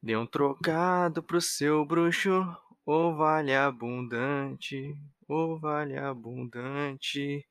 Dê 0.00 0.16
um 0.16 0.24
trocado 0.24 1.22
pro 1.22 1.40
seu 1.40 1.84
bruxo, 1.84 2.56
ô 2.86 3.14
vale 3.16 3.52
abundante, 3.52 4.96
ô 5.28 5.58
vale 5.58 5.98
abundante. 5.98 7.44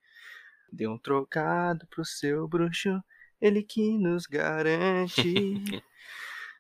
Dê 0.71 0.88
um 0.88 0.97
trocado 0.97 1.86
pro 1.88 2.05
seu 2.05 2.47
bruxo, 2.47 3.04
ele 3.41 3.62
que 3.62 3.97
nos 3.97 4.25
garante. 4.25 5.83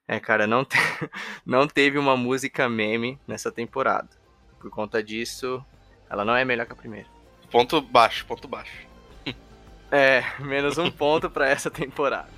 é, 0.05 0.19
cara, 0.19 0.45
não, 0.45 0.65
te... 0.65 0.75
não 1.45 1.65
teve 1.65 1.97
uma 1.97 2.17
música 2.17 2.67
meme 2.67 3.17
nessa 3.25 3.49
temporada. 3.49 4.09
Por 4.59 4.69
conta 4.69 5.01
disso, 5.01 5.65
ela 6.09 6.25
não 6.25 6.35
é 6.35 6.43
melhor 6.43 6.65
que 6.65 6.73
a 6.73 6.75
primeira. 6.75 7.07
Ponto 7.49 7.81
baixo, 7.81 8.25
ponto 8.25 8.45
baixo. 8.45 8.85
é, 9.89 10.21
menos 10.39 10.77
um 10.77 10.91
ponto 10.91 11.29
para 11.29 11.47
essa 11.49 11.71
temporada. 11.71 12.36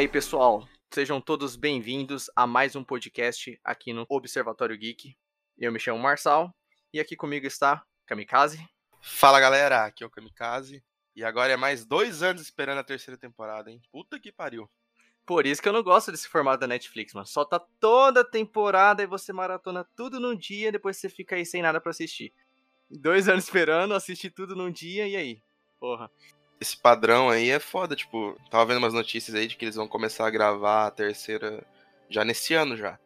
Aí, 0.00 0.08
pessoal? 0.08 0.66
Sejam 0.90 1.20
todos 1.20 1.56
bem-vindos 1.56 2.30
a 2.34 2.46
mais 2.46 2.74
um 2.74 2.82
podcast 2.82 3.60
aqui 3.62 3.92
no 3.92 4.06
Observatório 4.08 4.74
Geek. 4.74 5.14
Eu 5.58 5.70
me 5.70 5.78
chamo 5.78 5.98
Marçal 5.98 6.56
e 6.90 6.98
aqui 6.98 7.14
comigo 7.14 7.46
está 7.46 7.84
Kamikaze. 8.06 8.66
Fala 9.02 9.38
galera, 9.38 9.84
aqui 9.84 10.02
é 10.02 10.06
o 10.06 10.10
Kamikaze. 10.10 10.82
E 11.14 11.22
agora 11.22 11.52
é 11.52 11.56
mais 11.58 11.84
dois 11.84 12.22
anos 12.22 12.40
esperando 12.40 12.78
a 12.78 12.82
terceira 12.82 13.20
temporada, 13.20 13.70
hein? 13.70 13.82
Puta 13.92 14.18
que 14.18 14.32
pariu. 14.32 14.70
Por 15.26 15.44
isso 15.44 15.60
que 15.60 15.68
eu 15.68 15.72
não 15.74 15.82
gosto 15.82 16.10
desse 16.10 16.28
formato 16.28 16.60
da 16.60 16.66
Netflix, 16.66 17.12
mano. 17.12 17.26
Solta 17.26 17.60
toda 17.78 18.22
a 18.22 18.24
temporada 18.24 19.02
e 19.02 19.06
você 19.06 19.34
maratona 19.34 19.86
tudo 19.94 20.18
num 20.18 20.34
dia, 20.34 20.72
depois 20.72 20.96
você 20.96 21.10
fica 21.10 21.36
aí 21.36 21.44
sem 21.44 21.60
nada 21.60 21.78
para 21.78 21.90
assistir. 21.90 22.32
Dois 22.90 23.28
anos 23.28 23.44
esperando, 23.44 23.92
assistir 23.92 24.30
tudo 24.30 24.56
num 24.56 24.70
dia 24.70 25.06
e 25.06 25.14
aí? 25.14 25.42
Porra 25.78 26.10
esse 26.60 26.76
padrão 26.76 27.30
aí 27.30 27.48
é 27.48 27.58
foda, 27.58 27.96
tipo, 27.96 28.38
tava 28.50 28.66
vendo 28.66 28.78
umas 28.78 28.92
notícias 28.92 29.34
aí 29.34 29.46
de 29.46 29.56
que 29.56 29.64
eles 29.64 29.76
vão 29.76 29.88
começar 29.88 30.26
a 30.26 30.30
gravar 30.30 30.86
a 30.86 30.90
terceira 30.90 31.64
já 32.08 32.24
nesse 32.24 32.52
ano 32.52 32.76
já. 32.76 32.98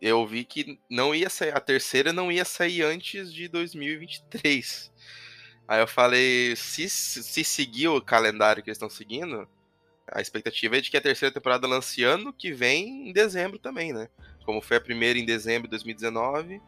Eu 0.00 0.26
vi 0.26 0.44
que 0.44 0.78
não 0.88 1.14
ia 1.14 1.28
sair, 1.28 1.54
a 1.54 1.60
terceira 1.60 2.12
não 2.12 2.32
ia 2.32 2.44
sair 2.44 2.82
antes 2.82 3.32
de 3.32 3.48
2023. 3.48 4.92
Aí 5.68 5.80
eu 5.80 5.86
falei, 5.86 6.54
se, 6.56 6.88
se 6.88 7.44
seguir 7.44 7.88
o 7.88 8.00
calendário 8.00 8.62
que 8.62 8.70
eles 8.70 8.76
estão 8.76 8.88
seguindo, 8.88 9.48
a 10.06 10.20
expectativa 10.20 10.78
é 10.78 10.80
de 10.80 10.90
que 10.90 10.96
a 10.96 11.00
terceira 11.00 11.34
temporada 11.34 11.66
lance 11.66 12.02
ano 12.04 12.32
que 12.32 12.52
vem 12.52 13.08
em 13.08 13.12
dezembro 13.12 13.58
também, 13.58 13.92
né? 13.92 14.08
Como 14.44 14.62
foi 14.62 14.76
a 14.76 14.80
primeira 14.80 15.18
em 15.18 15.24
dezembro 15.24 15.64
de 15.64 15.70
2019, 15.70 16.62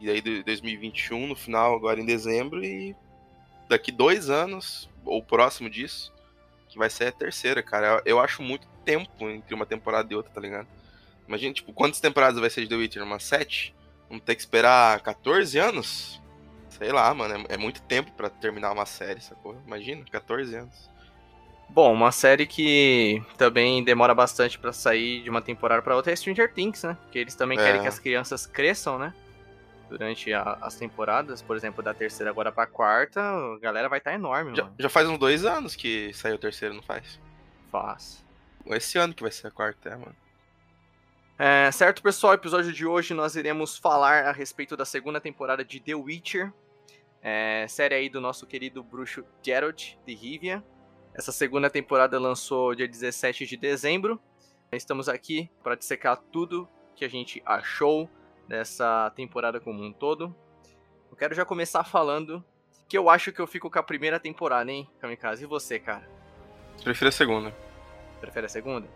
e 0.00 0.08
aí 0.08 0.20
2021 0.20 1.26
no 1.26 1.36
final, 1.36 1.74
agora 1.74 2.00
em 2.00 2.06
dezembro, 2.06 2.64
e 2.64 2.96
daqui 3.68 3.92
dois 3.92 4.30
anos, 4.30 4.88
ou 5.08 5.22
próximo 5.22 5.68
disso, 5.70 6.12
que 6.68 6.78
vai 6.78 6.90
ser 6.90 7.08
a 7.08 7.12
terceira, 7.12 7.62
cara. 7.62 8.02
Eu, 8.04 8.20
acho 8.20 8.42
muito 8.42 8.66
tempo 8.84 9.28
entre 9.28 9.54
uma 9.54 9.66
temporada 9.66 10.12
e 10.12 10.16
outra, 10.16 10.32
tá 10.32 10.40
ligado? 10.40 10.68
Imagina, 11.26 11.52
tipo, 11.52 11.72
quantas 11.72 12.00
temporadas 12.00 12.38
vai 12.38 12.50
ser 12.50 12.62
de 12.62 12.68
The 12.68 12.76
Witcher? 12.76 13.02
Uma 13.02 13.18
sete? 13.18 13.74
Vamos 14.08 14.24
ter 14.24 14.34
que 14.34 14.40
esperar 14.40 15.00
14 15.00 15.58
anos? 15.58 16.22
Sei 16.70 16.92
lá, 16.92 17.12
mano, 17.12 17.46
é, 17.48 17.54
é 17.54 17.56
muito 17.56 17.82
tempo 17.82 18.12
para 18.12 18.30
terminar 18.30 18.72
uma 18.72 18.86
série, 18.86 19.20
sacou? 19.20 19.56
Imagina, 19.66 20.04
14 20.10 20.54
anos. 20.54 20.88
Bom, 21.68 21.92
uma 21.92 22.10
série 22.10 22.46
que 22.46 23.22
também 23.36 23.84
demora 23.84 24.14
bastante 24.14 24.58
para 24.58 24.72
sair 24.72 25.22
de 25.22 25.28
uma 25.28 25.42
temporada 25.42 25.82
para 25.82 25.94
outra 25.94 26.12
é 26.12 26.16
Stranger 26.16 26.52
Things, 26.52 26.82
né? 26.82 26.96
Porque 27.02 27.18
eles 27.18 27.34
também 27.34 27.58
é. 27.58 27.62
querem 27.62 27.82
que 27.82 27.88
as 27.88 27.98
crianças 27.98 28.46
cresçam, 28.46 28.98
né? 28.98 29.12
Durante 29.88 30.32
a, 30.32 30.58
as 30.60 30.76
temporadas, 30.76 31.42
por 31.42 31.56
exemplo, 31.56 31.82
da 31.82 31.94
terceira 31.94 32.30
agora 32.30 32.52
pra 32.52 32.66
quarta, 32.66 33.20
a 33.20 33.58
galera 33.58 33.88
vai 33.88 33.98
estar 33.98 34.10
tá 34.10 34.16
enorme, 34.16 34.54
já, 34.54 34.64
mano. 34.64 34.76
Já 34.78 34.88
faz 34.88 35.08
uns 35.08 35.18
dois 35.18 35.44
anos 35.44 35.74
que 35.74 36.12
saiu 36.12 36.36
o 36.36 36.38
terceiro, 36.38 36.74
não 36.74 36.82
faz? 36.82 37.20
Faz. 37.70 38.24
Esse 38.66 38.98
ano 38.98 39.14
que 39.14 39.22
vai 39.22 39.32
ser 39.32 39.46
a 39.48 39.50
quarta, 39.50 39.88
é, 39.88 39.96
mano. 39.96 40.16
É, 41.38 41.70
certo, 41.70 42.02
pessoal, 42.02 42.34
episódio 42.34 42.72
de 42.72 42.84
hoje 42.84 43.14
nós 43.14 43.36
iremos 43.36 43.78
falar 43.78 44.26
a 44.26 44.32
respeito 44.32 44.76
da 44.76 44.84
segunda 44.84 45.20
temporada 45.20 45.64
de 45.64 45.78
The 45.78 45.94
Witcher, 45.94 46.52
é, 47.22 47.66
série 47.68 47.94
aí 47.94 48.08
do 48.08 48.20
nosso 48.20 48.46
querido 48.46 48.82
bruxo 48.82 49.24
Geralt 49.42 49.94
de 50.04 50.14
Rivia. 50.14 50.64
Essa 51.14 51.32
segunda 51.32 51.70
temporada 51.70 52.18
lançou 52.18 52.74
dia 52.74 52.88
17 52.88 53.46
de 53.46 53.56
dezembro. 53.56 54.20
Estamos 54.72 55.08
aqui 55.08 55.50
para 55.62 55.74
dissecar 55.74 56.16
tudo 56.16 56.68
que 56.94 57.04
a 57.04 57.08
gente 57.08 57.42
achou, 57.46 58.10
dessa 58.48 59.12
temporada 59.14 59.60
como 59.60 59.84
um 59.84 59.92
todo. 59.92 60.34
Eu 61.10 61.16
quero 61.16 61.34
já 61.34 61.44
começar 61.44 61.84
falando 61.84 62.42
que 62.88 62.96
eu 62.96 63.10
acho 63.10 63.30
que 63.30 63.40
eu 63.40 63.46
fico 63.46 63.70
com 63.70 63.78
a 63.78 63.82
primeira 63.82 64.18
temporada, 64.18 64.72
hein, 64.72 64.88
Kamikaze? 64.98 65.44
E 65.44 65.46
você, 65.46 65.78
cara? 65.78 66.08
Prefiro 66.82 67.08
a 67.08 67.12
segunda. 67.12 67.54
Prefere 68.20 68.46
a 68.46 68.48
segunda? 68.48 68.88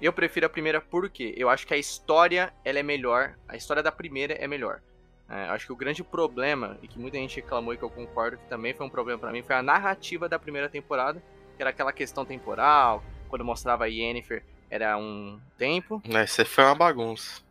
Eu 0.00 0.12
prefiro 0.12 0.46
a 0.46 0.48
primeira 0.48 0.80
porque 0.80 1.34
eu 1.36 1.50
acho 1.50 1.66
que 1.66 1.74
a 1.74 1.76
história 1.76 2.54
ela 2.64 2.78
é 2.78 2.82
melhor. 2.82 3.34
A 3.48 3.56
história 3.56 3.82
da 3.82 3.92
primeira 3.92 4.34
é 4.34 4.46
melhor. 4.46 4.80
É, 5.28 5.44
acho 5.50 5.66
que 5.66 5.72
o 5.72 5.76
grande 5.76 6.02
problema, 6.02 6.78
e 6.82 6.88
que 6.88 6.98
muita 6.98 7.16
gente 7.16 7.36
reclamou 7.36 7.72
e 7.72 7.76
que 7.76 7.84
eu 7.84 7.90
concordo 7.90 8.36
que 8.36 8.48
também 8.48 8.74
foi 8.74 8.86
um 8.86 8.90
problema 8.90 9.18
para 9.18 9.30
mim, 9.30 9.42
foi 9.42 9.54
a 9.54 9.62
narrativa 9.62 10.28
da 10.28 10.38
primeira 10.38 10.68
temporada, 10.68 11.22
que 11.56 11.62
era 11.62 11.70
aquela 11.70 11.92
questão 11.92 12.24
temporal, 12.24 13.04
quando 13.28 13.44
mostrava 13.44 13.84
a 13.84 13.86
Yennefer 13.86 14.42
era 14.68 14.96
um 14.96 15.40
tempo. 15.58 16.02
É, 16.08 16.24
isso 16.24 16.44
foi 16.46 16.64
uma 16.64 16.74
bagunça. 16.74 17.42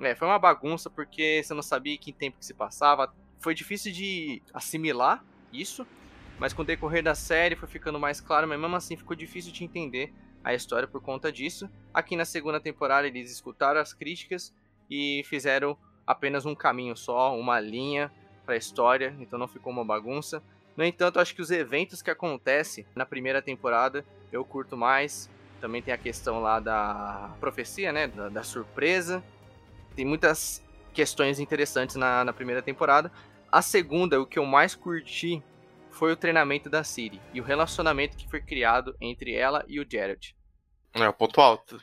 É, 0.00 0.14
foi 0.14 0.26
uma 0.26 0.38
bagunça 0.38 0.88
porque 0.88 1.42
você 1.42 1.52
não 1.52 1.62
sabia 1.62 1.96
que 1.98 2.12
tempo 2.12 2.38
que 2.38 2.46
se 2.46 2.54
passava. 2.54 3.12
Foi 3.38 3.54
difícil 3.54 3.92
de 3.92 4.42
assimilar 4.52 5.22
isso, 5.52 5.86
mas 6.38 6.52
com 6.54 6.62
o 6.62 6.64
decorrer 6.64 7.02
da 7.02 7.14
série 7.14 7.54
foi 7.54 7.68
ficando 7.68 8.00
mais 8.00 8.20
claro, 8.20 8.48
mas 8.48 8.58
mesmo 8.58 8.76
assim 8.76 8.96
ficou 8.96 9.14
difícil 9.14 9.52
de 9.52 9.62
entender 9.62 10.12
a 10.42 10.54
história 10.54 10.88
por 10.88 11.02
conta 11.02 11.30
disso. 11.30 11.68
Aqui 11.92 12.16
na 12.16 12.24
segunda 12.24 12.58
temporada 12.58 13.06
eles 13.06 13.30
escutaram 13.30 13.78
as 13.78 13.92
críticas 13.92 14.54
e 14.90 15.22
fizeram 15.26 15.76
apenas 16.06 16.46
um 16.46 16.54
caminho 16.54 16.96
só, 16.96 17.38
uma 17.38 17.60
linha 17.60 18.10
para 18.46 18.54
a 18.54 18.58
história, 18.58 19.14
então 19.20 19.38
não 19.38 19.46
ficou 19.46 19.70
uma 19.72 19.84
bagunça. 19.84 20.42
No 20.76 20.84
entanto, 20.84 21.20
acho 21.20 21.34
que 21.34 21.42
os 21.42 21.50
eventos 21.50 22.00
que 22.00 22.10
acontecem 22.10 22.86
na 22.94 23.04
primeira 23.04 23.42
temporada 23.42 24.04
eu 24.32 24.44
curto 24.44 24.76
mais. 24.76 25.28
Também 25.60 25.82
tem 25.82 25.92
a 25.92 25.98
questão 25.98 26.40
lá 26.40 26.58
da 26.58 27.34
profecia, 27.38 27.92
né? 27.92 28.06
Da, 28.06 28.30
da 28.30 28.42
surpresa 28.42 29.22
tem 29.94 30.04
muitas 30.04 30.62
questões 30.92 31.38
interessantes 31.38 31.96
na, 31.96 32.24
na 32.24 32.32
primeira 32.32 32.62
temporada. 32.62 33.10
A 33.50 33.62
segunda, 33.62 34.20
o 34.20 34.26
que 34.26 34.38
eu 34.38 34.46
mais 34.46 34.74
curti 34.74 35.42
foi 35.90 36.12
o 36.12 36.16
treinamento 36.16 36.70
da 36.70 36.84
Siri 36.84 37.20
e 37.34 37.40
o 37.40 37.44
relacionamento 37.44 38.16
que 38.16 38.28
foi 38.28 38.40
criado 38.40 38.96
entre 39.00 39.34
ela 39.34 39.64
e 39.68 39.80
o 39.80 39.86
Jared. 39.88 40.36
É 40.94 41.08
o 41.08 41.12
ponto 41.12 41.40
alto. 41.40 41.80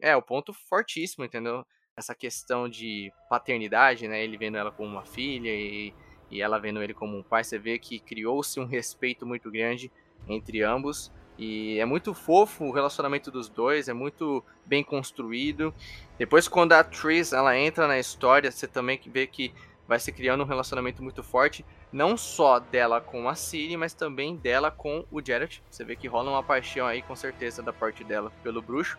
É, 0.00 0.16
o 0.16 0.22
ponto 0.22 0.52
fortíssimo, 0.52 1.24
entendeu? 1.24 1.64
Essa 1.96 2.14
questão 2.14 2.68
de 2.68 3.12
paternidade, 3.28 4.08
né? 4.08 4.22
Ele 4.22 4.36
vendo 4.36 4.56
ela 4.56 4.72
como 4.72 4.88
uma 4.88 5.04
filha 5.04 5.50
e, 5.50 5.94
e 6.30 6.42
ela 6.42 6.58
vendo 6.58 6.82
ele 6.82 6.92
como 6.92 7.16
um 7.16 7.22
pai. 7.22 7.44
Você 7.44 7.58
vê 7.58 7.78
que 7.78 8.00
criou-se 8.00 8.58
um 8.58 8.66
respeito 8.66 9.24
muito 9.24 9.50
grande 9.50 9.92
entre 10.28 10.62
ambos. 10.62 11.12
E 11.36 11.78
é 11.80 11.84
muito 11.84 12.14
fofo 12.14 12.64
o 12.64 12.70
relacionamento 12.70 13.30
dos 13.30 13.48
dois, 13.48 13.88
é 13.88 13.92
muito 13.92 14.44
bem 14.64 14.84
construído. 14.84 15.74
Depois, 16.16 16.46
quando 16.46 16.72
a 16.72 16.84
Tris 16.84 17.32
ela 17.32 17.58
entra 17.58 17.88
na 17.88 17.98
história, 17.98 18.50
você 18.50 18.66
também 18.66 19.00
vê 19.06 19.26
que 19.26 19.52
vai 19.86 19.98
se 19.98 20.12
criando 20.12 20.42
um 20.42 20.46
relacionamento 20.46 21.02
muito 21.02 21.22
forte, 21.22 21.64
não 21.92 22.16
só 22.16 22.58
dela 22.58 23.00
com 23.00 23.28
a 23.28 23.34
Ciri, 23.34 23.76
mas 23.76 23.94
também 23.94 24.36
dela 24.36 24.70
com 24.70 25.04
o 25.10 25.20
Jared. 25.24 25.62
Você 25.70 25.84
vê 25.84 25.94
que 25.94 26.08
rola 26.08 26.30
uma 26.30 26.42
paixão 26.42 26.86
aí, 26.86 27.02
com 27.02 27.14
certeza, 27.14 27.62
da 27.62 27.72
parte 27.72 28.02
dela 28.02 28.32
pelo 28.42 28.62
bruxo. 28.62 28.98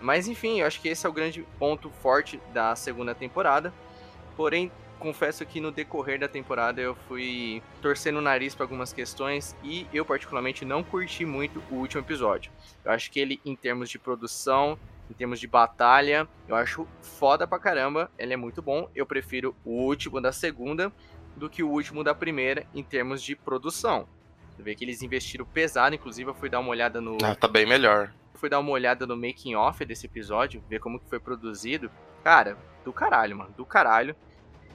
Mas 0.00 0.28
enfim, 0.28 0.60
eu 0.60 0.66
acho 0.66 0.80
que 0.80 0.88
esse 0.88 1.06
é 1.06 1.08
o 1.08 1.12
grande 1.12 1.46
ponto 1.58 1.90
forte 1.90 2.40
da 2.52 2.74
segunda 2.74 3.14
temporada. 3.14 3.72
Porém, 4.36 4.70
confesso 5.00 5.44
que 5.44 5.60
no 5.60 5.72
decorrer 5.72 6.20
da 6.20 6.28
temporada 6.28 6.80
eu 6.80 6.94
fui 7.08 7.60
torcendo 7.82 8.18
o 8.18 8.22
nariz 8.22 8.54
para 8.54 8.64
algumas 8.64 8.92
questões 8.92 9.56
e 9.64 9.86
eu 9.92 10.04
particularmente 10.04 10.64
não 10.64 10.84
curti 10.84 11.24
muito 11.24 11.60
o 11.70 11.76
último 11.76 12.02
episódio. 12.02 12.52
Eu 12.84 12.92
acho 12.92 13.10
que 13.10 13.18
ele 13.18 13.40
em 13.44 13.56
termos 13.56 13.90
de 13.90 13.98
produção, 13.98 14.78
em 15.10 15.14
termos 15.14 15.40
de 15.40 15.48
batalha, 15.48 16.28
eu 16.46 16.54
acho 16.54 16.86
foda 17.02 17.46
pra 17.48 17.58
caramba, 17.58 18.10
ele 18.16 18.32
é 18.32 18.36
muito 18.36 18.62
bom. 18.62 18.88
Eu 18.94 19.04
prefiro 19.04 19.56
o 19.64 19.70
último 19.70 20.20
da 20.20 20.30
segunda 20.30 20.92
do 21.34 21.50
que 21.50 21.62
o 21.62 21.68
último 21.68 22.04
da 22.04 22.14
primeira 22.14 22.66
em 22.74 22.82
termos 22.82 23.22
de 23.22 23.34
produção. 23.34 24.06
Você 24.54 24.62
vê 24.62 24.74
que 24.74 24.84
eles 24.84 25.02
investiram 25.02 25.46
pesado, 25.46 25.94
inclusive 25.94 26.30
eu 26.30 26.34
fui 26.34 26.48
dar 26.50 26.60
uma 26.60 26.70
olhada 26.70 27.00
no 27.00 27.16
Ah, 27.24 27.34
tá 27.34 27.48
bem 27.48 27.66
melhor. 27.66 28.12
fui 28.34 28.48
dar 28.48 28.58
uma 28.58 28.70
olhada 28.70 29.06
no 29.06 29.16
making 29.16 29.54
off 29.54 29.84
desse 29.84 30.06
episódio, 30.06 30.62
ver 30.68 30.78
como 30.78 31.00
que 31.00 31.08
foi 31.08 31.18
produzido, 31.18 31.90
cara, 32.22 32.56
do 32.84 32.92
caralho, 32.92 33.36
mano, 33.36 33.54
do 33.56 33.64
caralho. 33.64 34.14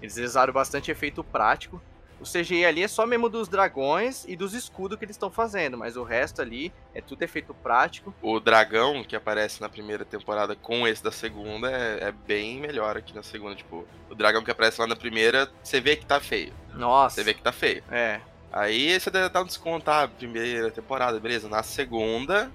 Eles 0.01 0.17
usaram 0.17 0.53
bastante 0.53 0.91
efeito 0.91 1.23
prático. 1.23 1.81
O 2.19 2.23
CGI 2.23 2.65
ali 2.65 2.83
é 2.83 2.87
só 2.87 3.05
mesmo 3.05 3.27
dos 3.27 3.47
dragões 3.47 4.23
e 4.27 4.35
dos 4.35 4.53
escudos 4.53 4.97
que 4.97 5.03
eles 5.03 5.15
estão 5.15 5.29
fazendo, 5.29 5.77
mas 5.77 5.97
o 5.97 6.03
resto 6.03 6.41
ali 6.41 6.73
é 6.93 7.01
tudo 7.01 7.23
efeito 7.23 7.53
prático. 7.53 8.13
O 8.21 8.39
dragão 8.39 9.03
que 9.03 9.15
aparece 9.15 9.59
na 9.59 9.67
primeira 9.67 10.05
temporada 10.05 10.55
com 10.55 10.87
esse 10.87 11.03
da 11.03 11.11
segunda 11.11 11.69
é, 11.69 12.05
é, 12.05 12.11
bem 12.11 12.59
melhor 12.59 12.95
aqui 12.95 13.13
na 13.13 13.21
segunda. 13.21 13.55
Tipo, 13.55 13.85
o 14.09 14.15
dragão 14.15 14.43
que 14.43 14.51
aparece 14.51 14.79
lá 14.79 14.87
na 14.87 14.95
primeira, 14.95 15.51
você 15.61 15.81
vê 15.81 15.95
que 15.95 16.05
tá 16.05 16.21
feio. 16.21 16.53
Nossa. 16.73 17.15
Você 17.15 17.23
vê 17.23 17.33
que 17.33 17.41
tá 17.41 17.51
feio. 17.51 17.83
É. 17.91 18.21
Aí 18.51 18.97
você 18.97 19.11
deve 19.11 19.27
dar 19.27 19.41
um 19.41 19.45
desconto, 19.45 19.91
ah, 19.91 20.07
primeira 20.07 20.71
temporada, 20.71 21.19
beleza. 21.19 21.49
Na 21.49 21.63
segunda. 21.63 22.49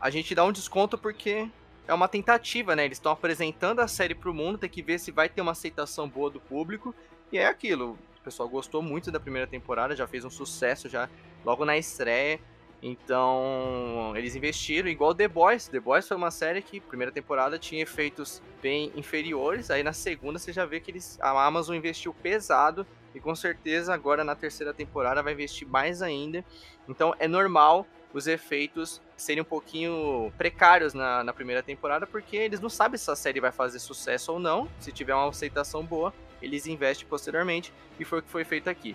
A 0.00 0.08
gente 0.08 0.34
dá 0.34 0.44
um 0.44 0.52
desconto 0.52 0.96
porque 0.96 1.48
é 1.86 1.94
uma 1.94 2.08
tentativa, 2.08 2.74
né? 2.74 2.84
Eles 2.84 2.98
estão 2.98 3.12
apresentando 3.12 3.80
a 3.80 3.88
série 3.88 4.14
pro 4.14 4.34
mundo, 4.34 4.58
tem 4.58 4.70
que 4.70 4.82
ver 4.82 4.98
se 4.98 5.10
vai 5.10 5.28
ter 5.28 5.40
uma 5.40 5.52
aceitação 5.52 6.08
boa 6.08 6.30
do 6.30 6.40
público. 6.40 6.94
E 7.32 7.38
é 7.38 7.46
aquilo 7.46 7.98
pessoal 8.26 8.48
gostou 8.48 8.82
muito 8.82 9.12
da 9.12 9.20
primeira 9.20 9.46
temporada, 9.46 9.94
já 9.94 10.04
fez 10.04 10.24
um 10.24 10.30
sucesso 10.30 10.88
já 10.88 11.08
logo 11.44 11.64
na 11.64 11.78
estreia. 11.78 12.40
Então, 12.82 14.12
eles 14.16 14.34
investiram 14.34 14.88
igual 14.88 15.14
The 15.14 15.28
Boys. 15.28 15.68
The 15.68 15.78
Boys 15.78 16.06
foi 16.06 16.16
uma 16.16 16.30
série 16.32 16.60
que, 16.60 16.80
primeira 16.80 17.12
temporada, 17.12 17.56
tinha 17.56 17.82
efeitos 17.82 18.42
bem 18.60 18.92
inferiores. 18.96 19.70
Aí 19.70 19.82
na 19.82 19.92
segunda 19.92 20.38
você 20.38 20.52
já 20.52 20.66
vê 20.66 20.80
que 20.80 20.90
eles, 20.90 21.18
a 21.20 21.46
Amazon 21.46 21.76
investiu 21.76 22.12
pesado. 22.12 22.84
E 23.14 23.20
com 23.20 23.34
certeza 23.34 23.94
agora 23.94 24.24
na 24.24 24.34
terceira 24.34 24.74
temporada 24.74 25.22
vai 25.22 25.32
investir 25.32 25.66
mais 25.66 26.02
ainda. 26.02 26.44
Então 26.88 27.14
é 27.18 27.28
normal 27.28 27.86
os 28.12 28.26
efeitos 28.26 29.00
serem 29.16 29.42
um 29.42 29.44
pouquinho 29.44 30.32
precários 30.36 30.92
na, 30.92 31.24
na 31.24 31.32
primeira 31.32 31.62
temporada, 31.62 32.06
porque 32.06 32.36
eles 32.36 32.60
não 32.60 32.68
sabem 32.68 32.98
se 32.98 33.10
a 33.10 33.16
série 33.16 33.40
vai 33.40 33.52
fazer 33.52 33.78
sucesso 33.78 34.32
ou 34.32 34.38
não. 34.38 34.68
Se 34.78 34.92
tiver 34.92 35.14
uma 35.14 35.28
aceitação 35.28 35.84
boa, 35.84 36.12
eles 36.40 36.66
investem 36.66 37.06
posteriormente, 37.08 37.72
e 37.98 38.04
foi 38.04 38.18
o 38.18 38.22
que 38.22 38.28
foi 38.28 38.44
feito 38.44 38.68
aqui. 38.68 38.94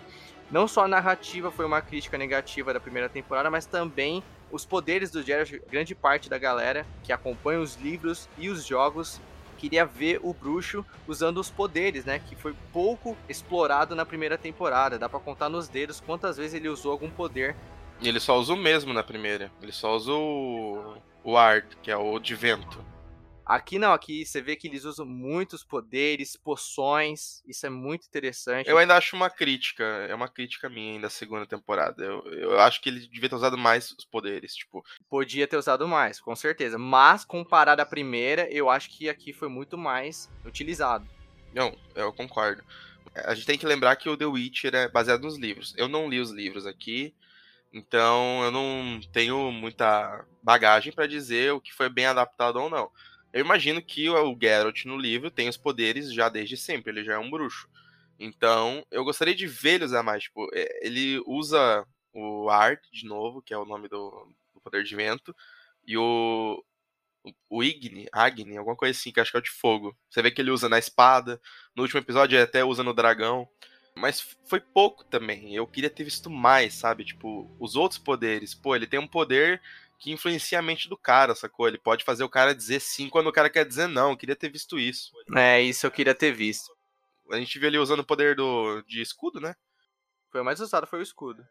Não 0.50 0.68
só 0.68 0.84
a 0.84 0.88
narrativa 0.88 1.50
foi 1.50 1.64
uma 1.64 1.80
crítica 1.80 2.18
negativa 2.18 2.72
da 2.72 2.80
primeira 2.80 3.08
temporada, 3.08 3.50
mas 3.50 3.66
também 3.66 4.22
os 4.50 4.66
poderes 4.66 5.10
do 5.10 5.22
Jared, 5.22 5.62
grande 5.70 5.94
parte 5.94 6.28
da 6.28 6.38
galera 6.38 6.86
que 7.02 7.12
acompanha 7.12 7.58
os 7.58 7.76
livros 7.76 8.28
e 8.36 8.50
os 8.50 8.64
jogos 8.64 9.20
queria 9.56 9.86
ver 9.86 10.18
o 10.22 10.34
bruxo 10.34 10.84
usando 11.06 11.38
os 11.38 11.48
poderes, 11.48 12.04
né? 12.04 12.18
Que 12.18 12.34
foi 12.34 12.52
pouco 12.72 13.16
explorado 13.28 13.94
na 13.94 14.04
primeira 14.04 14.36
temporada. 14.36 14.98
Dá 14.98 15.08
para 15.08 15.20
contar 15.20 15.48
nos 15.48 15.68
dedos 15.68 16.00
quantas 16.00 16.36
vezes 16.36 16.54
ele 16.54 16.68
usou 16.68 16.90
algum 16.90 17.08
poder. 17.08 17.54
E 18.02 18.08
ele 18.08 18.18
só 18.18 18.36
usa 18.36 18.52
o 18.52 18.56
mesmo 18.56 18.92
na 18.92 19.04
primeira. 19.04 19.52
Ele 19.62 19.70
só 19.70 19.94
usa 19.94 20.12
o, 20.12 20.96
o 21.22 21.36
Ard, 21.36 21.64
que 21.80 21.90
é 21.90 21.96
o 21.96 22.18
de 22.18 22.34
vento. 22.34 22.84
Aqui 23.44 23.78
não, 23.78 23.92
aqui 23.92 24.24
você 24.24 24.40
vê 24.40 24.56
que 24.56 24.66
eles 24.66 24.84
usam 24.84 25.04
muitos 25.04 25.62
poderes, 25.62 26.36
poções, 26.36 27.42
isso 27.46 27.66
é 27.66 27.70
muito 27.70 28.06
interessante. 28.06 28.68
Eu 28.68 28.78
ainda 28.78 28.96
acho 28.96 29.14
uma 29.14 29.28
crítica, 29.28 29.84
é 29.84 30.14
uma 30.14 30.28
crítica 30.28 30.68
minha 30.68 30.94
ainda 30.94 31.02
da 31.02 31.10
segunda 31.10 31.44
temporada. 31.44 32.02
Eu, 32.02 32.22
eu 32.32 32.60
acho 32.60 32.80
que 32.80 32.88
ele 32.88 33.00
devia 33.06 33.28
ter 33.28 33.34
usado 33.34 33.58
mais 33.58 33.92
os 33.92 34.04
poderes, 34.04 34.54
tipo. 34.54 34.84
Podia 35.08 35.46
ter 35.46 35.56
usado 35.56 35.86
mais, 35.86 36.20
com 36.20 36.34
certeza. 36.34 36.78
Mas, 36.78 37.24
comparado 37.24 37.82
à 37.82 37.86
primeira, 37.86 38.48
eu 38.50 38.70
acho 38.70 38.90
que 38.90 39.08
aqui 39.08 39.32
foi 39.32 39.48
muito 39.48 39.76
mais 39.76 40.30
utilizado. 40.44 41.06
Não, 41.52 41.76
eu 41.94 42.12
concordo. 42.12 42.64
A 43.14 43.34
gente 43.34 43.46
tem 43.46 43.58
que 43.58 43.66
lembrar 43.66 43.96
que 43.96 44.08
o 44.08 44.16
The 44.16 44.24
Witcher 44.24 44.74
é 44.74 44.88
baseado 44.88 45.22
nos 45.22 45.36
livros. 45.36 45.74
Eu 45.76 45.88
não 45.88 46.08
li 46.08 46.18
os 46.18 46.30
livros 46.30 46.66
aqui, 46.66 47.12
então 47.72 48.44
eu 48.44 48.50
não 48.50 49.00
tenho 49.12 49.50
muita 49.50 50.26
bagagem 50.42 50.92
para 50.92 51.06
dizer 51.06 51.52
o 51.52 51.60
que 51.60 51.72
foi 51.72 51.88
bem 51.88 52.06
adaptado 52.06 52.56
ou 52.56 52.68
não. 52.68 52.90
Eu 53.32 53.40
imagino 53.40 53.80
que 53.82 54.08
o 54.10 54.38
Geralt 54.40 54.84
no 54.84 54.96
livro 54.98 55.30
tem 55.30 55.48
os 55.48 55.56
poderes 55.56 56.12
já 56.12 56.28
desde 56.28 56.56
sempre, 56.56 56.92
ele 56.92 57.04
já 57.04 57.14
é 57.14 57.18
um 57.18 57.30
bruxo. 57.30 57.68
Então, 58.18 58.86
eu 58.90 59.04
gostaria 59.04 59.34
de 59.34 59.46
ver 59.46 59.74
ele 59.76 59.84
usar 59.86 60.02
mais. 60.02 60.24
Tipo, 60.24 60.48
é, 60.54 60.86
ele 60.86 61.20
usa 61.26 61.86
o 62.12 62.50
Art 62.50 62.80
de 62.92 63.06
novo, 63.06 63.42
que 63.42 63.54
é 63.54 63.58
o 63.58 63.64
nome 63.64 63.88
do, 63.88 64.28
do 64.54 64.60
poder 64.60 64.84
de 64.84 64.94
vento, 64.94 65.34
e 65.86 65.96
o, 65.96 66.62
o 67.48 67.64
Igni, 67.64 68.06
Agni, 68.12 68.56
alguma 68.56 68.76
coisa 68.76 68.96
assim, 68.96 69.10
que 69.10 69.20
acho 69.20 69.30
que 69.30 69.36
é 69.36 69.40
o 69.40 69.42
de 69.42 69.50
fogo. 69.50 69.96
Você 70.10 70.22
vê 70.22 70.30
que 70.30 70.40
ele 70.40 70.50
usa 70.50 70.68
na 70.68 70.78
espada, 70.78 71.40
no 71.74 71.82
último 71.82 72.00
episódio 72.00 72.36
ele 72.36 72.44
até 72.44 72.64
usa 72.64 72.82
no 72.82 72.94
dragão. 72.94 73.48
Mas 73.94 74.36
foi 74.44 74.60
pouco 74.60 75.04
também. 75.04 75.54
Eu 75.54 75.66
queria 75.66 75.90
ter 75.90 76.04
visto 76.04 76.30
mais, 76.30 76.74
sabe? 76.74 77.04
Tipo, 77.04 77.50
os 77.60 77.76
outros 77.76 77.98
poderes. 77.98 78.54
Pô, 78.54 78.74
ele 78.74 78.86
tem 78.86 78.98
um 78.98 79.06
poder 79.06 79.60
que 79.98 80.10
influencia 80.10 80.58
a 80.58 80.62
mente 80.62 80.88
do 80.88 80.96
cara, 80.96 81.34
sacou? 81.34 81.68
Ele 81.68 81.78
pode 81.78 82.04
fazer 82.04 82.24
o 82.24 82.28
cara 82.28 82.54
dizer 82.54 82.80
sim 82.80 83.08
quando 83.08 83.28
o 83.28 83.32
cara 83.32 83.48
quer 83.50 83.64
dizer 83.64 83.86
não. 83.86 84.10
Eu 84.10 84.16
queria 84.16 84.34
ter 84.34 84.50
visto 84.50 84.78
isso. 84.78 85.12
É, 85.36 85.62
isso 85.62 85.86
eu 85.86 85.90
queria 85.90 86.14
ter 86.14 86.32
visto. 86.32 86.74
A 87.30 87.36
gente 87.36 87.58
viu 87.58 87.68
ele 87.68 87.78
usando 87.78 88.00
o 88.00 88.04
poder 88.04 88.34
do, 88.34 88.82
de 88.82 89.00
escudo, 89.00 89.40
né? 89.40 89.54
Foi 90.30 90.40
o 90.40 90.44
mais 90.44 90.60
usado, 90.60 90.86
foi 90.86 90.98
o 90.98 91.02
escudo. 91.02 91.46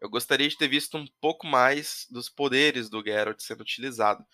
Eu 0.00 0.08
gostaria 0.08 0.48
de 0.48 0.56
ter 0.56 0.68
visto 0.68 0.96
um 0.96 1.06
pouco 1.20 1.46
mais 1.46 2.06
dos 2.10 2.28
poderes 2.28 2.88
do 2.88 3.02
Geralt 3.02 3.40
sendo 3.40 3.62
utilizado. 3.62 4.24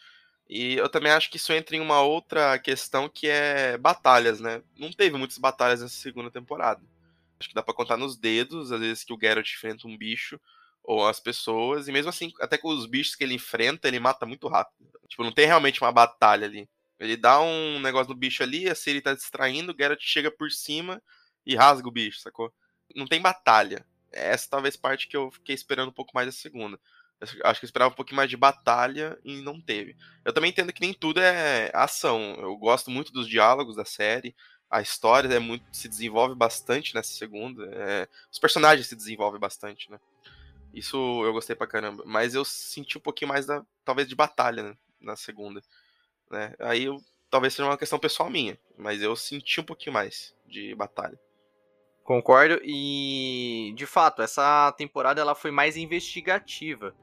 E 0.48 0.74
eu 0.74 0.88
também 0.88 1.12
acho 1.12 1.30
que 1.30 1.36
isso 1.36 1.52
entra 1.52 1.76
em 1.76 1.80
uma 1.80 2.02
outra 2.02 2.58
questão 2.58 3.08
que 3.08 3.26
é 3.28 3.78
batalhas, 3.78 4.40
né? 4.40 4.62
Não 4.76 4.92
teve 4.92 5.16
muitas 5.16 5.38
batalhas 5.38 5.80
nessa 5.80 5.96
segunda 5.96 6.30
temporada. 6.30 6.82
Acho 7.42 7.48
que 7.48 7.54
dá 7.56 7.62
pra 7.62 7.74
contar 7.74 7.96
nos 7.96 8.16
dedos, 8.16 8.70
às 8.70 8.78
vezes 8.78 9.02
que 9.02 9.12
o 9.12 9.18
Geralt 9.20 9.52
enfrenta 9.52 9.88
um 9.88 9.98
bicho 9.98 10.40
ou 10.84 11.06
as 11.06 11.18
pessoas, 11.18 11.88
e 11.88 11.92
mesmo 11.92 12.08
assim, 12.08 12.32
até 12.40 12.56
com 12.56 12.68
os 12.68 12.86
bichos 12.86 13.16
que 13.16 13.24
ele 13.24 13.34
enfrenta, 13.34 13.88
ele 13.88 13.98
mata 13.98 14.24
muito 14.24 14.46
rápido. 14.48 14.88
Tipo, 15.08 15.24
não 15.24 15.32
tem 15.32 15.46
realmente 15.46 15.80
uma 15.80 15.92
batalha 15.92 16.46
ali. 16.46 16.68
Ele 16.98 17.16
dá 17.16 17.40
um 17.40 17.80
negócio 17.80 18.12
no 18.12 18.18
bicho 18.18 18.44
ali, 18.44 18.68
a 18.68 18.74
Ciri 18.76 19.00
tá 19.00 19.12
distraindo, 19.12 19.72
o 19.72 19.76
Geralt 19.76 20.00
chega 20.00 20.30
por 20.30 20.50
cima 20.52 21.02
e 21.44 21.56
rasga 21.56 21.88
o 21.88 21.92
bicho, 21.92 22.20
sacou? 22.20 22.52
Não 22.94 23.06
tem 23.06 23.20
batalha. 23.20 23.84
Essa 24.12 24.50
talvez 24.50 24.76
parte 24.76 25.08
que 25.08 25.16
eu 25.16 25.30
fiquei 25.32 25.54
esperando 25.54 25.88
um 25.88 25.94
pouco 25.94 26.12
mais 26.14 26.26
da 26.26 26.32
segunda. 26.32 26.78
Eu 27.20 27.46
acho 27.46 27.60
que 27.60 27.64
eu 27.64 27.68
esperava 27.68 27.92
um 27.92 27.96
pouquinho 27.96 28.16
mais 28.16 28.28
de 28.28 28.36
batalha 28.36 29.18
e 29.24 29.40
não 29.42 29.60
teve. 29.60 29.96
Eu 30.24 30.32
também 30.32 30.50
entendo 30.50 30.72
que 30.72 30.80
nem 30.80 30.92
tudo 30.92 31.20
é 31.20 31.70
ação. 31.72 32.36
Eu 32.40 32.56
gosto 32.56 32.90
muito 32.90 33.12
dos 33.12 33.28
diálogos 33.28 33.76
da 33.76 33.84
série. 33.84 34.34
A 34.72 34.80
história 34.80 35.28
é 35.28 35.38
muito 35.38 35.64
se 35.70 35.86
desenvolve 35.86 36.34
bastante 36.34 36.94
nessa 36.94 37.12
segunda. 37.12 37.66
É, 37.74 38.08
os 38.30 38.38
personagens 38.38 38.86
se 38.86 38.96
desenvolvem 38.96 39.38
bastante, 39.38 39.90
né? 39.90 40.00
Isso 40.72 40.96
eu 41.22 41.30
gostei 41.34 41.54
pra 41.54 41.66
caramba. 41.66 42.02
Mas 42.06 42.34
eu 42.34 42.42
senti 42.42 42.96
um 42.96 43.00
pouquinho 43.02 43.28
mais, 43.28 43.44
da, 43.44 43.62
talvez, 43.84 44.08
de 44.08 44.14
batalha 44.14 44.62
né, 44.62 44.76
na 44.98 45.14
segunda. 45.14 45.60
Né? 46.30 46.54
Aí 46.58 46.84
eu, 46.84 46.96
talvez 47.28 47.52
seja 47.52 47.68
uma 47.68 47.76
questão 47.76 47.98
pessoal 47.98 48.30
minha. 48.30 48.58
Mas 48.78 49.02
eu 49.02 49.14
senti 49.14 49.60
um 49.60 49.64
pouquinho 49.64 49.92
mais 49.92 50.34
de 50.46 50.74
batalha. 50.74 51.20
Concordo. 52.02 52.58
E, 52.64 53.74
de 53.76 53.84
fato, 53.84 54.22
essa 54.22 54.72
temporada 54.72 55.20
ela 55.20 55.34
foi 55.34 55.50
mais 55.50 55.76
investigativa. 55.76 56.96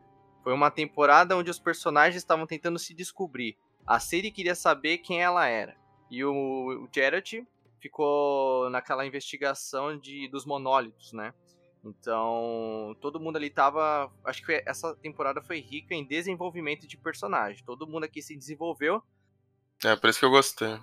Foi 0.44 0.54
uma 0.54 0.72
temporada 0.72 1.38
onde 1.38 1.52
os 1.52 1.60
personagens 1.60 2.16
estavam 2.24 2.48
tentando 2.48 2.80
se 2.80 2.96
descobrir. 2.96 3.56
A 3.86 4.00
Siri 4.00 4.32
queria 4.32 4.56
saber 4.56 4.98
quem 4.98 5.22
ela 5.22 5.46
era. 5.46 5.78
E 6.10 6.26
o, 6.26 6.34
o 6.34 6.90
Geralt 6.92 7.44
ficou 7.80 8.70
naquela 8.70 9.06
investigação 9.06 9.98
de, 9.98 10.28
dos 10.28 10.46
monólitos, 10.46 11.14
né? 11.14 11.34
Então, 11.84 12.96
todo 13.00 13.20
mundo 13.20 13.38
ali 13.38 13.50
tava. 13.50 14.12
Acho 14.26 14.46
que 14.46 14.64
essa 14.66 14.96
temporada 14.98 15.42
foi 15.42 15.60
rica 15.60 15.96
em 15.96 16.06
desenvolvimento 16.06 16.86
de 16.88 16.98
personagem. 16.98 17.64
Todo 17.64 17.88
mundo 17.88 18.04
aqui 18.04 18.22
se 18.22 18.36
desenvolveu. 18.36 19.02
É, 19.84 19.96
por 19.96 20.10
isso 20.10 20.20
que 20.20 20.26
eu 20.26 20.30
gostei. 20.30 20.78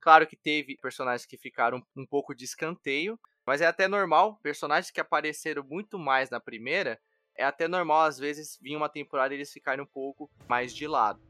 Claro 0.00 0.26
que 0.26 0.36
teve 0.36 0.76
personagens 0.76 1.26
que 1.26 1.36
ficaram 1.36 1.82
um 1.96 2.06
pouco 2.06 2.34
de 2.34 2.44
escanteio, 2.44 3.18
mas 3.46 3.60
é 3.60 3.66
até 3.66 3.88
normal. 3.88 4.38
Personagens 4.42 4.90
que 4.90 5.00
apareceram 5.00 5.64
muito 5.64 5.98
mais 5.98 6.30
na 6.30 6.38
primeira, 6.38 7.00
é 7.34 7.44
até 7.44 7.66
normal 7.66 8.02
às 8.02 8.18
vezes 8.18 8.58
vir 8.60 8.76
uma 8.76 8.88
temporada 8.88 9.32
e 9.32 9.38
eles 9.38 9.52
ficarem 9.52 9.82
um 9.82 9.86
pouco 9.86 10.30
mais 10.48 10.74
de 10.74 10.86
lado. 10.86 11.20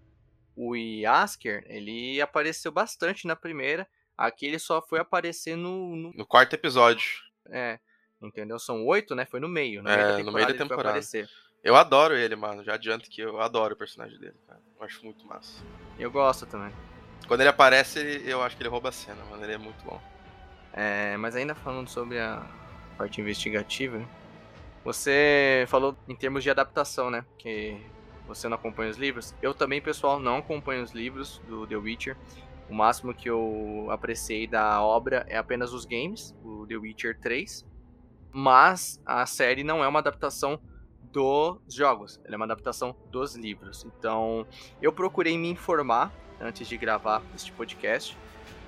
O 0.57 0.75
Yasker, 0.75 1.65
ele 1.67 2.21
apareceu 2.21 2.73
bastante 2.73 3.27
na 3.27 3.37
primeira. 3.37 3.89
Aqui 4.19 4.47
ele 4.47 4.59
só 4.59 4.83
foi 4.83 4.99
aparecer 4.99 5.57
no, 5.57 5.95
no... 5.95 6.13
no 6.13 6.27
quarto 6.27 6.53
episódio. 6.55 7.09
É. 7.49 7.79
Entendeu? 8.21 8.59
São 8.59 8.85
oito, 8.85 9.15
né? 9.15 9.25
Foi 9.25 9.39
no 9.39 9.49
meio. 9.49 9.81
No 9.81 9.89
é, 9.89 10.15
meio 10.15 10.25
no 10.25 10.33
meio 10.33 10.49
da 10.49 10.55
temporada. 10.55 11.01
Eu 11.63 11.77
adoro 11.77 12.17
ele, 12.17 12.35
mano. 12.35 12.65
Já 12.65 12.75
adianto 12.75 13.09
que 13.09 13.21
eu 13.21 13.41
adoro 13.41 13.75
o 13.75 13.77
personagem 13.77 14.19
dele, 14.19 14.35
cara. 14.45 14.61
Eu 14.77 14.85
acho 14.85 15.05
muito 15.05 15.25
massa. 15.25 15.63
Eu 15.97 16.11
gosto 16.11 16.45
também. 16.47 16.73
Quando 17.29 17.41
ele 17.41 17.49
aparece, 17.49 18.23
eu 18.25 18.43
acho 18.43 18.57
que 18.57 18.63
ele 18.63 18.69
rouba 18.69 18.89
a 18.89 18.93
cena, 18.93 19.25
mano. 19.27 19.45
Ele 19.45 19.53
é 19.53 19.59
muito 19.59 19.85
bom. 19.85 20.03
É, 20.73 21.17
mas 21.17 21.37
ainda 21.37 21.55
falando 21.55 21.89
sobre 21.89 22.19
a 22.19 22.45
parte 22.97 23.21
investigativa, 23.21 24.05
você 24.85 25.65
falou 25.69 25.97
em 26.09 26.17
termos 26.17 26.43
de 26.43 26.51
adaptação, 26.51 27.09
né? 27.09 27.25
Que 27.39 27.81
você 28.27 28.49
não 28.49 28.57
acompanha 28.57 28.91
os 28.91 28.97
livros. 28.97 29.35
Eu 29.41 29.55
também, 29.55 29.81
pessoal, 29.81 30.19
não 30.19 30.39
acompanho 30.39 30.83
os 30.83 30.91
livros 30.91 31.41
do 31.47 31.67
The 31.67 31.77
Witcher. 31.77 32.17
O 32.69 32.75
máximo 32.75 33.15
que 33.15 33.29
eu 33.29 33.89
apreciei 33.91 34.47
da 34.47 34.83
obra 34.83 35.25
é 35.29 35.37
apenas 35.37 35.73
os 35.73 35.85
games, 35.85 36.35
o 36.45 36.67
The 36.67 36.77
Witcher 36.77 37.19
3 37.19 37.67
mas 38.33 39.01
a 39.05 39.25
série 39.27 39.65
não 39.65 39.83
é 39.83 39.89
uma 39.89 39.99
adaptação 39.99 40.61
dos 41.13 41.75
jogos, 41.75 42.21
ela 42.25 42.35
é 42.35 42.37
uma 42.37 42.45
adaptação 42.45 42.95
dos 43.11 43.35
livros. 43.35 43.85
Então, 43.85 44.47
eu 44.81 44.93
procurei 44.93 45.37
me 45.39 45.49
informar 45.49 46.13
antes 46.41 46.69
de 46.69 46.77
gravar 46.77 47.23
este 47.35 47.51
podcast, 47.53 48.17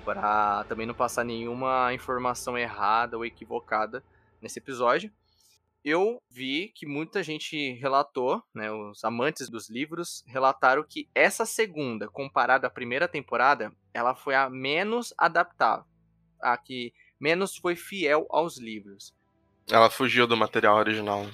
para 0.04 0.64
também 0.64 0.86
não 0.86 0.94
passar 0.94 1.24
nenhuma 1.24 1.92
informação 1.92 2.56
errada 2.56 3.16
ou 3.16 3.24
equivocada 3.24 4.02
nesse 4.40 4.58
episódio. 4.58 5.12
Eu 5.82 6.22
vi 6.28 6.70
que 6.74 6.86
muita 6.86 7.22
gente 7.22 7.72
relatou, 7.72 8.42
né, 8.54 8.70
os 8.70 9.02
amantes 9.02 9.48
dos 9.48 9.70
livros 9.70 10.22
relataram 10.26 10.84
que 10.86 11.08
essa 11.14 11.46
segunda, 11.46 12.06
comparada 12.06 12.66
à 12.66 12.70
primeira 12.70 13.08
temporada, 13.08 13.72
ela 13.94 14.14
foi 14.14 14.34
a 14.34 14.50
menos 14.50 15.14
adaptável, 15.16 15.86
a 16.40 16.56
que 16.58 16.92
menos 17.18 17.56
foi 17.56 17.76
fiel 17.76 18.26
aos 18.28 18.58
livros. 18.58 19.14
Ela 19.70 19.88
fugiu 19.88 20.26
do 20.26 20.36
material 20.36 20.76
original. 20.76 21.26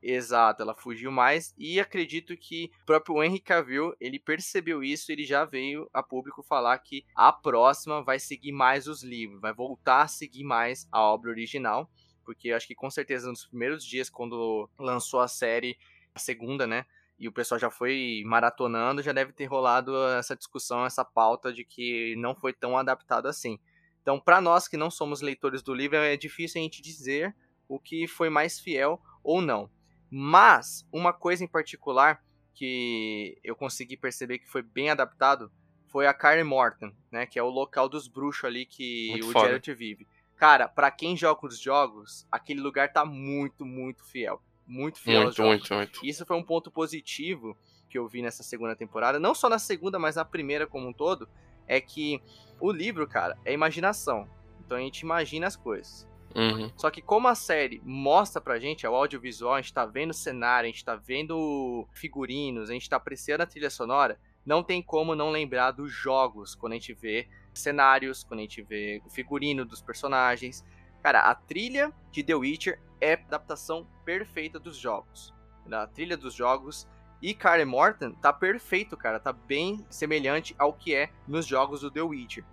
Exato, 0.00 0.62
ela 0.62 0.74
fugiu 0.74 1.10
mais 1.10 1.52
e 1.58 1.80
acredito 1.80 2.36
que 2.36 2.70
o 2.82 2.86
próprio 2.86 3.24
Henry 3.24 3.40
Cavill, 3.40 3.92
ele 4.00 4.20
percebeu 4.20 4.84
isso, 4.84 5.10
ele 5.10 5.24
já 5.24 5.44
veio 5.44 5.90
a 5.92 6.00
público 6.00 6.44
falar 6.44 6.78
que 6.78 7.04
a 7.16 7.32
próxima 7.32 8.04
vai 8.04 8.20
seguir 8.20 8.52
mais 8.52 8.86
os 8.86 9.02
livros, 9.02 9.40
vai 9.40 9.52
voltar 9.52 10.02
a 10.02 10.08
seguir 10.08 10.44
mais 10.44 10.86
a 10.92 11.02
obra 11.02 11.30
original, 11.30 11.90
porque 12.26 12.50
acho 12.50 12.66
que 12.66 12.74
com 12.74 12.90
certeza 12.90 13.30
nos 13.30 13.46
primeiros 13.46 13.84
dias 13.84 14.10
quando 14.10 14.68
lançou 14.76 15.20
a 15.20 15.28
série, 15.28 15.78
a 16.12 16.18
segunda, 16.18 16.66
né, 16.66 16.84
e 17.18 17.28
o 17.28 17.32
pessoal 17.32 17.58
já 17.58 17.70
foi 17.70 18.22
maratonando, 18.26 19.00
já 19.02 19.12
deve 19.12 19.32
ter 19.32 19.46
rolado 19.46 19.96
essa 20.18 20.36
discussão, 20.36 20.84
essa 20.84 21.04
pauta 21.04 21.52
de 21.52 21.64
que 21.64 22.14
não 22.16 22.34
foi 22.34 22.52
tão 22.52 22.76
adaptado 22.76 23.26
assim. 23.26 23.58
Então, 24.02 24.20
para 24.20 24.40
nós 24.40 24.68
que 24.68 24.76
não 24.76 24.90
somos 24.90 25.20
leitores 25.22 25.62
do 25.62 25.74
livro, 25.74 25.96
é 25.96 26.16
difícil 26.16 26.60
a 26.60 26.62
gente 26.62 26.82
dizer 26.82 27.34
o 27.66 27.80
que 27.80 28.06
foi 28.06 28.28
mais 28.28 28.60
fiel 28.60 29.00
ou 29.24 29.40
não. 29.40 29.70
Mas 30.10 30.86
uma 30.92 31.12
coisa 31.12 31.42
em 31.42 31.48
particular 31.48 32.22
que 32.54 33.38
eu 33.42 33.56
consegui 33.56 33.96
perceber 33.96 34.38
que 34.38 34.48
foi 34.48 34.62
bem 34.62 34.90
adaptado 34.90 35.50
foi 35.88 36.06
a 36.06 36.14
Kaer 36.14 36.44
Morton, 36.44 36.92
né, 37.10 37.26
que 37.26 37.38
é 37.38 37.42
o 37.42 37.48
local 37.48 37.88
dos 37.88 38.06
bruxos 38.08 38.44
ali 38.44 38.66
que 38.66 39.08
muito 39.10 39.28
o 39.28 39.32
foda. 39.32 39.46
Geralt 39.46 39.66
vive. 39.68 40.06
Cara, 40.36 40.68
para 40.68 40.90
quem 40.90 41.16
joga 41.16 41.46
os 41.46 41.58
jogos, 41.58 42.26
aquele 42.30 42.60
lugar 42.60 42.92
tá 42.92 43.04
muito, 43.04 43.64
muito 43.64 44.04
fiel. 44.04 44.40
Muito 44.66 44.98
fiel 44.98 45.24
muito, 45.24 45.42
Muito, 45.42 45.74
muito. 45.74 46.00
Isso 46.04 46.26
foi 46.26 46.36
um 46.36 46.42
ponto 46.42 46.70
positivo 46.70 47.56
que 47.88 47.96
eu 47.96 48.06
vi 48.06 48.20
nessa 48.20 48.42
segunda 48.42 48.74
temporada, 48.74 49.18
não 49.18 49.34
só 49.34 49.48
na 49.48 49.58
segunda, 49.58 49.98
mas 49.98 50.16
na 50.16 50.24
primeira 50.24 50.66
como 50.66 50.88
um 50.88 50.92
todo, 50.92 51.28
é 51.66 51.80
que 51.80 52.20
o 52.60 52.70
livro, 52.70 53.06
cara, 53.06 53.38
é 53.44 53.52
imaginação. 53.52 54.28
Então 54.60 54.76
a 54.76 54.80
gente 54.80 55.00
imagina 55.00 55.46
as 55.46 55.56
coisas. 55.56 56.06
Uhum. 56.34 56.70
Só 56.76 56.90
que 56.90 57.00
como 57.00 57.28
a 57.28 57.34
série 57.34 57.80
mostra 57.82 58.42
pra 58.42 58.58
gente, 58.58 58.84
é 58.84 58.90
o 58.90 58.94
audiovisual, 58.94 59.54
a 59.54 59.60
gente 59.60 59.72
tá 59.72 59.86
vendo 59.86 60.12
cenário, 60.12 60.68
a 60.68 60.70
gente 60.70 60.84
tá 60.84 60.94
vendo 60.94 61.88
figurinos, 61.92 62.68
a 62.68 62.72
gente 62.74 62.90
tá 62.90 62.96
apreciando 62.96 63.42
a 63.42 63.46
trilha 63.46 63.70
sonora, 63.70 64.18
não 64.44 64.62
tem 64.62 64.82
como 64.82 65.14
não 65.14 65.30
lembrar 65.30 65.70
dos 65.70 65.90
jogos 65.90 66.54
quando 66.54 66.72
a 66.72 66.76
gente 66.76 66.92
vê 66.92 67.26
cenários, 67.58 68.24
quando 68.24 68.40
a 68.40 68.42
gente 68.42 68.62
vê 68.62 69.02
o 69.04 69.10
figurino 69.10 69.64
dos 69.64 69.80
personagens. 69.80 70.64
Cara, 71.02 71.20
a 71.20 71.34
trilha 71.34 71.92
de 72.10 72.22
The 72.22 72.34
Witcher 72.34 72.80
é 73.00 73.14
a 73.14 73.16
adaptação 73.16 73.86
perfeita 74.04 74.58
dos 74.58 74.76
jogos. 74.76 75.32
A 75.70 75.86
trilha 75.86 76.16
dos 76.16 76.34
jogos 76.34 76.88
e 77.20 77.34
Karen 77.34 77.64
Morton 77.64 78.12
tá 78.12 78.32
perfeito, 78.32 78.96
cara, 78.96 79.18
tá 79.18 79.32
bem 79.32 79.84
semelhante 79.88 80.54
ao 80.58 80.72
que 80.72 80.94
é 80.94 81.10
nos 81.26 81.46
jogos 81.46 81.80
do 81.80 81.90
The 81.90 82.02
Witcher. 82.02 82.44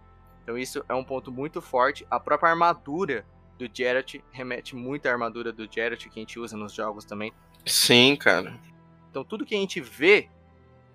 Então 0.44 0.58
isso 0.58 0.84
é 0.88 0.94
um 0.94 1.04
ponto 1.04 1.32
muito 1.32 1.62
forte. 1.62 2.06
A 2.10 2.20
própria 2.20 2.50
armadura 2.52 3.26
do 3.58 3.70
Geralt 3.72 4.16
remete 4.32 4.76
muito 4.76 5.06
à 5.08 5.12
armadura 5.12 5.52
do 5.52 5.68
Geralt 5.72 6.08
que 6.08 6.20
a 6.20 6.22
gente 6.22 6.40
usa 6.40 6.58
nos 6.58 6.74
jogos 6.74 7.06
também. 7.06 7.32
Sim, 7.66 8.16
cara. 8.16 8.60
Então 9.10 9.24
tudo 9.24 9.46
que 9.46 9.56
a 9.56 9.60
gente 9.60 9.80
vê, 9.80 10.30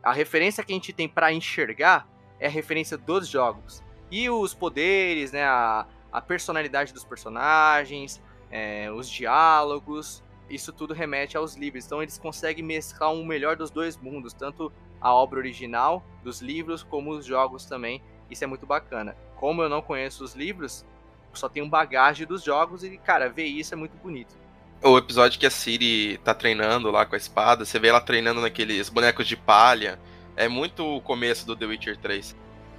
a 0.02 0.12
referência 0.12 0.62
que 0.64 0.72
a 0.72 0.74
gente 0.74 0.92
tem 0.92 1.08
para 1.08 1.32
enxergar 1.32 2.08
é 2.38 2.46
a 2.46 2.50
referência 2.50 2.96
dos 2.96 3.28
jogos. 3.28 3.82
E 4.10 4.28
os 4.30 4.54
poderes, 4.54 5.32
né, 5.32 5.44
a, 5.44 5.86
a 6.12 6.20
personalidade 6.20 6.92
dos 6.92 7.04
personagens, 7.04 8.22
é, 8.50 8.90
os 8.90 9.08
diálogos, 9.08 10.22
isso 10.48 10.72
tudo 10.72 10.94
remete 10.94 11.36
aos 11.36 11.54
livros. 11.54 11.84
Então 11.84 12.02
eles 12.02 12.18
conseguem 12.18 12.64
mesclar 12.64 13.12
um 13.12 13.24
melhor 13.24 13.56
dos 13.56 13.70
dois 13.70 13.96
mundos, 13.96 14.32
tanto 14.32 14.72
a 15.00 15.12
obra 15.12 15.38
original 15.38 16.02
dos 16.22 16.40
livros 16.40 16.82
como 16.82 17.10
os 17.10 17.24
jogos 17.24 17.64
também. 17.64 18.02
Isso 18.30 18.44
é 18.44 18.46
muito 18.46 18.66
bacana. 18.66 19.16
Como 19.36 19.62
eu 19.62 19.68
não 19.68 19.80
conheço 19.80 20.24
os 20.24 20.34
livros, 20.34 20.84
só 21.32 21.50
um 21.56 21.68
bagagem 21.68 22.26
dos 22.26 22.42
jogos 22.42 22.82
e, 22.82 22.96
cara, 22.98 23.28
ver 23.28 23.44
isso 23.44 23.74
é 23.74 23.76
muito 23.76 23.96
bonito. 23.98 24.34
O 24.82 24.96
episódio 24.96 25.38
que 25.40 25.46
a 25.46 25.50
Siri 25.50 26.18
tá 26.18 26.34
treinando 26.34 26.90
lá 26.90 27.04
com 27.04 27.14
a 27.14 27.18
espada, 27.18 27.64
você 27.64 27.78
vê 27.78 27.88
ela 27.88 28.00
treinando 28.00 28.40
naqueles 28.40 28.88
bonecos 28.88 29.26
de 29.26 29.36
palha. 29.36 29.98
É 30.36 30.48
muito 30.48 30.84
o 30.84 31.00
começo 31.00 31.44
do 31.46 31.56
The 31.56 31.66
Witcher 31.66 31.96
3. 31.96 32.36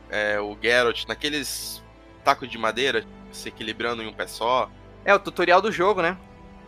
É, 0.09 0.39
o 0.39 0.57
Geralt 0.61 1.05
naqueles 1.07 1.83
tacos 2.23 2.49
de 2.49 2.57
madeira, 2.57 3.05
se 3.31 3.49
equilibrando 3.49 4.01
em 4.01 4.07
um 4.07 4.13
pé 4.13 4.27
só. 4.27 4.69
É, 5.05 5.13
o 5.13 5.19
tutorial 5.19 5.61
do 5.61 5.71
jogo, 5.71 6.01
né? 6.01 6.17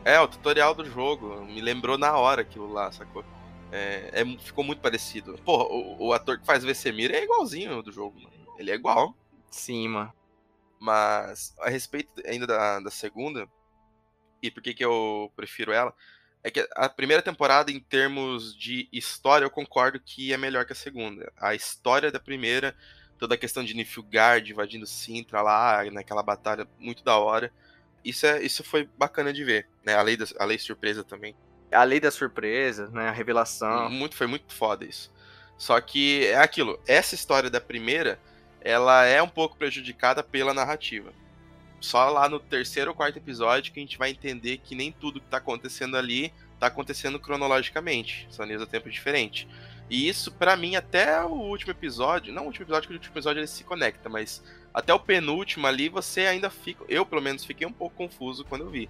É, 0.04 0.20
o 0.20 0.28
tutorial 0.28 0.74
do 0.74 0.86
jogo. 0.86 1.44
Me 1.46 1.62
lembrou 1.62 1.98
na 1.98 2.16
hora 2.18 2.42
aquilo 2.42 2.72
lá, 2.72 2.92
sacou? 2.92 3.24
É, 3.72 4.22
é 4.22 4.38
ficou 4.38 4.64
muito 4.64 4.82
parecido. 4.82 5.40
Pô, 5.46 5.64
o, 5.64 6.08
o, 6.08 6.14
ator 6.14 6.40
que 6.40 6.46
faz 6.46 6.64
Vesemir 6.64 7.12
é 7.12 7.24
igualzinho 7.24 7.82
do 7.82 7.92
jogo, 7.92 8.20
mano. 8.20 8.34
Ele 8.58 8.72
é 8.72 8.76
igual. 8.76 9.16
Sim, 9.50 9.88
mano. 9.88 10.14
Mas 10.80 11.56
a 11.60 11.70
respeito 11.70 12.12
ainda 12.26 12.48
da, 12.48 12.80
da 12.80 12.92
segunda, 12.92 13.48
e 14.42 14.50
por 14.50 14.64
que, 14.64 14.74
que 14.74 14.84
eu 14.84 15.32
prefiro 15.36 15.72
ela, 15.72 15.94
é 16.44 16.50
que 16.50 16.68
a 16.76 16.90
primeira 16.90 17.22
temporada, 17.22 17.72
em 17.72 17.80
termos 17.80 18.58
de 18.58 18.90
história, 18.92 19.46
eu 19.46 19.50
concordo 19.50 20.00
que 20.00 20.34
é 20.34 20.38
melhor 20.38 20.66
que 20.66 20.74
a 20.74 20.76
segunda. 20.76 21.32
A 21.38 21.54
história 21.54 22.12
da 22.12 22.20
primeira, 22.20 22.76
toda 23.22 23.36
a 23.36 23.38
questão 23.38 23.64
de 23.64 23.76
Nilfgaard 23.76 24.52
invadindo 24.52 24.88
Sintra 24.88 25.44
lá, 25.44 25.84
naquela 25.92 26.24
batalha, 26.24 26.68
muito 26.80 27.04
da 27.04 27.18
hora. 27.18 27.54
Isso, 28.04 28.26
é, 28.26 28.42
isso 28.42 28.64
foi 28.64 28.90
bacana 28.98 29.32
de 29.32 29.44
ver, 29.44 29.68
né? 29.86 29.94
A 29.94 30.02
lei, 30.02 30.18
da, 30.18 30.26
a 30.40 30.44
lei 30.44 30.58
surpresa 30.58 31.04
também. 31.04 31.36
A 31.72 31.84
lei 31.84 32.00
da 32.00 32.10
surpresa, 32.10 32.90
né? 32.90 33.10
A 33.10 33.12
revelação. 33.12 33.92
Muito, 33.92 34.16
foi 34.16 34.26
muito 34.26 34.52
foda 34.52 34.84
isso. 34.84 35.14
Só 35.56 35.80
que 35.80 36.26
é 36.26 36.40
aquilo, 36.40 36.82
essa 36.88 37.14
história 37.14 37.48
da 37.48 37.62
primeira 37.62 38.20
ela 38.60 39.06
é 39.06 39.22
um 39.22 39.30
pouco 39.30 39.56
prejudicada 39.56 40.24
pela 40.24 40.52
narrativa. 40.52 41.14
Só 41.80 42.10
lá 42.10 42.28
no 42.28 42.40
terceiro 42.40 42.90
ou 42.90 42.98
quarto 42.98 43.18
episódio 43.18 43.72
que 43.72 43.80
a 43.80 43.84
gente 43.84 44.00
vai 44.00 44.10
entender 44.10 44.58
que 44.58 44.74
nem 44.74 44.92
tudo 44.92 45.20
que 45.20 45.28
está 45.28 45.38
acontecendo 45.38 45.96
ali 45.96 46.34
está 46.56 46.66
acontecendo 46.66 47.20
cronologicamente. 47.20 48.28
São 48.32 48.46
linhas 48.46 48.62
do 48.62 48.68
tempo 48.68 48.90
diferentes. 48.90 49.48
E 49.92 50.08
isso, 50.08 50.32
para 50.32 50.56
mim, 50.56 50.78
até 50.78 51.22
o 51.22 51.34
último 51.34 51.72
episódio, 51.72 52.34
não 52.34 52.44
o 52.44 52.46
último 52.46 52.64
episódio, 52.64 52.88
que 52.88 52.94
o 52.94 52.98
último 52.98 53.14
episódio 53.14 53.42
ele 53.42 53.48
se 53.48 53.66
conecta, 53.66 54.08
mas 54.08 54.42
até 54.74 54.94
o 54.94 55.00
penúltimo 55.00 55.68
ali 55.68 55.90
você 55.90 56.22
ainda 56.22 56.50
fica, 56.50 56.82
eu 56.88 57.06
pelo 57.06 57.22
menos 57.22 57.44
fiquei 57.44 57.68
um 57.68 57.74
pouco 57.74 57.98
confuso 57.98 58.46
quando 58.46 58.62
eu 58.62 58.70
vi. 58.70 58.90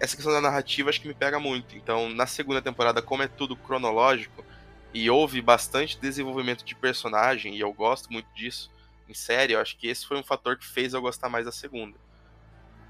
Essa 0.00 0.16
questão 0.16 0.32
da 0.34 0.40
narrativa 0.40 0.90
acho 0.90 1.00
que 1.00 1.06
me 1.06 1.14
pega 1.14 1.38
muito. 1.38 1.76
Então, 1.76 2.08
na 2.08 2.26
segunda 2.26 2.60
temporada, 2.60 3.00
como 3.00 3.22
é 3.22 3.28
tudo 3.28 3.54
cronológico 3.54 4.44
e 4.92 5.08
houve 5.08 5.40
bastante 5.40 6.00
desenvolvimento 6.00 6.64
de 6.64 6.74
personagem, 6.74 7.54
e 7.54 7.60
eu 7.60 7.72
gosto 7.72 8.12
muito 8.12 8.26
disso, 8.34 8.72
em 9.08 9.14
série, 9.14 9.52
eu 9.52 9.60
acho 9.60 9.76
que 9.76 9.86
esse 9.86 10.04
foi 10.04 10.16
um 10.16 10.24
fator 10.24 10.58
que 10.58 10.66
fez 10.66 10.94
eu 10.94 11.00
gostar 11.00 11.28
mais 11.28 11.44
da 11.44 11.52
segunda. 11.52 11.96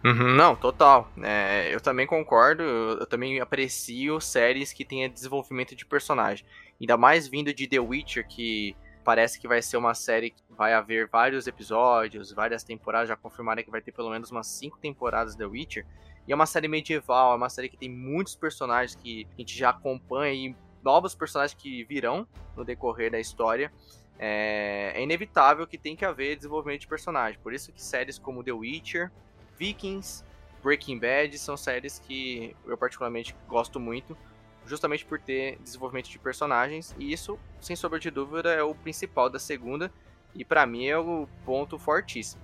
Uhum, 0.03 0.35
não, 0.35 0.55
total. 0.55 1.11
É, 1.23 1.69
eu 1.73 1.81
também 1.81 2.07
concordo, 2.07 2.63
eu, 2.63 2.99
eu, 3.01 3.07
também 3.07 3.41
aprecio 3.41 4.21
séries 4.21 4.71
que 4.71 4.85
tenham 4.85 5.11
desenvolvimento 5.11 5.75
de 5.75 5.85
personagem. 5.87 6.45
Ainda 6.81 6.97
mais 6.97 7.29
vindo 7.29 7.53
de 7.53 7.67
The 7.67 7.79
Witcher, 7.79 8.27
que 8.27 8.77
parece 9.05 9.39
que 9.39 9.47
vai 9.47 9.61
ser 9.61 9.77
uma 9.77 9.95
série 9.95 10.31
que 10.31 10.43
vai 10.51 10.73
haver 10.73 11.09
vários 11.09 11.47
episódios, 11.47 12.33
várias 12.33 12.65
temporadas, 12.65 13.09
já 13.09 13.17
confirmaram 13.17 13.63
que 13.63 13.71
vai 13.71 13.81
ter 13.81 13.93
pelo 13.93 14.11
menos 14.11 14.31
umas 14.31 14.47
cinco 14.47 14.79
temporadas 14.79 15.35
The 15.35 15.47
Witcher. 15.47 15.87
E 16.27 16.33
é 16.33 16.35
uma 16.35 16.47
série 16.47 16.69
medieval, 16.69 17.33
é 17.33 17.37
uma 17.37 17.51
série 17.51 17.69
que 17.69 17.77
tem 17.77 17.91
muitos 17.91 18.35
personagens 18.35 18.95
que 18.95 19.27
a 19.35 19.41
gente 19.41 19.57
já 19.57 19.71
acompanha 19.71 20.33
e 20.33 20.57
novos 20.83 21.15
personagens 21.15 21.55
que 21.61 21.85
virão 21.85 22.27
no 22.57 22.65
decorrer 22.65 23.11
da 23.11 23.21
história 23.21 23.71
é, 24.19 24.93
é, 24.95 25.03
inevitável 25.03 25.67
que 25.67 25.77
tem 25.77 25.97
que 25.97 26.05
haver 26.05 26.37
desenvolvimento 26.37 26.83
de 26.83 26.89
personagem. 26.89 27.39
Por 27.43 27.53
isso 27.53 27.73
que 27.73 27.83
séries 27.83 28.19
como 28.19 28.45
The 28.45 28.53
Witcher, 28.53 29.11
Vikings, 29.59 30.25
Breaking 30.63 30.99
Bad 30.99 31.37
são 31.39 31.57
séries 31.57 31.99
que 31.99 32.57
eu 32.65 32.77
particularmente 32.77 33.35
gosto 33.49 33.81
muito, 33.81 34.17
justamente 34.67 35.05
por 35.05 35.19
ter 35.21 35.59
desenvolvimento 35.59 36.09
de 36.09 36.19
personagens, 36.19 36.95
e 36.99 37.13
isso, 37.13 37.39
sem 37.61 37.77
sombra 37.77 37.99
de 37.99 38.11
dúvida, 38.11 38.53
é 38.53 38.63
o 38.63 38.75
principal 38.75 39.29
da 39.29 39.39
segunda, 39.39 39.93
e 40.35 40.45
para 40.45 40.67
mim 40.67 40.87
é 40.87 40.99
o 40.99 41.29
ponto 41.45 41.79
fortíssimo. 41.79 42.43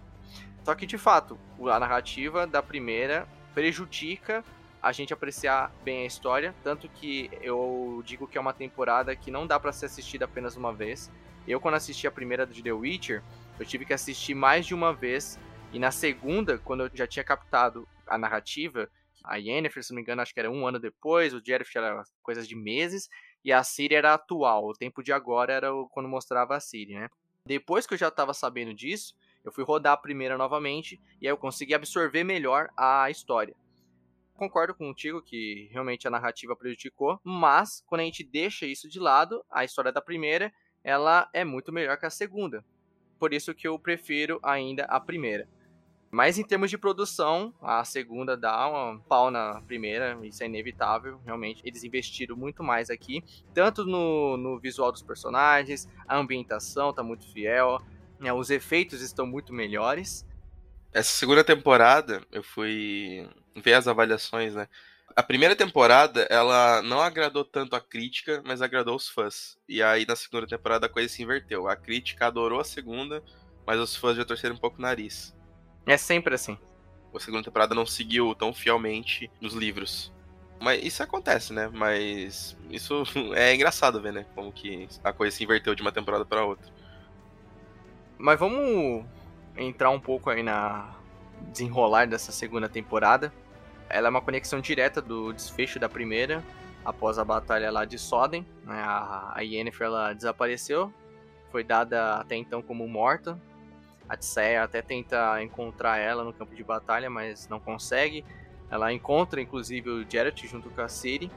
Só 0.64 0.74
que, 0.74 0.86
de 0.86 0.98
fato, 0.98 1.38
a 1.72 1.80
narrativa 1.80 2.46
da 2.46 2.62
primeira 2.62 3.26
prejudica 3.54 4.44
a 4.82 4.92
gente 4.92 5.12
apreciar 5.12 5.70
bem 5.84 6.04
a 6.04 6.06
história, 6.06 6.54
tanto 6.64 6.88
que 6.88 7.30
eu 7.42 8.02
digo 8.04 8.26
que 8.26 8.38
é 8.38 8.40
uma 8.40 8.54
temporada 8.54 9.14
que 9.14 9.30
não 9.30 9.46
dá 9.46 9.60
para 9.60 9.72
ser 9.72 9.86
assistida 9.86 10.24
apenas 10.24 10.56
uma 10.56 10.72
vez. 10.72 11.10
Eu, 11.46 11.60
quando 11.60 11.74
assisti 11.74 12.06
a 12.06 12.10
primeira 12.10 12.46
de 12.46 12.62
The 12.62 12.72
Witcher, 12.72 13.22
eu 13.58 13.66
tive 13.66 13.84
que 13.84 13.92
assistir 13.92 14.34
mais 14.34 14.64
de 14.64 14.74
uma 14.74 14.92
vez. 14.94 15.38
E 15.72 15.78
na 15.78 15.90
segunda, 15.90 16.58
quando 16.58 16.84
eu 16.84 16.90
já 16.94 17.06
tinha 17.06 17.22
captado 17.22 17.86
a 18.06 18.16
narrativa, 18.16 18.88
A 19.24 19.36
Yennefer, 19.36 19.82
se 19.82 19.90
não 19.90 19.96
me 19.96 20.02
engano, 20.02 20.22
acho 20.22 20.32
que 20.32 20.40
era 20.40 20.50
um 20.50 20.66
ano 20.66 20.78
depois, 20.78 21.34
o 21.34 21.42
Geralt 21.44 21.74
era 21.74 22.02
coisas 22.22 22.46
de 22.48 22.56
meses, 22.56 23.08
e 23.44 23.52
a 23.52 23.62
Ciri 23.62 23.94
era 23.94 24.14
atual. 24.14 24.66
O 24.66 24.74
tempo 24.74 25.02
de 25.02 25.12
agora 25.12 25.52
era 25.52 25.68
quando 25.92 26.08
mostrava 26.08 26.56
a 26.56 26.60
Ciri, 26.60 26.94
né? 26.94 27.08
Depois 27.46 27.86
que 27.86 27.94
eu 27.94 27.98
já 27.98 28.08
estava 28.08 28.34
sabendo 28.34 28.74
disso, 28.74 29.14
eu 29.44 29.52
fui 29.52 29.64
rodar 29.64 29.94
a 29.94 29.96
primeira 29.96 30.36
novamente 30.36 31.00
e 31.20 31.26
aí 31.26 31.32
eu 31.32 31.36
consegui 31.36 31.74
absorver 31.74 32.22
melhor 32.22 32.68
a 32.76 33.10
história. 33.10 33.54
Concordo 34.34 34.74
contigo 34.74 35.22
que 35.22 35.68
realmente 35.70 36.06
a 36.06 36.10
narrativa 36.10 36.56
prejudicou, 36.56 37.20
mas 37.22 37.82
quando 37.86 38.02
a 38.02 38.04
gente 38.04 38.24
deixa 38.24 38.66
isso 38.66 38.88
de 38.88 38.98
lado, 38.98 39.44
a 39.50 39.64
história 39.64 39.92
da 39.92 40.00
primeira, 40.00 40.52
ela 40.82 41.28
é 41.32 41.44
muito 41.44 41.72
melhor 41.72 41.98
que 41.98 42.06
a 42.06 42.10
segunda. 42.10 42.64
Por 43.18 43.34
isso 43.34 43.54
que 43.54 43.68
eu 43.68 43.78
prefiro 43.78 44.40
ainda 44.42 44.84
a 44.84 44.98
primeira. 44.98 45.46
Mas 46.10 46.38
em 46.38 46.42
termos 46.42 46.70
de 46.70 46.76
produção, 46.76 47.54
a 47.62 47.84
segunda 47.84 48.36
dá 48.36 48.68
um 48.68 48.98
pau 48.98 49.30
na 49.30 49.62
primeira, 49.62 50.18
isso 50.24 50.42
é 50.42 50.46
inevitável, 50.46 51.20
realmente. 51.24 51.62
Eles 51.64 51.84
investiram 51.84 52.36
muito 52.36 52.64
mais 52.64 52.90
aqui, 52.90 53.22
tanto 53.54 53.86
no, 53.86 54.36
no 54.36 54.58
visual 54.58 54.90
dos 54.90 55.02
personagens, 55.02 55.88
a 56.08 56.16
ambientação 56.16 56.92
tá 56.92 57.02
muito 57.02 57.30
fiel, 57.32 57.80
né, 58.18 58.32
os 58.32 58.50
efeitos 58.50 59.00
estão 59.02 59.24
muito 59.24 59.52
melhores. 59.52 60.26
Essa 60.92 61.12
segunda 61.12 61.44
temporada, 61.44 62.20
eu 62.32 62.42
fui 62.42 63.28
ver 63.54 63.74
as 63.74 63.86
avaliações, 63.86 64.54
né? 64.54 64.68
A 65.14 65.22
primeira 65.22 65.54
temporada, 65.54 66.22
ela 66.30 66.82
não 66.82 67.00
agradou 67.00 67.44
tanto 67.44 67.74
a 67.74 67.80
crítica, 67.80 68.42
mas 68.44 68.62
agradou 68.62 68.96
os 68.96 69.08
fãs. 69.08 69.58
E 69.68 69.82
aí 69.82 70.06
na 70.06 70.14
segunda 70.16 70.46
temporada 70.46 70.86
a 70.86 70.88
coisa 70.88 71.08
se 71.08 71.22
inverteu. 71.22 71.68
A 71.68 71.76
crítica 71.76 72.26
adorou 72.26 72.60
a 72.60 72.64
segunda, 72.64 73.22
mas 73.66 73.78
os 73.80 73.94
fãs 73.94 74.16
já 74.16 74.24
torceram 74.24 74.54
um 74.54 74.58
pouco 74.58 74.78
o 74.78 74.82
nariz. 74.82 75.34
É 75.90 75.96
sempre 75.96 76.36
assim. 76.36 76.56
A 77.12 77.18
segunda 77.18 77.42
temporada 77.42 77.74
não 77.74 77.84
seguiu 77.84 78.32
tão 78.36 78.54
fielmente 78.54 79.28
nos 79.40 79.54
livros. 79.54 80.12
Mas 80.60 80.84
isso 80.84 81.02
acontece, 81.02 81.52
né? 81.52 81.68
Mas 81.72 82.56
isso 82.70 83.02
é 83.34 83.52
engraçado 83.52 84.00
ver, 84.00 84.12
né? 84.12 84.24
Como 84.32 84.52
que 84.52 84.86
a 85.02 85.12
coisa 85.12 85.36
se 85.36 85.42
inverteu 85.42 85.74
de 85.74 85.82
uma 85.82 85.90
temporada 85.90 86.24
para 86.24 86.44
outra. 86.44 86.72
Mas 88.16 88.38
vamos 88.38 89.04
entrar 89.56 89.90
um 89.90 89.98
pouco 89.98 90.30
aí 90.30 90.44
na 90.44 90.94
desenrolar 91.50 92.06
dessa 92.06 92.30
segunda 92.30 92.68
temporada. 92.68 93.32
Ela 93.88 94.06
é 94.06 94.10
uma 94.10 94.20
conexão 94.20 94.60
direta 94.60 95.02
do 95.02 95.32
desfecho 95.32 95.80
da 95.80 95.88
primeira, 95.88 96.40
após 96.84 97.18
a 97.18 97.24
batalha 97.24 97.68
lá 97.68 97.84
de 97.84 97.98
Soden. 97.98 98.46
Né? 98.62 98.80
A 98.80 99.40
Yennefer 99.40 99.88
ela 99.88 100.12
desapareceu, 100.12 100.94
foi 101.50 101.64
dada 101.64 102.14
até 102.14 102.36
então 102.36 102.62
como 102.62 102.86
morta 102.86 103.36
a 104.10 104.16
Tisseia 104.16 104.64
até 104.64 104.82
tenta 104.82 105.40
encontrar 105.40 105.98
ela 105.98 106.24
no 106.24 106.32
campo 106.32 106.52
de 106.52 106.64
batalha, 106.64 107.08
mas 107.08 107.48
não 107.48 107.60
consegue. 107.60 108.24
Ela 108.68 108.92
encontra, 108.92 109.40
inclusive, 109.40 109.88
o 109.88 110.10
Geralt 110.10 110.44
junto 110.46 110.68
com 110.68 110.80
a 110.80 110.88
Ciri. 110.88 111.30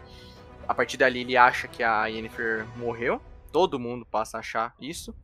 A 0.68 0.74
partir 0.74 0.98
dali, 0.98 1.20
ele 1.20 1.38
acha 1.38 1.68
que 1.68 1.84
a 1.84 2.08
Yennefer 2.08 2.65
morreu. 2.75 3.22
Todo 3.51 3.80
mundo 3.80 4.08
passa 4.08 4.38
a 4.38 4.39
achar 4.39 4.75
isso. 4.82 5.15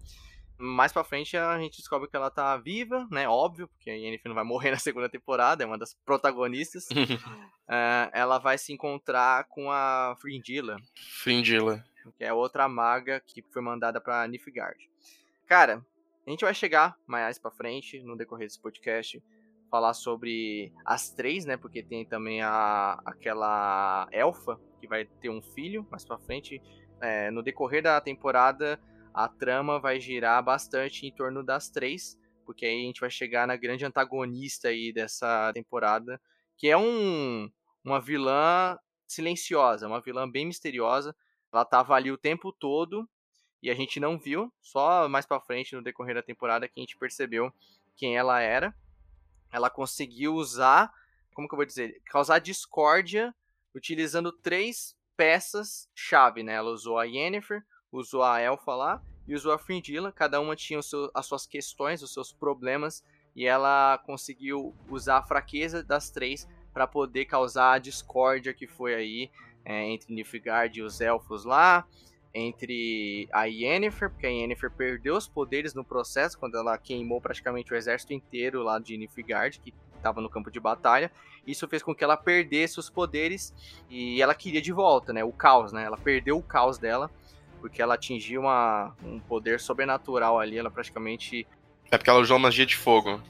Mais 0.59 0.93
pra 0.93 1.03
frente, 1.03 1.35
a 1.35 1.57
gente 1.57 1.77
descobre 1.77 2.07
que 2.07 2.15
ela 2.15 2.29
tá 2.29 2.55
viva, 2.55 3.07
né? 3.09 3.27
Óbvio, 3.27 3.67
porque 3.67 3.89
a 3.89 3.95
Yennefer 3.95 4.29
não 4.29 4.35
vai 4.35 4.43
morrer 4.43 4.69
na 4.71 4.77
segunda 4.77 5.09
temporada, 5.09 5.63
é 5.63 5.65
uma 5.65 5.77
das 5.77 5.95
protagonistas. 6.05 6.85
uh, 6.91 7.65
ela 8.13 8.37
vai 8.37 8.59
se 8.59 8.71
encontrar 8.71 9.45
com 9.45 9.71
a 9.71 10.15
Fringilla. 10.21 10.77
Fringilla. 11.23 11.83
Que 12.15 12.25
é 12.25 12.31
outra 12.31 12.67
maga 12.67 13.19
que 13.19 13.43
foi 13.51 13.61
mandada 13.63 13.99
pra 13.99 14.27
Nilfgaard. 14.27 14.87
Cara, 15.47 15.83
a 16.25 16.29
gente 16.29 16.45
vai 16.45 16.53
chegar 16.53 16.95
mais 17.07 17.39
para 17.39 17.51
frente 17.51 18.01
no 18.03 18.15
decorrer 18.15 18.47
desse 18.47 18.61
podcast 18.61 19.21
falar 19.69 19.93
sobre 19.93 20.73
as 20.85 21.11
três, 21.11 21.45
né? 21.45 21.55
Porque 21.55 21.83
tem 21.83 22.05
também 22.05 22.41
a 22.41 22.99
aquela 23.05 24.07
elfa 24.11 24.59
que 24.79 24.87
vai 24.87 25.05
ter 25.05 25.29
um 25.29 25.41
filho 25.41 25.87
mais 25.89 26.03
para 26.03 26.17
frente. 26.17 26.61
É, 27.01 27.31
no 27.31 27.41
decorrer 27.41 27.81
da 27.81 28.01
temporada, 28.01 28.79
a 29.13 29.27
trama 29.27 29.79
vai 29.79 29.99
girar 29.99 30.43
bastante 30.43 31.05
em 31.05 31.11
torno 31.11 31.43
das 31.43 31.69
três, 31.69 32.17
porque 32.45 32.65
aí 32.65 32.83
a 32.83 32.85
gente 32.85 32.99
vai 32.99 33.09
chegar 33.09 33.47
na 33.47 33.55
grande 33.55 33.85
antagonista 33.85 34.67
aí 34.67 34.91
dessa 34.91 35.51
temporada, 35.53 36.19
que 36.57 36.67
é 36.67 36.77
um 36.77 37.49
uma 37.83 38.01
vilã 38.01 38.77
silenciosa, 39.07 39.87
uma 39.87 40.01
vilã 40.01 40.29
bem 40.29 40.45
misteriosa. 40.45 41.15
Ela 41.51 41.65
tava 41.65 41.95
ali 41.95 42.11
o 42.11 42.17
tempo 42.17 42.51
todo 42.51 43.09
e 43.61 43.69
a 43.69 43.75
gente 43.75 43.99
não 43.99 44.17
viu, 44.17 44.51
só 44.61 45.07
mais 45.09 45.25
para 45.25 45.41
frente 45.41 45.75
no 45.75 45.81
decorrer 45.81 46.15
da 46.15 46.23
temporada 46.23 46.67
que 46.67 46.79
a 46.79 46.81
gente 46.81 46.97
percebeu 46.97 47.51
quem 47.95 48.17
ela 48.17 48.39
era. 48.39 48.73
Ela 49.51 49.69
conseguiu 49.69 50.33
usar, 50.35 50.93
como 51.33 51.47
que 51.47 51.53
eu 51.53 51.57
vou 51.57 51.65
dizer, 51.65 52.01
causar 52.05 52.39
discórdia 52.39 53.35
utilizando 53.75 54.31
três 54.31 54.95
peças 55.17 55.89
chave, 55.93 56.43
né? 56.43 56.53
Ela 56.53 56.71
usou 56.71 56.97
a 56.97 57.03
Yennefer, 57.03 57.63
usou 57.91 58.23
a 58.23 58.39
Elfa 58.39 58.73
lá 58.73 59.03
e 59.27 59.35
usou 59.35 59.51
a 59.51 59.59
Fringilla. 59.59 60.11
Cada 60.11 60.39
uma 60.39 60.55
tinha 60.55 60.81
seu, 60.81 61.11
as 61.13 61.25
suas 61.25 61.45
questões, 61.45 62.01
os 62.01 62.13
seus 62.13 62.31
problemas 62.31 63.03
e 63.35 63.45
ela 63.45 63.97
conseguiu 64.05 64.75
usar 64.87 65.17
a 65.17 65.23
fraqueza 65.23 65.83
das 65.83 66.09
três 66.09 66.47
para 66.73 66.87
poder 66.87 67.25
causar 67.25 67.73
a 67.73 67.79
discórdia 67.79 68.53
que 68.53 68.67
foi 68.67 68.95
aí 68.95 69.31
é, 69.65 69.85
entre 69.85 70.13
Nilfgaard 70.13 70.79
e 70.79 70.81
os 70.81 71.01
elfos 71.01 71.45
lá 71.45 71.85
entre 72.33 73.27
a 73.31 73.45
Yennefer, 73.45 74.09
porque 74.09 74.27
a 74.27 74.29
Yennefer 74.29 74.71
perdeu 74.71 75.15
os 75.15 75.27
poderes 75.27 75.73
no 75.73 75.83
processo 75.83 76.37
quando 76.37 76.57
ela 76.57 76.77
queimou 76.77 77.19
praticamente 77.19 77.73
o 77.73 77.75
exército 77.75 78.13
inteiro 78.13 78.61
lá 78.63 78.79
de 78.79 78.97
Nilfgaard, 78.97 79.59
que 79.59 79.73
estava 79.95 80.21
no 80.21 80.29
campo 80.29 80.51
de 80.51 80.59
batalha. 80.59 81.11
Isso 81.45 81.67
fez 81.67 81.81
com 81.81 81.95
que 81.95 82.03
ela 82.03 82.15
perdesse 82.15 82.79
os 82.79 82.89
poderes 82.89 83.53
e 83.89 84.21
ela 84.21 84.35
queria 84.35 84.61
de 84.61 84.71
volta, 84.71 85.11
né? 85.11 85.23
O 85.23 85.31
caos, 85.31 85.73
né? 85.73 85.83
Ela 85.83 85.97
perdeu 85.97 86.37
o 86.37 86.43
caos 86.43 86.77
dela 86.77 87.09
porque 87.59 87.81
ela 87.81 87.95
atingiu 87.95 88.41
uma, 88.41 88.95
um 89.03 89.19
poder 89.19 89.59
sobrenatural 89.59 90.39
ali, 90.39 90.57
ela 90.57 90.71
praticamente 90.71 91.45
é 91.91 91.97
porque 91.97 92.09
ela 92.09 92.19
usou 92.19 92.37
magia 92.37 92.65
de 92.65 92.75
fogo. 92.75 93.21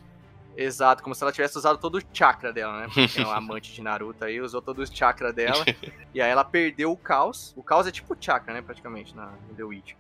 Exato, 0.56 1.02
como 1.02 1.16
se 1.16 1.24
ela 1.24 1.32
tivesse 1.32 1.58
usado 1.58 1.80
todo 1.80 1.98
o 1.98 2.02
chakra 2.14 2.52
dela, 2.52 2.82
né? 2.82 2.88
Porque 2.94 3.22
é 3.22 3.26
um 3.26 3.32
amante 3.32 3.74
de 3.74 3.82
Naruto 3.82 4.26
aí, 4.26 4.42
usou 4.42 4.62
todo 4.62 4.80
o 4.80 4.88
chakra 4.88 5.32
dela. 5.32 5.64
e 6.14 6.22
aí 6.22 6.30
ela 6.30 6.44
perdeu 6.44 6.92
o 6.92 6.98
caos. 6.98 7.54
O 7.56 7.64
caos 7.64 7.88
é 7.88 7.92
tipo 7.92 8.16
chakra, 8.20 8.54
né? 8.54 8.62
Praticamente, 8.62 9.16
na, 9.16 9.28
no 9.48 9.56
The 9.56 9.64
Witch. 9.64 9.94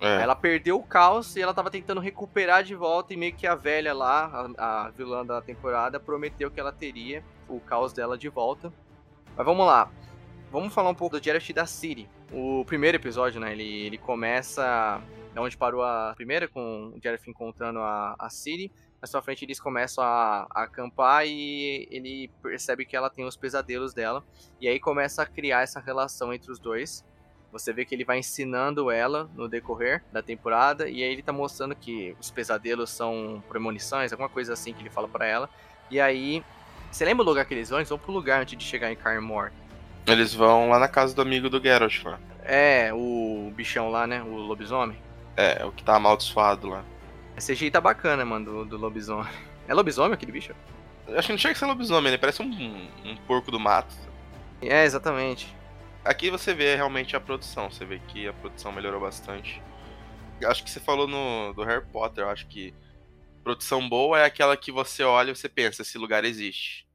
É. 0.00 0.22
Ela 0.22 0.34
perdeu 0.34 0.76
o 0.76 0.82
caos 0.82 1.36
e 1.36 1.40
ela 1.40 1.54
tava 1.54 1.70
tentando 1.70 2.00
recuperar 2.00 2.64
de 2.64 2.74
volta. 2.74 3.14
E 3.14 3.16
meio 3.16 3.32
que 3.34 3.46
a 3.46 3.54
velha 3.54 3.94
lá, 3.94 4.48
a, 4.58 4.86
a 4.86 4.90
vilã 4.90 5.24
da 5.24 5.40
temporada, 5.40 6.00
prometeu 6.00 6.50
que 6.50 6.58
ela 6.58 6.72
teria 6.72 7.22
o 7.48 7.60
caos 7.60 7.92
dela 7.92 8.18
de 8.18 8.28
volta. 8.28 8.72
Mas 9.36 9.46
vamos 9.46 9.64
lá. 9.64 9.88
Vamos 10.50 10.74
falar 10.74 10.90
um 10.90 10.94
pouco 10.94 11.16
do 11.18 11.24
Geralt 11.24 11.48
da 11.52 11.64
City. 11.64 12.08
O 12.32 12.64
primeiro 12.64 12.96
episódio, 12.96 13.40
né? 13.40 13.52
Ele, 13.52 13.86
ele 13.86 13.96
começa 13.98 15.00
da 15.32 15.40
onde 15.40 15.56
parou 15.56 15.82
a 15.82 16.12
primeira, 16.16 16.48
com 16.48 16.92
o 16.94 17.00
Geralt 17.00 17.26
encontrando 17.28 17.78
a, 17.78 18.16
a 18.18 18.28
mais 19.02 19.10
pra 19.10 19.20
frente 19.20 19.44
eles 19.44 19.58
começam 19.58 20.04
a, 20.04 20.46
a 20.54 20.62
acampar 20.62 21.26
e 21.26 21.88
ele 21.90 22.30
percebe 22.40 22.86
que 22.86 22.96
ela 22.96 23.10
tem 23.10 23.24
os 23.24 23.36
pesadelos 23.36 23.92
dela. 23.92 24.22
E 24.60 24.68
aí 24.68 24.78
começa 24.78 25.22
a 25.22 25.26
criar 25.26 25.62
essa 25.62 25.80
relação 25.80 26.32
entre 26.32 26.52
os 26.52 26.60
dois. 26.60 27.04
Você 27.50 27.72
vê 27.72 27.84
que 27.84 27.96
ele 27.96 28.04
vai 28.04 28.20
ensinando 28.20 28.92
ela 28.92 29.28
no 29.34 29.48
decorrer 29.48 30.04
da 30.12 30.22
temporada. 30.22 30.88
E 30.88 31.02
aí 31.02 31.12
ele 31.12 31.20
tá 31.20 31.32
mostrando 31.32 31.74
que 31.74 32.16
os 32.20 32.30
pesadelos 32.30 32.90
são 32.90 33.42
premonições, 33.48 34.12
alguma 34.12 34.28
coisa 34.28 34.52
assim 34.52 34.72
que 34.72 34.80
ele 34.80 34.88
fala 34.88 35.08
para 35.08 35.26
ela. 35.26 35.50
E 35.90 36.00
aí. 36.00 36.44
Você 36.90 37.04
lembra 37.04 37.24
o 37.24 37.28
lugar 37.28 37.44
que 37.44 37.54
eles 37.54 37.70
vão? 37.70 37.80
Eles 37.80 37.88
vão 37.88 37.98
pro 37.98 38.12
lugar 38.12 38.40
antes 38.40 38.56
de 38.56 38.64
chegar 38.64 38.92
em 38.92 38.96
Carmore. 38.96 39.50
Eles 40.06 40.32
vão 40.32 40.70
lá 40.70 40.78
na 40.78 40.88
casa 40.88 41.12
do 41.12 41.22
amigo 41.22 41.50
do 41.50 41.60
Geralt 41.60 42.04
lá. 42.04 42.20
É, 42.44 42.92
o 42.92 43.50
bichão 43.54 43.90
lá, 43.90 44.06
né? 44.06 44.22
O 44.22 44.36
lobisomem. 44.36 44.96
É, 45.36 45.64
o 45.64 45.72
que 45.72 45.82
tá 45.82 45.96
amaldiçoado 45.96 46.68
lá. 46.68 46.84
Esse 47.42 47.56
jeito 47.56 47.72
tá 47.72 47.80
bacana, 47.80 48.24
mano, 48.24 48.44
do, 48.44 48.64
do 48.64 48.76
lobisomem. 48.76 49.32
É 49.66 49.74
lobisomem 49.74 50.12
aquele 50.12 50.32
bicho? 50.32 50.54
acho 51.08 51.26
que 51.26 51.32
não 51.32 51.38
chega 51.38 51.54
a 51.54 51.58
ser 51.58 51.66
lobisomem, 51.66 52.08
ele 52.08 52.18
parece 52.18 52.42
um, 52.42 52.88
um 53.04 53.16
porco 53.28 53.50
do 53.50 53.58
mato. 53.58 53.94
É, 54.60 54.84
exatamente. 54.84 55.54
Aqui 56.04 56.30
você 56.30 56.52
vê 56.52 56.74
realmente 56.74 57.16
a 57.16 57.20
produção, 57.20 57.70
você 57.70 57.84
vê 57.84 58.00
que 58.00 58.26
a 58.26 58.32
produção 58.32 58.72
melhorou 58.72 59.00
bastante. 59.00 59.62
Acho 60.44 60.64
que 60.64 60.70
você 60.70 60.80
falou 60.80 61.06
no 61.06 61.52
do 61.52 61.64
Harry 61.64 61.84
Potter, 61.86 62.24
eu 62.24 62.28
acho 62.28 62.46
que 62.46 62.74
produção 63.42 63.88
boa 63.88 64.20
é 64.20 64.24
aquela 64.24 64.56
que 64.56 64.70
você 64.70 65.02
olha 65.02 65.30
e 65.30 65.36
você 65.36 65.48
pensa, 65.48 65.82
esse 65.82 65.98
lugar 65.98 66.24
existe. 66.24 66.88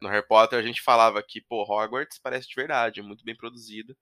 No 0.00 0.08
Harry 0.08 0.26
Potter 0.26 0.58
a 0.58 0.62
gente 0.62 0.82
falava 0.82 1.22
que, 1.22 1.40
pô, 1.40 1.62
Hogwarts 1.62 2.18
parece 2.18 2.48
de 2.48 2.54
verdade, 2.54 3.00
é 3.00 3.02
muito 3.02 3.24
bem 3.24 3.36
produzido. 3.36 3.96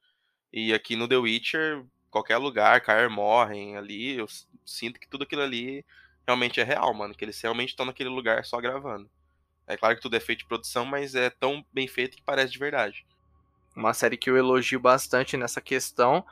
E 0.51 0.73
aqui 0.73 0.97
no 0.97 1.09
The 1.09 1.17
Witcher, 1.17 1.85
qualquer 2.13 2.37
lugar, 2.37 2.81
Kaer 2.83 3.11
morrem 3.11 3.77
ali, 3.77 4.19
eu 4.19 4.27
sinto 4.65 5.01
que 5.01 5.09
tudo 5.09 5.25
aquilo 5.25 5.43
ali 5.43 5.85
realmente 6.27 6.61
é 6.61 6.63
real, 6.63 6.93
mano. 6.95 7.15
Que 7.15 7.25
eles 7.25 7.41
realmente 7.41 7.71
estão 7.71 7.87
naquele 7.87 8.11
lugar 8.11 8.45
só 8.45 8.61
gravando. 8.61 9.11
É 9.67 9.77
claro 9.77 9.97
que 9.97 10.03
tudo 10.03 10.15
é 10.15 10.21
feito 10.21 10.41
de 10.41 10.47
produção, 10.47 10.85
mas 10.85 11.15
é 11.15 11.31
tão 11.31 11.65
bem 11.73 11.89
feito 11.89 12.17
que 12.17 12.23
parece 12.23 12.53
de 12.53 12.59
verdade. 12.59 13.05
Uma 13.75 13.95
série 13.95 14.19
que 14.19 14.29
eu 14.29 14.37
elogio 14.37 14.79
bastante 14.79 15.37
nessa 15.37 15.61
questão 15.61 16.25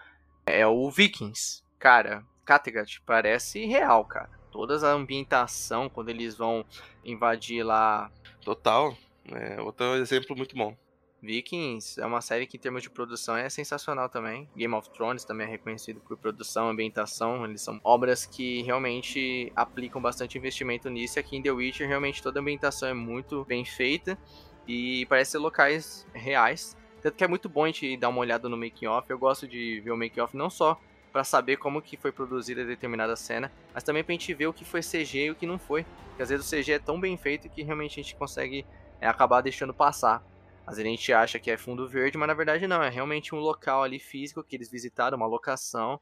é 0.44 0.66
o 0.66 0.90
Vikings. 0.90 1.62
Cara, 1.78 2.22
Kattegat 2.44 3.00
parece 3.06 3.64
real, 3.64 4.04
cara. 4.04 4.30
Toda 4.52 4.76
a 4.86 4.92
ambientação, 4.92 5.88
quando 5.88 6.10
eles 6.10 6.36
vão 6.36 6.66
invadir 7.04 7.62
lá. 7.64 8.10
Total. 8.44 8.96
É 9.32 9.60
outro 9.62 9.94
exemplo 9.94 10.36
muito 10.36 10.54
bom. 10.54 10.76
Vikings 11.22 12.00
é 12.00 12.06
uma 12.06 12.20
série 12.20 12.46
que, 12.46 12.56
em 12.56 12.60
termos 12.60 12.82
de 12.82 12.90
produção, 12.90 13.36
é 13.36 13.48
sensacional 13.48 14.08
também. 14.08 14.48
Game 14.56 14.74
of 14.74 14.90
Thrones 14.90 15.24
também 15.24 15.46
é 15.46 15.50
reconhecido 15.50 16.00
por 16.00 16.16
produção, 16.16 16.68
ambientação. 16.68 17.44
Eles 17.44 17.60
são 17.60 17.80
obras 17.84 18.24
que 18.24 18.62
realmente 18.62 19.52
aplicam 19.54 20.00
bastante 20.00 20.38
investimento 20.38 20.88
nisso. 20.88 21.18
E 21.18 21.20
aqui 21.20 21.36
em 21.36 21.42
The 21.42 21.50
Witcher, 21.50 21.86
realmente 21.86 22.22
toda 22.22 22.40
a 22.40 22.42
ambientação 22.42 22.88
é 22.88 22.94
muito 22.94 23.44
bem 23.44 23.64
feita 23.64 24.18
e 24.66 25.04
parece 25.06 25.32
ser 25.32 25.38
locais 25.38 26.06
reais. 26.14 26.76
Tanto 27.02 27.16
que 27.16 27.24
é 27.24 27.28
muito 27.28 27.48
bom 27.48 27.64
a 27.64 27.66
gente 27.66 27.96
dar 27.96 28.08
uma 28.08 28.20
olhada 28.20 28.48
no 28.48 28.56
making-off. 28.56 29.08
Eu 29.10 29.18
gosto 29.18 29.46
de 29.46 29.80
ver 29.80 29.90
o 29.90 29.96
making-off 29.96 30.36
não 30.36 30.48
só 30.48 30.80
para 31.12 31.24
saber 31.24 31.56
como 31.56 31.82
que 31.82 31.96
foi 31.96 32.12
produzida 32.12 32.64
determinada 32.64 33.16
cena, 33.16 33.50
mas 33.74 33.82
também 33.82 34.04
pra 34.04 34.12
gente 34.12 34.32
ver 34.32 34.46
o 34.46 34.52
que 34.52 34.64
foi 34.64 34.80
CG 34.80 35.26
e 35.26 35.30
o 35.30 35.34
que 35.34 35.46
não 35.46 35.58
foi. 35.58 35.84
Porque 36.08 36.22
às 36.22 36.28
vezes 36.28 36.46
o 36.46 36.56
CG 36.56 36.72
é 36.72 36.78
tão 36.78 37.00
bem 37.00 37.16
feito 37.16 37.48
que 37.48 37.62
realmente 37.62 37.98
a 37.98 38.02
gente 38.02 38.14
consegue 38.14 38.64
é, 39.00 39.08
acabar 39.08 39.40
deixando 39.40 39.74
passar. 39.74 40.22
Às 40.66 40.76
vezes 40.76 40.86
a 40.86 40.96
gente 40.96 41.12
acha 41.12 41.38
que 41.38 41.50
é 41.50 41.56
fundo 41.56 41.88
verde, 41.88 42.16
mas 42.16 42.28
na 42.28 42.34
verdade 42.34 42.66
não, 42.66 42.82
é 42.82 42.88
realmente 42.88 43.34
um 43.34 43.38
local 43.38 43.82
ali 43.82 43.98
físico 43.98 44.44
que 44.44 44.54
eles 44.54 44.70
visitaram, 44.70 45.16
uma 45.16 45.26
locação. 45.26 46.00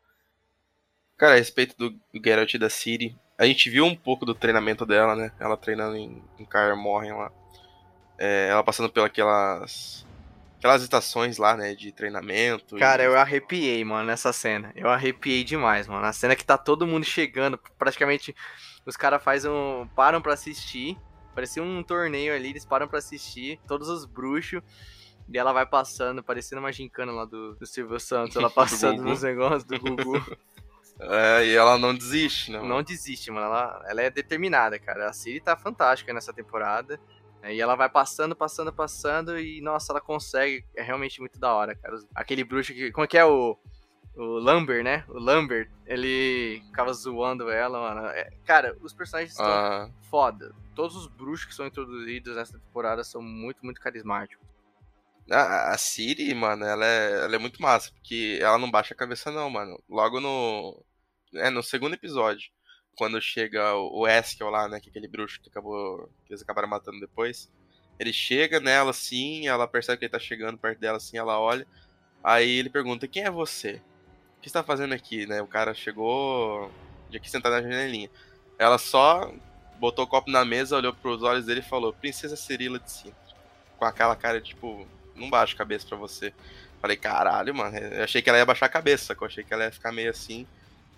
Cara, 1.16 1.34
a 1.34 1.38
respeito 1.38 1.76
do, 1.76 1.90
do 1.90 2.22
Geralt 2.24 2.54
da 2.56 2.70
Ciri, 2.70 3.16
a 3.36 3.44
gente 3.44 3.70
viu 3.70 3.84
um 3.84 3.96
pouco 3.96 4.26
do 4.26 4.34
treinamento 4.34 4.84
dela, 4.84 5.16
né? 5.16 5.32
Ela 5.40 5.56
treinando 5.56 5.96
em, 5.96 6.22
em 6.38 6.44
Kaer 6.44 6.76
Morhen 6.76 7.12
lá. 7.12 7.32
É, 8.18 8.48
ela 8.50 8.62
passando 8.62 8.90
pelas 8.90 9.10
aquelas 10.58 10.82
estações 10.82 11.38
lá, 11.38 11.56
né, 11.56 11.74
de 11.74 11.92
treinamento. 11.92 12.76
Cara, 12.76 13.02
e... 13.02 13.06
eu 13.06 13.16
arrepiei, 13.16 13.84
mano, 13.84 14.06
nessa 14.06 14.32
cena. 14.32 14.72
Eu 14.74 14.88
arrepiei 14.90 15.44
demais, 15.44 15.86
mano. 15.86 16.04
A 16.04 16.12
cena 16.12 16.34
que 16.34 16.44
tá 16.44 16.58
todo 16.58 16.86
mundo 16.86 17.04
chegando, 17.04 17.58
praticamente 17.78 18.34
os 18.84 18.96
caras 18.96 19.22
fazem 19.22 19.50
um 19.50 19.88
param 19.94 20.20
para 20.20 20.34
assistir. 20.34 20.98
Parecia 21.38 21.62
um 21.62 21.84
torneio 21.84 22.34
ali, 22.34 22.48
eles 22.48 22.64
param 22.64 22.88
para 22.88 22.98
assistir, 22.98 23.60
todos 23.64 23.88
os 23.88 24.04
bruxos. 24.04 24.60
E 25.32 25.38
ela 25.38 25.52
vai 25.52 25.64
passando, 25.64 26.20
parecendo 26.20 26.58
uma 26.58 26.72
gincana 26.72 27.12
lá 27.12 27.24
do, 27.24 27.54
do 27.54 27.64
Silvio 27.64 28.00
Santos, 28.00 28.34
ela 28.34 28.50
passando 28.50 29.04
nos 29.04 29.22
negócios 29.22 29.62
do 29.62 29.78
Gugu. 29.78 30.20
É, 31.00 31.46
e 31.46 31.54
ela 31.54 31.78
não 31.78 31.94
desiste, 31.94 32.50
não. 32.50 32.66
Não 32.66 32.82
desiste, 32.82 33.30
mano. 33.30 33.46
Ela, 33.46 33.84
ela 33.86 34.02
é 34.02 34.10
determinada, 34.10 34.80
cara. 34.80 35.08
A 35.08 35.12
Siri 35.12 35.40
tá 35.40 35.56
fantástica 35.56 36.12
nessa 36.12 36.32
temporada. 36.32 36.98
É, 37.40 37.54
e 37.54 37.60
ela 37.60 37.76
vai 37.76 37.88
passando, 37.88 38.34
passando, 38.34 38.72
passando, 38.72 39.38
e 39.38 39.60
nossa, 39.60 39.92
ela 39.92 40.00
consegue. 40.00 40.64
É 40.74 40.82
realmente 40.82 41.20
muito 41.20 41.38
da 41.38 41.54
hora, 41.54 41.76
cara. 41.76 41.96
Aquele 42.12 42.42
bruxo 42.42 42.74
que. 42.74 42.90
Como 42.90 43.04
é 43.04 43.06
que 43.06 43.16
é 43.16 43.24
o. 43.24 43.56
O 44.16 44.40
Lambert, 44.40 44.82
né? 44.82 45.04
O 45.06 45.20
Lambert, 45.20 45.70
ele 45.86 46.60
ficava 46.66 46.92
zoando 46.92 47.48
ela, 47.48 47.78
mano. 47.78 48.08
É, 48.08 48.28
cara, 48.44 48.76
os 48.82 48.92
personagens 48.92 49.30
estão 49.30 49.46
ah. 49.46 49.88
foda. 50.10 50.52
Todos 50.78 50.94
os 50.94 51.08
bruxos 51.08 51.44
que 51.44 51.54
são 51.56 51.66
introduzidos 51.66 52.36
nessa 52.36 52.56
temporada 52.56 53.02
são 53.02 53.20
muito, 53.20 53.64
muito 53.64 53.80
carismáticos. 53.80 54.46
A, 55.28 55.72
a 55.72 55.76
Siri, 55.76 56.32
mano, 56.32 56.64
ela 56.64 56.86
é, 56.86 57.24
ela 57.24 57.34
é 57.34 57.38
muito 57.38 57.60
massa, 57.60 57.90
porque 57.90 58.38
ela 58.40 58.58
não 58.58 58.70
baixa 58.70 58.94
a 58.94 58.96
cabeça, 58.96 59.32
não, 59.32 59.50
mano. 59.50 59.82
Logo 59.88 60.20
no. 60.20 60.80
É, 61.34 61.50
no 61.50 61.64
segundo 61.64 61.94
episódio 61.94 62.48
quando 62.96 63.20
chega 63.20 63.74
o 63.74 64.06
Eskel 64.06 64.50
lá, 64.50 64.68
né, 64.68 64.78
que 64.78 64.88
é 64.88 64.90
aquele 64.90 65.08
bruxo 65.08 65.40
que 65.40 65.48
acabou 65.48 66.08
que 66.24 66.32
eles 66.32 66.42
acabaram 66.42 66.68
matando 66.68 67.00
depois. 67.00 67.50
Ele 67.98 68.12
chega 68.12 68.60
nela 68.60 68.90
assim, 68.90 69.48
ela 69.48 69.66
percebe 69.66 69.98
que 69.98 70.04
ele 70.04 70.12
tá 70.12 70.18
chegando 70.20 70.58
perto 70.58 70.78
dela 70.78 70.98
assim, 70.98 71.18
ela 71.18 71.40
olha. 71.40 71.66
Aí 72.22 72.48
ele 72.48 72.70
pergunta: 72.70 73.08
"Quem 73.08 73.24
é 73.24 73.30
você? 73.32 73.82
O 74.36 74.40
que 74.42 74.46
está 74.46 74.62
fazendo 74.62 74.94
aqui?", 74.94 75.26
né? 75.26 75.42
O 75.42 75.48
cara 75.48 75.74
chegou 75.74 76.70
de 77.10 77.16
aqui 77.16 77.28
sentado 77.28 77.52
na 77.52 77.62
janelinha. 77.62 78.08
Ela 78.58 78.78
só 78.78 79.32
botou 79.78 80.04
o 80.04 80.08
copo 80.08 80.30
na 80.30 80.44
mesa, 80.44 80.76
olhou 80.76 80.92
pros 80.92 81.22
olhos 81.22 81.46
dele 81.46 81.60
e 81.60 81.68
falou: 81.68 81.92
"Princesa 81.92 82.36
Cirila 82.36 82.78
de 82.78 82.90
Sintra". 82.90 83.14
Com 83.76 83.84
aquela 83.84 84.16
cara 84.16 84.40
tipo, 84.40 84.86
não 85.14 85.30
baixa 85.30 85.54
a 85.54 85.58
cabeça 85.58 85.86
para 85.86 85.96
você. 85.96 86.32
Falei: 86.80 86.96
"Caralho, 86.96 87.54
mano". 87.54 87.76
Eu 87.76 88.04
achei 88.04 88.22
que 88.22 88.28
ela 88.28 88.38
ia 88.38 88.46
baixar 88.46 88.66
a 88.66 88.70
cabeça, 88.70 89.16
eu 89.18 89.26
achei 89.26 89.44
que 89.44 89.52
ela 89.52 89.64
ia 89.64 89.72
ficar 89.72 89.92
meio 89.92 90.10
assim. 90.10 90.46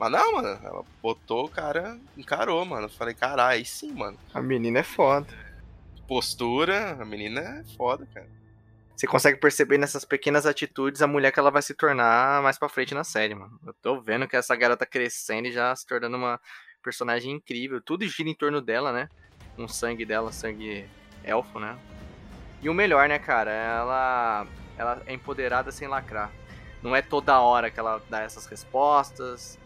Mas 0.01 0.13
não, 0.13 0.33
mano, 0.33 0.49
ela 0.65 0.83
botou 1.03 1.45
o 1.45 1.49
cara, 1.51 1.99
encarou, 2.17 2.65
mano. 2.65 2.87
Eu 2.87 2.91
falei, 2.91 3.13
caralho, 3.13 3.59
aí 3.59 3.67
sim, 3.67 3.93
mano. 3.93 4.19
A 4.33 4.41
menina 4.41 4.79
é 4.79 4.83
foda. 4.83 5.27
Postura, 6.09 6.93
a 6.93 7.05
menina 7.05 7.41
é 7.41 7.77
foda, 7.77 8.09
cara. 8.15 8.27
Você 8.97 9.07
consegue 9.07 9.39
perceber 9.39 9.77
nessas 9.77 10.07
pequenas 10.07 10.47
atitudes 10.47 11.03
a 11.03 11.07
mulher 11.07 11.31
que 11.31 11.39
ela 11.39 11.51
vai 11.51 11.61
se 11.61 11.75
tornar 11.75 12.43
mais 12.43 12.59
pra 12.59 12.71
frente 12.71 12.95
na 12.95 13.05
série, 13.05 13.35
mano. 13.35 13.61
Eu 13.67 13.75
tô 13.75 14.01
vendo 14.01 14.27
que 14.27 14.37
essa 14.37 14.57
garota 14.57 14.87
crescendo 14.87 15.49
e 15.49 15.53
já 15.53 15.77
se 15.77 15.87
tornando 15.87 16.17
uma 16.17 16.41
personagem 16.83 17.33
incrível. 17.33 17.81
Tudo 17.81 18.07
gira 18.07 18.29
em 18.29 18.35
torno 18.35 18.61
dela, 18.61 18.93
né? 18.93 19.09
Com 19.57 19.69
sangue 19.69 20.05
dela, 20.05 20.33
sangue 20.33 20.87
elfo, 21.25 21.59
né? 21.59 21.79
E 22.63 22.69
o 22.69 22.75
melhor, 22.75 23.09
né, 23.09 23.19
cara? 23.19 23.51
Ela, 23.51 24.47
ela 24.77 25.03
é 25.07 25.13
empoderada 25.13 25.73
sem 25.73 25.89
lacrar. 25.89 26.33
Não 26.83 26.95
é 26.97 27.03
toda 27.03 27.41
hora 27.41 27.71
que 27.71 27.79
ela 27.79 28.03
dá 28.09 28.21
essas 28.21 28.47
respostas 28.47 29.59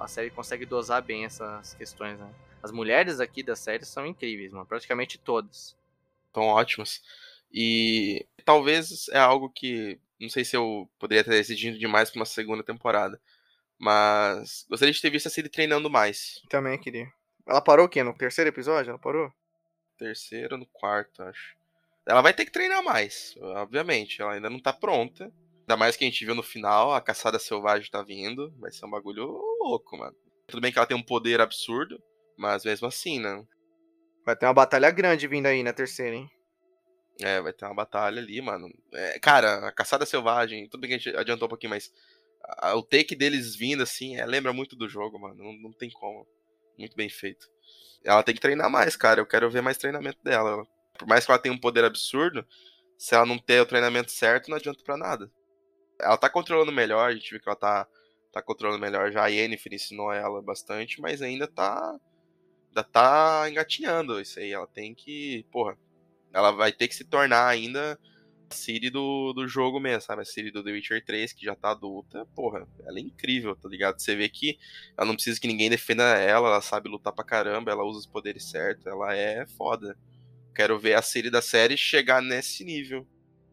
a 0.00 0.08
série 0.08 0.30
consegue 0.30 0.64
dosar 0.64 1.02
bem 1.02 1.26
essas 1.26 1.74
questões, 1.74 2.18
né? 2.18 2.32
As 2.62 2.72
mulheres 2.72 3.20
aqui 3.20 3.42
da 3.42 3.54
série 3.54 3.84
são 3.84 4.06
incríveis, 4.06 4.50
mano. 4.50 4.64
Praticamente 4.64 5.18
todas. 5.18 5.76
São 6.32 6.44
ótimas. 6.44 7.02
E 7.52 8.26
talvez 8.44 9.08
é 9.08 9.18
algo 9.18 9.50
que. 9.50 9.98
Não 10.18 10.30
sei 10.30 10.44
se 10.44 10.56
eu 10.56 10.88
poderia 10.98 11.22
ter 11.22 11.30
decidido 11.30 11.78
demais 11.78 12.10
pra 12.10 12.20
uma 12.20 12.26
segunda 12.26 12.62
temporada. 12.62 13.20
Mas 13.80 14.66
gostaria 14.68 14.92
de 14.92 15.00
ter 15.00 15.08
visto 15.08 15.26
a 15.26 15.30
série 15.30 15.48
treinando 15.48 15.88
mais. 15.88 16.34
Também 16.50 16.78
queria. 16.78 17.10
Ela 17.48 17.62
parou 17.62 17.86
o 17.86 17.88
quê? 17.88 18.02
No 18.02 18.14
terceiro 18.14 18.50
episódio? 18.50 18.90
Ela 18.90 18.98
parou? 18.98 19.32
Terceiro, 19.98 20.58
no 20.58 20.66
quarto, 20.66 21.22
acho. 21.22 21.56
Ela 22.06 22.20
vai 22.20 22.34
ter 22.34 22.44
que 22.44 22.52
treinar 22.52 22.84
mais, 22.84 23.34
obviamente. 23.40 24.20
Ela 24.20 24.34
ainda 24.34 24.50
não 24.50 24.60
tá 24.60 24.72
pronta. 24.72 25.32
Ainda 25.60 25.76
mais 25.78 25.96
que 25.96 26.04
a 26.04 26.06
gente 26.06 26.24
viu 26.24 26.34
no 26.34 26.42
final, 26.42 26.92
a 26.92 27.00
caçada 27.00 27.38
selvagem 27.38 27.90
tá 27.90 28.02
vindo. 28.02 28.52
Vai 28.58 28.70
ser 28.70 28.84
um 28.84 28.90
bagulho 28.90 29.26
louco, 29.60 29.96
mano. 29.96 30.16
Tudo 30.46 30.60
bem 30.60 30.70
que 30.70 30.78
ela 30.78 30.86
tem 30.86 30.96
um 30.96 31.02
poder 31.02 31.40
absurdo, 31.40 32.02
mas 32.36 32.64
mesmo 32.64 32.86
assim, 32.86 33.18
né? 33.18 33.42
Vai 34.26 34.36
ter 34.36 34.44
uma 34.44 34.52
batalha 34.52 34.90
grande 34.90 35.26
vindo 35.26 35.46
aí 35.46 35.62
na 35.62 35.72
terceira, 35.72 36.16
hein? 36.16 36.30
É, 37.22 37.40
vai 37.40 37.52
ter 37.52 37.64
uma 37.64 37.74
batalha 37.74 38.20
ali, 38.20 38.40
mano. 38.40 38.68
É, 38.92 39.18
cara, 39.18 39.68
a 39.68 39.72
caçada 39.72 40.04
selvagem, 40.04 40.68
tudo 40.68 40.80
bem 40.80 40.90
que 40.90 40.94
a 40.94 40.98
gente 40.98 41.16
adiantou 41.16 41.46
um 41.46 41.48
pouquinho, 41.48 41.70
mas 41.70 41.92
o 42.74 42.82
take 42.82 43.14
deles 43.14 43.54
vindo, 43.54 43.82
assim, 43.82 44.16
é, 44.16 44.26
lembra 44.26 44.52
muito 44.52 44.76
do 44.76 44.88
jogo, 44.88 45.18
mano. 45.18 45.36
Não, 45.36 45.52
não 45.54 45.72
tem 45.72 45.90
como. 45.90 46.26
Muito 46.78 46.96
bem 46.96 47.08
feito. 47.08 47.46
Ela 48.04 48.22
tem 48.22 48.34
que 48.34 48.40
treinar 48.40 48.70
mais, 48.70 48.96
cara. 48.96 49.20
Eu 49.20 49.26
quero 49.26 49.50
ver 49.50 49.62
mais 49.62 49.76
treinamento 49.78 50.18
dela. 50.24 50.64
Por 50.98 51.06
mais 51.06 51.24
que 51.24 51.30
ela 51.30 51.40
tenha 51.40 51.54
um 51.54 51.60
poder 51.60 51.84
absurdo, 51.84 52.46
se 52.98 53.14
ela 53.14 53.26
não 53.26 53.38
ter 53.38 53.60
o 53.60 53.66
treinamento 53.66 54.10
certo, 54.10 54.48
não 54.48 54.56
adianta 54.56 54.82
pra 54.82 54.96
nada 54.96 55.30
ela 56.02 56.16
tá 56.16 56.28
controlando 56.28 56.72
melhor, 56.72 57.10
a 57.10 57.14
gente 57.14 57.30
viu 57.30 57.40
que 57.40 57.48
ela 57.48 57.56
tá, 57.56 57.86
tá 58.32 58.42
controlando 58.42 58.80
melhor. 58.80 59.12
Já 59.12 59.24
a 59.24 59.28
Yennefer 59.28 59.74
ensinou 59.74 60.12
ela 60.12 60.42
bastante, 60.42 61.00
mas 61.00 61.22
ainda 61.22 61.46
tá. 61.46 61.98
Ainda 62.68 62.84
tá 62.84 63.46
engatinhando 63.48 64.20
isso 64.20 64.38
aí. 64.38 64.52
Ela 64.52 64.66
tem 64.66 64.94
que. 64.94 65.44
Porra. 65.50 65.78
Ela 66.32 66.52
vai 66.52 66.72
ter 66.72 66.88
que 66.88 66.94
se 66.94 67.04
tornar 67.04 67.46
ainda 67.48 67.98
Siri 68.52 68.90
do, 68.90 69.32
do 69.32 69.46
jogo 69.46 69.78
mesmo, 69.78 70.02
sabe? 70.02 70.22
A 70.22 70.24
Siri 70.24 70.50
do 70.50 70.62
The 70.62 70.72
Witcher 70.72 71.04
3, 71.04 71.32
que 71.32 71.44
já 71.44 71.54
tá 71.54 71.70
adulta. 71.70 72.26
Porra, 72.34 72.66
ela 72.84 72.98
é 72.98 73.02
incrível, 73.02 73.54
tá 73.56 73.68
ligado? 73.68 74.00
Você 74.00 74.16
vê 74.16 74.28
que 74.28 74.58
ela 74.96 75.06
não 75.06 75.14
precisa 75.14 75.40
que 75.40 75.46
ninguém 75.46 75.70
defenda 75.70 76.02
ela, 76.18 76.48
ela 76.48 76.60
sabe 76.60 76.88
lutar 76.88 77.12
pra 77.12 77.24
caramba, 77.24 77.70
ela 77.70 77.84
usa 77.84 78.00
os 78.00 78.06
poderes 78.06 78.50
certos, 78.50 78.86
ela 78.86 79.14
é 79.14 79.46
foda. 79.56 79.96
Quero 80.54 80.78
ver 80.78 80.94
a 80.94 81.02
Siri 81.02 81.30
da 81.30 81.40
série 81.40 81.76
chegar 81.76 82.20
nesse 82.20 82.64
nível. 82.64 83.06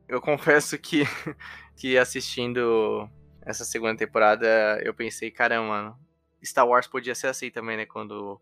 Eu 0.07 0.21
confesso 0.21 0.77
que 0.77 1.03
que 1.75 1.97
assistindo 1.97 3.09
essa 3.45 3.63
segunda 3.63 3.95
temporada, 3.95 4.81
eu 4.83 4.93
pensei, 4.93 5.31
caramba, 5.31 5.97
Star 6.43 6.67
Wars 6.67 6.87
podia 6.87 7.15
ser 7.15 7.27
assim 7.27 7.49
também, 7.49 7.77
né? 7.77 7.85
Quando 7.85 8.41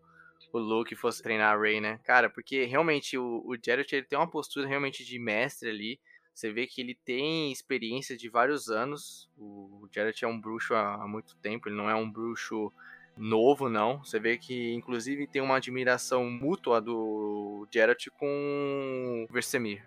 o 0.52 0.58
Luke 0.58 0.94
fosse 0.96 1.22
treinar 1.22 1.54
a 1.54 1.60
Rey, 1.60 1.80
né? 1.80 2.00
Cara, 2.04 2.30
porque 2.30 2.64
realmente 2.64 3.16
o, 3.18 3.42
o 3.46 3.56
Jared, 3.62 3.94
ele 3.94 4.06
tem 4.06 4.18
uma 4.18 4.30
postura 4.30 4.66
realmente 4.66 5.04
de 5.04 5.18
mestre 5.18 5.68
ali. 5.68 6.00
Você 6.36 6.52
vê 6.52 6.66
que 6.66 6.82
ele 6.82 6.94
tem 6.94 7.50
experiência 7.50 8.14
de 8.14 8.28
vários 8.28 8.68
anos. 8.68 9.26
O 9.38 9.88
Jared 9.90 10.22
é 10.22 10.28
um 10.28 10.38
bruxo 10.38 10.74
há, 10.74 11.08
muito 11.08 11.34
tempo, 11.36 11.66
ele 11.66 11.76
não 11.76 11.88
é 11.88 11.94
um 11.94 12.10
bruxo 12.10 12.70
novo, 13.16 13.70
não. 13.70 14.04
Você 14.04 14.20
vê 14.20 14.36
que, 14.36 14.74
inclusive, 14.74 15.26
tem 15.26 15.40
uma 15.40 15.56
admiração 15.56 16.28
mútua 16.30 16.78
do 16.78 17.66
Geralt 17.72 18.08
com 18.18 19.26
o 19.26 19.32
Versemir. 19.32 19.82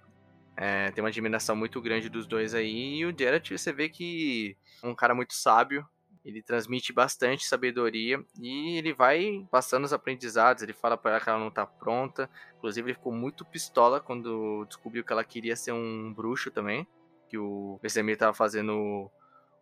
É, 0.57 0.89
tem 0.89 1.03
uma 1.03 1.09
admiração 1.09 1.55
muito 1.55 1.79
grande 1.79 2.09
dos 2.09 2.25
dois 2.25 2.55
aí. 2.55 2.95
E 2.95 3.05
o 3.05 3.15
Geralt, 3.15 3.51
você 3.51 3.71
vê 3.71 3.87
que 3.87 4.57
é 4.81 4.87
um 4.87 4.95
cara 4.95 5.13
muito 5.13 5.35
sábio. 5.35 5.87
Ele 6.29 6.43
transmite 6.43 6.93
bastante 6.93 7.45
sabedoria 7.45 8.23
e 8.39 8.77
ele 8.77 8.93
vai 8.93 9.47
passando 9.49 9.85
os 9.85 9.93
aprendizados. 9.93 10.61
Ele 10.61 10.73
fala 10.73 10.95
para 10.95 11.11
ela 11.11 11.19
que 11.19 11.29
ela 11.29 11.39
não 11.39 11.49
tá 11.49 11.65
pronta. 11.65 12.29
Inclusive, 12.57 12.91
ele 12.91 12.97
ficou 12.97 13.11
muito 13.11 13.43
pistola 13.43 13.99
quando 13.99 14.65
descobriu 14.65 15.03
que 15.03 15.11
ela 15.11 15.23
queria 15.23 15.55
ser 15.55 15.71
um 15.71 16.13
bruxo 16.13 16.51
também. 16.51 16.87
Que 17.27 17.37
o 17.37 17.79
Vesemir 17.81 18.17
tava 18.17 18.33
fazendo 18.33 19.09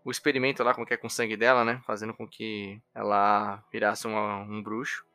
o 0.03 0.11
experimento 0.11 0.63
lá, 0.63 0.73
como 0.73 0.85
que 0.85 0.93
é 0.93 0.97
com 0.97 1.07
o 1.07 1.09
sangue 1.09 1.37
dela, 1.37 1.65
né? 1.65 1.81
Fazendo 1.85 2.13
com 2.13 2.27
que 2.27 2.81
ela 2.93 3.63
virasse 3.71 4.07
uma, 4.07 4.37
um 4.41 4.61
bruxo. 4.61 5.05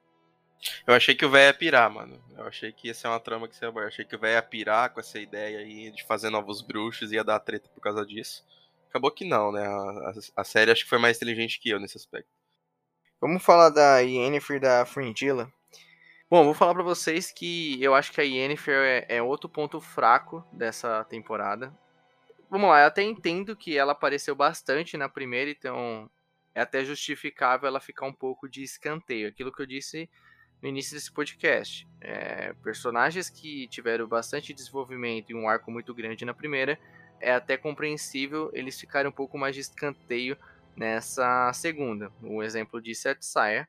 Eu 0.86 0.94
achei 0.94 1.14
que 1.14 1.24
o 1.24 1.30
velho 1.30 1.48
ia 1.48 1.54
pirar, 1.54 1.90
mano. 1.90 2.22
Eu 2.36 2.46
achei 2.46 2.72
que 2.72 2.88
ia 2.88 2.94
ser 2.94 3.08
uma 3.08 3.20
trama 3.20 3.48
que 3.48 3.56
você 3.56 3.64
ia. 3.64 3.70
Eu 3.70 3.86
achei 3.86 4.04
que 4.04 4.14
o 4.14 4.18
velho 4.18 4.34
ia 4.34 4.42
pirar 4.42 4.90
com 4.90 5.00
essa 5.00 5.18
ideia 5.18 5.58
aí 5.58 5.90
de 5.90 6.04
fazer 6.04 6.30
novos 6.30 6.62
bruxos 6.62 7.10
e 7.10 7.16
ia 7.16 7.24
dar 7.24 7.40
treta 7.40 7.68
por 7.68 7.80
causa 7.80 8.06
disso. 8.06 8.44
Acabou 8.92 9.10
que 9.10 9.24
não, 9.24 9.50
né? 9.50 9.66
A, 9.66 9.70
a, 9.70 10.12
a 10.42 10.44
série 10.44 10.70
acho 10.70 10.84
que 10.84 10.90
foi 10.90 10.98
mais 10.98 11.16
inteligente 11.16 11.58
que 11.58 11.70
eu 11.70 11.80
nesse 11.80 11.96
aspecto. 11.96 12.28
Vamos 13.18 13.42
falar 13.42 13.70
da 13.70 14.00
Yennefer 14.00 14.60
da 14.60 14.84
Fringilla. 14.84 15.50
Bom, 16.30 16.44
vou 16.44 16.52
falar 16.52 16.74
para 16.74 16.82
vocês 16.82 17.32
que 17.32 17.82
eu 17.82 17.94
acho 17.94 18.12
que 18.12 18.20
a 18.20 18.24
Yennefer 18.24 19.06
é, 19.08 19.16
é, 19.16 19.22
outro 19.22 19.48
ponto 19.48 19.80
fraco 19.80 20.46
dessa 20.52 21.04
temporada. 21.04 21.74
Vamos 22.50 22.68
lá, 22.68 22.82
eu 22.82 22.88
até 22.88 23.02
entendo 23.02 23.56
que 23.56 23.78
ela 23.78 23.92
apareceu 23.92 24.34
bastante 24.34 24.94
na 24.98 25.08
primeira, 25.08 25.50
então 25.50 26.10
é 26.54 26.60
até 26.60 26.84
justificável 26.84 27.66
ela 27.66 27.80
ficar 27.80 28.04
um 28.04 28.12
pouco 28.12 28.46
de 28.46 28.62
escanteio. 28.62 29.26
Aquilo 29.26 29.50
que 29.50 29.62
eu 29.62 29.66
disse 29.66 30.06
no 30.60 30.68
início 30.68 30.94
desse 30.94 31.10
podcast. 31.10 31.88
É, 31.98 32.52
personagens 32.62 33.30
que 33.30 33.66
tiveram 33.68 34.06
bastante 34.06 34.52
desenvolvimento 34.52 35.30
e 35.30 35.34
um 35.34 35.48
arco 35.48 35.70
muito 35.70 35.94
grande 35.94 36.26
na 36.26 36.34
primeira, 36.34 36.78
é 37.22 37.32
até 37.32 37.56
compreensível 37.56 38.50
eles 38.52 38.78
ficarem 38.78 39.08
um 39.08 39.14
pouco 39.14 39.38
mais 39.38 39.54
de 39.54 39.60
escanteio 39.62 40.36
nessa 40.76 41.52
segunda. 41.52 42.12
O 42.22 42.42
exemplo 42.42 42.82
disso 42.82 43.08
é 43.08 43.12
a 43.12 43.14
Tsaya. 43.14 43.68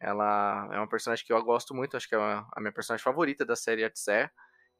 Ela 0.00 0.68
é 0.72 0.76
uma 0.78 0.88
personagem 0.88 1.24
que 1.24 1.32
eu 1.32 1.44
gosto 1.44 1.74
muito, 1.74 1.96
acho 1.96 2.08
que 2.08 2.14
é 2.14 2.18
a 2.18 2.60
minha 2.60 2.72
personagem 2.72 3.04
favorita 3.04 3.44
da 3.44 3.54
série 3.54 3.88
Tsaya. 3.90 4.30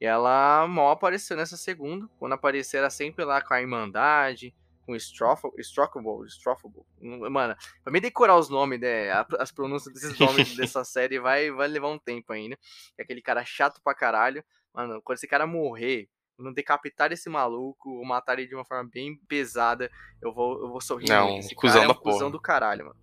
E 0.01 0.05
ela 0.07 0.67
mal 0.67 0.91
apareceu 0.91 1.37
nessa 1.37 1.57
segunda. 1.57 2.09
Quando 2.19 2.33
aparecer, 2.33 2.79
era 2.79 2.91
sempre 2.91 3.25
lá 3.25 3.41
com 3.41 3.55
a 3.55 3.61
Irmandade, 3.61 4.55
com 4.85 4.97
Strockable, 4.97 6.27
Strockable. 6.29 6.85
Mano, 7.01 7.57
pra 7.85 7.93
me 7.93 8.01
decorar 8.01 8.37
os 8.37 8.49
nomes, 8.49 8.81
né, 8.81 9.11
as 9.39 9.53
pronúncias 9.53 9.95
desses 9.95 10.19
nomes 10.19 10.57
dessa 10.57 10.85
série 10.85 11.21
vai, 11.21 11.51
vai 11.51 11.69
levar 11.69 11.89
um 11.89 11.99
tempo 11.99 12.33
ainda. 12.33 12.59
É 12.99 13.03
aquele 13.03 13.23
cara 13.23 13.45
chato 13.45 13.81
pra 13.83 13.95
caralho. 13.95 14.43
Mano, 14.75 15.01
quando 15.03 15.19
esse 15.19 15.29
cara 15.29 15.47
morrer, 15.47 16.09
não 16.43 16.53
decapitar 16.53 17.13
esse 17.13 17.29
maluco 17.29 17.91
ou 17.91 18.05
matar 18.05 18.39
ele 18.39 18.49
de 18.49 18.55
uma 18.55 18.65
forma 18.65 18.89
bem 18.93 19.17
pesada, 19.29 19.91
eu 20.21 20.33
vou, 20.33 20.61
eu 20.61 20.69
vou 20.69 20.81
sorrir. 20.81 21.09
Não, 21.09 21.39
esse 21.39 21.55
cuzão 21.55 21.83
é 21.83 21.89
um 21.89 21.95
cuzão 21.95 22.31
do 22.31 22.41
caralho, 22.41 22.87
mano. 22.87 22.97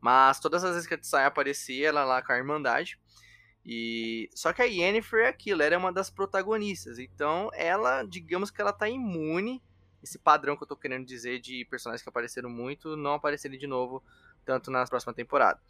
Mas 0.00 0.38
todas 0.38 0.62
as 0.64 0.72
vezes 0.72 0.86
que 0.86 0.94
a 0.94 0.98
Tsai 0.98 1.24
aparecia, 1.24 1.88
ela 1.88 2.04
lá 2.04 2.22
com 2.22 2.32
a 2.32 2.36
Irmandade. 2.36 2.98
E 3.64 4.30
só 4.34 4.52
que 4.52 4.62
a 4.62 4.64
Yennefer 4.64 5.24
é 5.24 5.28
aquilo, 5.28 5.62
ela 5.62 5.74
é 5.74 5.78
uma 5.78 5.92
das 5.92 6.08
protagonistas. 6.08 6.98
Então, 6.98 7.50
ela, 7.52 8.02
digamos 8.04 8.50
que 8.50 8.60
ela 8.60 8.72
tá 8.72 8.88
imune 8.88 9.62
esse 10.02 10.18
padrão 10.18 10.56
que 10.56 10.62
eu 10.62 10.66
tô 10.66 10.76
querendo 10.76 11.04
dizer 11.04 11.40
de 11.40 11.64
personagens 11.64 12.02
que 12.02 12.08
apareceram 12.08 12.48
muito 12.48 12.96
não 12.96 13.14
aparecerem 13.14 13.58
de 13.58 13.66
novo 13.66 14.02
tanto 14.44 14.70
na 14.70 14.86
próxima 14.86 15.12
temporada. 15.12 15.60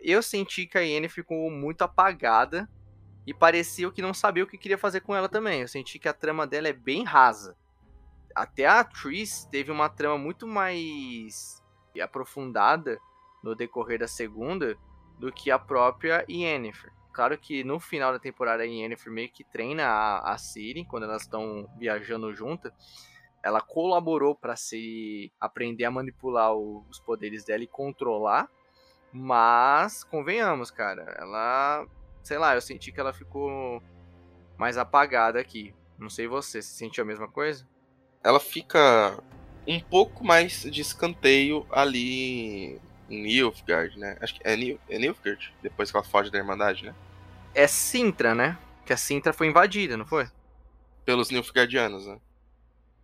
Eu 0.00 0.22
senti 0.22 0.66
que 0.66 0.78
a 0.78 0.80
Yennefer 0.80 1.22
ficou 1.22 1.50
muito 1.50 1.82
apagada 1.82 2.68
e 3.26 3.32
parecia 3.32 3.90
que 3.90 4.02
não 4.02 4.14
sabia 4.14 4.44
o 4.44 4.46
que 4.46 4.58
queria 4.58 4.78
fazer 4.78 5.00
com 5.00 5.14
ela 5.14 5.28
também. 5.28 5.60
Eu 5.60 5.68
senti 5.68 5.98
que 5.98 6.08
a 6.08 6.12
trama 6.12 6.46
dela 6.46 6.68
é 6.68 6.72
bem 6.72 7.04
rasa. 7.04 7.56
Até 8.34 8.66
a 8.66 8.82
Tris 8.82 9.44
teve 9.46 9.70
uma 9.70 9.88
trama 9.88 10.18
muito 10.18 10.46
mais 10.46 11.62
aprofundada 12.02 12.98
no 13.42 13.54
decorrer 13.54 13.98
da 14.00 14.08
segunda 14.08 14.76
do 15.18 15.32
que 15.32 15.50
a 15.50 15.58
própria 15.58 16.24
Yennefer. 16.28 16.92
Claro 17.12 17.38
que 17.38 17.62
no 17.62 17.78
final 17.78 18.12
da 18.12 18.18
temporada 18.18 18.64
a 18.64 18.66
Yennefer 18.66 19.12
meio 19.12 19.30
que 19.30 19.44
treina 19.44 19.86
a, 19.86 20.32
a 20.32 20.38
Ciri 20.38 20.84
quando 20.84 21.04
elas 21.04 21.22
estão 21.22 21.68
viajando 21.78 22.34
juntas 22.34 22.72
ela 23.44 23.60
colaborou 23.60 24.34
para 24.34 24.56
se 24.56 25.30
aprender 25.38 25.84
a 25.84 25.90
manipular 25.90 26.56
os 26.56 26.98
poderes 26.98 27.44
dela 27.44 27.62
e 27.62 27.66
controlar, 27.66 28.48
mas 29.12 30.02
convenhamos, 30.02 30.70
cara, 30.70 31.02
ela, 31.18 31.86
sei 32.24 32.38
lá, 32.38 32.54
eu 32.54 32.60
senti 32.60 32.90
que 32.90 32.98
ela 32.98 33.12
ficou 33.12 33.80
mais 34.56 34.76
apagada 34.78 35.38
aqui. 35.38 35.74
Não 35.98 36.08
sei 36.08 36.26
você, 36.26 36.60
você 36.60 36.74
sentiu 36.74 37.04
a 37.04 37.06
mesma 37.06 37.28
coisa? 37.28 37.68
Ela 38.22 38.40
fica 38.40 39.22
um 39.66 39.78
pouco 39.78 40.24
mais 40.24 40.62
de 40.62 40.80
escanteio 40.80 41.66
ali 41.70 42.80
em 43.08 43.22
Nilfgaard, 43.22 43.98
né? 43.98 44.16
Acho 44.20 44.34
que 44.34 44.40
é, 44.42 44.56
Nil 44.56 44.80
é 44.88 44.98
Nilfgaard, 44.98 45.54
depois 45.62 45.90
que 45.90 45.96
ela 45.96 46.04
foge 46.04 46.30
da 46.30 46.38
Irmandade, 46.38 46.86
né? 46.86 46.94
É 47.54 47.66
Sintra, 47.66 48.34
né? 48.34 48.58
Que 48.84 48.92
a 48.92 48.96
Sintra 48.96 49.32
foi 49.32 49.46
invadida, 49.46 49.96
não 49.96 50.06
foi? 50.06 50.26
Pelos 51.04 51.30
Nilfgaardianos, 51.30 52.06
né? 52.06 52.18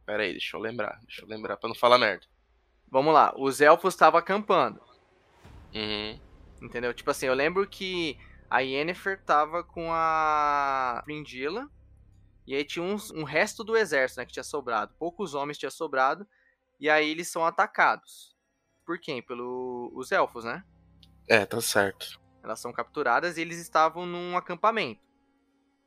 Pera 0.06 0.22
aí, 0.22 0.32
deixa 0.32 0.56
eu 0.56 0.60
lembrar. 0.60 0.98
Deixa 1.06 1.22
eu 1.22 1.28
lembrar 1.28 1.58
pra 1.58 1.68
não 1.68 1.76
falar 1.76 1.98
merda. 1.98 2.26
Vamos 2.90 3.12
lá. 3.12 3.32
Os 3.36 3.60
elfos 3.60 3.94
estavam 3.94 4.18
acampando. 4.18 4.80
Uhum. 5.74 6.18
Entendeu? 6.60 6.92
Tipo 6.92 7.10
assim, 7.10 7.26
eu 7.26 7.34
lembro 7.34 7.66
que 7.66 8.18
a 8.50 8.60
Yennefer 8.60 9.22
tava 9.24 9.62
com 9.62 9.92
a 9.92 11.00
Fringilla. 11.04 11.70
E 12.46 12.54
aí 12.54 12.64
tinha 12.64 12.84
uns, 12.84 13.10
um 13.12 13.22
resto 13.22 13.62
do 13.62 13.76
exército, 13.76 14.20
né? 14.20 14.26
Que 14.26 14.32
tinha 14.32 14.42
sobrado. 14.42 14.92
Poucos 14.98 15.34
homens 15.34 15.56
tinha 15.56 15.70
sobrado. 15.70 16.26
E 16.80 16.90
aí 16.90 17.08
eles 17.08 17.28
são 17.28 17.46
atacados. 17.46 18.36
Por 18.84 18.98
quem? 18.98 19.22
Pelos 19.22 20.10
elfos, 20.10 20.44
né? 20.44 20.64
É, 21.28 21.46
tá 21.46 21.60
certo. 21.60 22.20
Elas 22.42 22.58
são 22.58 22.72
capturadas 22.72 23.36
e 23.36 23.42
eles 23.42 23.58
estavam 23.58 24.04
num 24.04 24.36
acampamento 24.36 25.10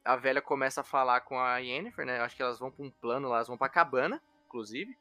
a 0.03 0.15
velha 0.15 0.41
começa 0.41 0.81
a 0.81 0.83
falar 0.83 1.21
com 1.21 1.39
a 1.39 1.57
Yennefer, 1.57 2.05
né? 2.05 2.19
Acho 2.19 2.35
que 2.35 2.43
elas 2.43 2.59
vão 2.59 2.69
para 2.69 2.85
um 2.85 2.91
plano 2.91 3.29
lá, 3.29 3.37
elas 3.37 3.47
vão 3.47 3.57
pra 3.57 3.69
cabana, 3.69 4.21
inclusive. 4.45 4.97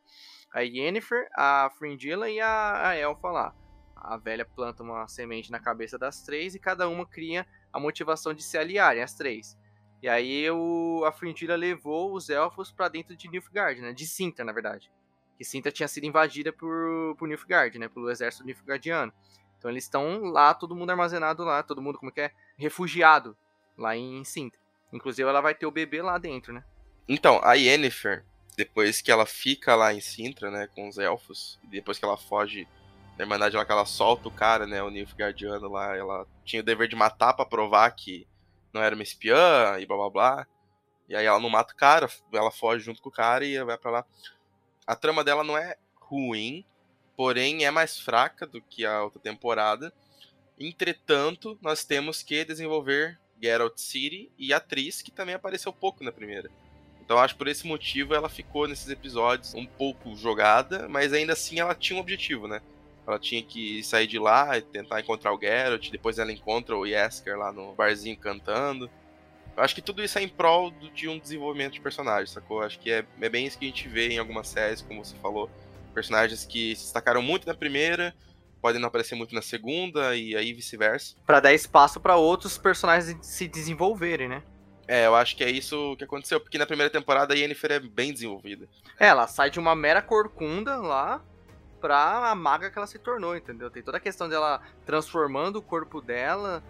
A 0.52 0.60
Yennefer, 0.60 1.28
a 1.34 1.70
Fringilla 1.78 2.30
e 2.30 2.40
a, 2.40 2.90
a 2.90 2.96
Elfa 2.96 3.28
lá. 3.28 3.54
A 4.04 4.16
velha 4.16 4.44
planta 4.44 4.82
uma 4.82 5.06
semente 5.06 5.50
na 5.50 5.60
cabeça 5.60 5.96
das 5.96 6.22
três 6.22 6.54
e 6.54 6.58
cada 6.58 6.88
uma 6.88 7.06
cria 7.06 7.46
a 7.72 7.78
motivação 7.78 8.34
de 8.34 8.42
se 8.42 8.58
aliarem, 8.58 9.02
as 9.02 9.14
três. 9.14 9.56
E 10.02 10.08
aí 10.08 10.50
o, 10.50 11.04
a 11.06 11.12
Fringilla 11.12 11.54
levou 11.54 12.12
os 12.12 12.28
elfos 12.28 12.72
para 12.72 12.88
dentro 12.88 13.16
de 13.16 13.28
Nilfgaard, 13.28 13.80
né? 13.80 13.92
De 13.92 14.04
Sintra, 14.04 14.44
na 14.44 14.52
verdade. 14.52 14.90
Que 15.38 15.44
Sintra 15.44 15.70
tinha 15.70 15.86
sido 15.86 16.04
invadida 16.04 16.52
por, 16.52 17.14
por 17.16 17.28
Nilfgaard, 17.28 17.78
né? 17.78 17.88
Pelo 17.88 18.10
exército 18.10 18.44
Nilfgaardiano. 18.44 19.12
Então 19.56 19.70
eles 19.70 19.84
estão 19.84 20.24
lá, 20.24 20.52
todo 20.52 20.74
mundo 20.74 20.90
armazenado 20.90 21.44
lá, 21.44 21.62
todo 21.62 21.80
mundo, 21.80 21.98
como 21.98 22.10
que 22.10 22.20
é? 22.20 22.32
Refugiado 22.56 23.36
lá 23.78 23.96
em 23.96 24.24
Sintra. 24.24 24.60
Inclusive, 24.92 25.28
ela 25.28 25.40
vai 25.40 25.54
ter 25.54 25.66
o 25.66 25.70
bebê 25.70 26.02
lá 26.02 26.18
dentro, 26.18 26.52
né? 26.52 26.64
Então, 27.08 27.40
a 27.42 27.54
Yennefer, 27.54 28.24
depois 28.56 29.00
que 29.00 29.10
ela 29.10 29.24
fica 29.24 29.74
lá 29.74 29.94
em 29.94 30.00
Sintra, 30.00 30.50
né, 30.50 30.68
com 30.74 30.88
os 30.88 30.98
elfos, 30.98 31.58
depois 31.64 31.98
que 31.98 32.04
ela 32.04 32.16
foge 32.16 32.66
na 33.22 33.24
Irmandade 33.24 33.56
lá 33.56 33.64
que 33.64 33.72
ela 33.72 33.86
solta 33.86 34.28
o 34.28 34.32
cara, 34.32 34.66
né, 34.66 34.82
o 34.82 34.90
Nilfgaardiano 34.90 35.68
lá, 35.68 35.96
ela 35.96 36.26
tinha 36.44 36.60
o 36.60 36.64
dever 36.64 36.88
de 36.88 36.96
matar 36.96 37.32
para 37.32 37.46
provar 37.46 37.90
que 37.92 38.26
não 38.72 38.82
era 38.82 38.94
uma 38.94 39.02
espiã 39.02 39.78
e 39.78 39.86
blá 39.86 39.96
blá 39.96 40.10
blá. 40.10 40.46
E 41.08 41.14
aí 41.14 41.26
ela 41.26 41.38
não 41.38 41.48
mata 41.48 41.72
o 41.72 41.76
cara, 41.76 42.08
ela 42.32 42.50
foge 42.50 42.84
junto 42.84 43.00
com 43.00 43.08
o 43.08 43.12
cara 43.12 43.44
e 43.44 43.62
vai 43.62 43.78
para 43.78 43.90
lá. 43.90 44.04
A 44.86 44.96
trama 44.96 45.22
dela 45.22 45.44
não 45.44 45.56
é 45.56 45.76
ruim, 46.00 46.64
porém 47.16 47.64
é 47.64 47.70
mais 47.70 47.98
fraca 47.98 48.46
do 48.46 48.60
que 48.60 48.84
a 48.84 49.02
outra 49.02 49.20
temporada. 49.20 49.92
Entretanto, 50.58 51.58
nós 51.62 51.84
temos 51.84 52.22
que 52.22 52.44
desenvolver 52.44 53.20
Geralt 53.40 53.78
City 53.78 54.32
e 54.38 54.52
a 54.52 54.56
atriz, 54.56 55.00
que 55.02 55.10
também 55.10 55.34
apareceu 55.34 55.72
pouco 55.72 56.02
na 56.02 56.10
primeira. 56.10 56.50
Então 57.00 57.18
acho 57.18 57.34
que 57.34 57.38
por 57.38 57.48
esse 57.48 57.66
motivo 57.66 58.14
ela 58.14 58.28
ficou 58.28 58.66
nesses 58.66 58.88
episódios 58.88 59.54
um 59.54 59.66
pouco 59.66 60.16
jogada, 60.16 60.88
mas 60.88 61.12
ainda 61.12 61.34
assim 61.34 61.60
ela 61.60 61.74
tinha 61.74 61.96
um 61.96 62.00
objetivo, 62.00 62.48
né? 62.48 62.62
Ela 63.06 63.18
tinha 63.18 63.42
que 63.42 63.82
sair 63.82 64.06
de 64.06 64.18
lá 64.18 64.56
e 64.56 64.62
tentar 64.62 65.00
encontrar 65.00 65.34
o 65.34 65.40
Geralt, 65.40 65.90
depois 65.90 66.18
ela 66.18 66.32
encontra 66.32 66.76
o 66.76 66.86
Yesker 66.86 67.36
lá 67.36 67.52
no 67.52 67.74
barzinho 67.74 68.16
cantando. 68.16 68.88
Eu 69.56 69.62
acho 69.62 69.74
que 69.74 69.82
tudo 69.82 70.02
isso 70.02 70.18
é 70.18 70.22
em 70.22 70.28
prol 70.28 70.70
de 70.70 71.08
um 71.08 71.18
desenvolvimento 71.18 71.74
de 71.74 71.80
personagem, 71.80 72.32
sacou? 72.32 72.62
Acho 72.62 72.78
que 72.78 72.90
é, 72.90 73.04
é 73.20 73.28
bem 73.28 73.44
isso 73.44 73.58
que 73.58 73.66
a 73.66 73.68
gente 73.68 73.88
vê 73.88 74.08
em 74.08 74.18
algumas 74.18 74.48
séries, 74.48 74.80
como 74.80 75.04
você 75.04 75.16
falou. 75.16 75.50
Personagens 75.92 76.44
que 76.44 76.74
se 76.74 76.84
destacaram 76.84 77.20
muito 77.20 77.46
na 77.46 77.54
primeira, 77.54 78.14
podem 78.62 78.80
não 78.80 78.88
aparecer 78.88 79.14
muito 79.14 79.34
na 79.34 79.42
segunda 79.42 80.16
e 80.16 80.34
aí 80.36 80.54
vice-versa. 80.54 81.16
Para 81.26 81.40
dar 81.40 81.52
espaço 81.52 82.00
para 82.00 82.16
outros 82.16 82.56
personagens 82.56 83.18
se 83.20 83.46
desenvolverem, 83.46 84.28
né? 84.28 84.42
É, 84.88 85.06
eu 85.06 85.14
acho 85.14 85.36
que 85.36 85.44
é 85.44 85.50
isso 85.50 85.96
que 85.96 86.04
aconteceu, 86.04 86.40
porque 86.40 86.58
na 86.58 86.66
primeira 86.66 86.90
temporada 86.90 87.34
a 87.34 87.36
Yennefer 87.36 87.72
é 87.72 87.80
bem 87.80 88.12
desenvolvida. 88.12 88.68
É, 88.98 89.06
ela 89.06 89.26
sai 89.26 89.50
de 89.50 89.58
uma 89.58 89.74
mera 89.74 90.00
corcunda 90.00 90.76
lá 90.76 91.22
pra 91.82 92.30
a 92.30 92.34
maga 92.34 92.70
que 92.70 92.78
ela 92.78 92.86
se 92.86 92.98
tornou, 92.98 93.36
entendeu? 93.36 93.68
Tem 93.68 93.82
toda 93.82 93.96
a 93.96 94.00
questão 94.00 94.28
dela 94.28 94.62
transformando 94.86 95.56
o 95.56 95.62
corpo 95.62 96.00
dela, 96.00 96.62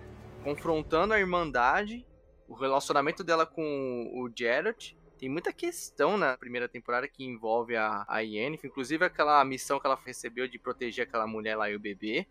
confrontando 0.43 1.13
a 1.13 1.21
Irmandade, 1.21 2.05
o 2.49 2.55
relacionamento 2.55 3.23
dela 3.23 3.45
com 3.45 4.11
o 4.15 4.31
Geralt, 4.35 4.95
tem 5.19 5.29
muita 5.29 5.53
questão 5.53 6.17
na 6.17 6.37
primeira 6.37 6.69
temporada 6.69 7.07
que 7.07 7.23
envolve 7.25 7.77
a, 7.77 8.05
a 8.09 8.21
Yennefer, 8.21 8.69
inclusive 8.69 9.05
aquela 9.05 9.45
missão 9.45 9.79
que 9.79 9.87
ela 9.87 9.97
recebeu 10.05 10.49
de 10.49 10.59
proteger 10.59 11.07
aquela 11.07 11.29
mulher 11.29 11.55
lá 11.57 11.71
e 11.71 11.77
o 11.77 11.79
bebê. 11.79 12.27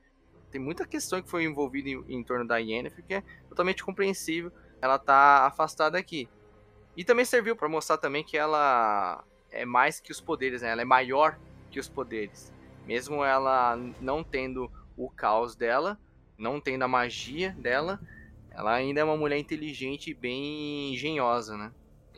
Tem 0.52 0.60
muita 0.60 0.86
questão 0.86 1.22
que 1.22 1.30
foi 1.30 1.46
envolvida 1.46 1.88
em, 1.88 2.04
em 2.10 2.22
torno 2.22 2.46
da 2.46 2.58
Yennefer, 2.58 3.06
que 3.06 3.13
é 3.13 3.24
totalmente 3.48 3.82
compreensível. 3.82 4.52
Ela 4.82 5.00
tá 5.00 5.46
afastada 5.46 5.98
aqui. 5.98 6.28
E 6.98 7.06
também 7.06 7.24
serviu 7.24 7.56
para 7.56 7.70
mostrar 7.70 7.98
também 7.98 8.26
que 8.26 8.38
ela 8.38 9.24
é 9.50 9.63
mais 9.63 10.02
que 10.02 10.12
os 10.12 10.20
poderes, 10.20 10.62
né? 10.62 10.72
Ela 10.72 10.82
é 10.82 10.86
maior 10.86 11.39
que 11.70 11.80
os 11.80 11.88
poderes. 11.88 12.52
Mesmo 12.86 13.24
ela 13.24 13.78
não 14.00 14.24
tendo 14.24 14.72
o 14.98 15.10
caos 15.10 15.56
dela, 15.56 16.00
não 16.38 16.60
tendo 16.60 16.84
a 16.84 16.88
magia 16.88 17.56
dela, 17.60 18.00
ela 18.52 18.74
ainda 18.74 19.02
é 19.02 19.04
uma 19.04 19.17
mulher 19.17 19.38
inteligente 19.38 20.12
e 20.12 20.13
bem 20.13 20.94
engenhosa, 20.94 21.58
né? 21.58 21.72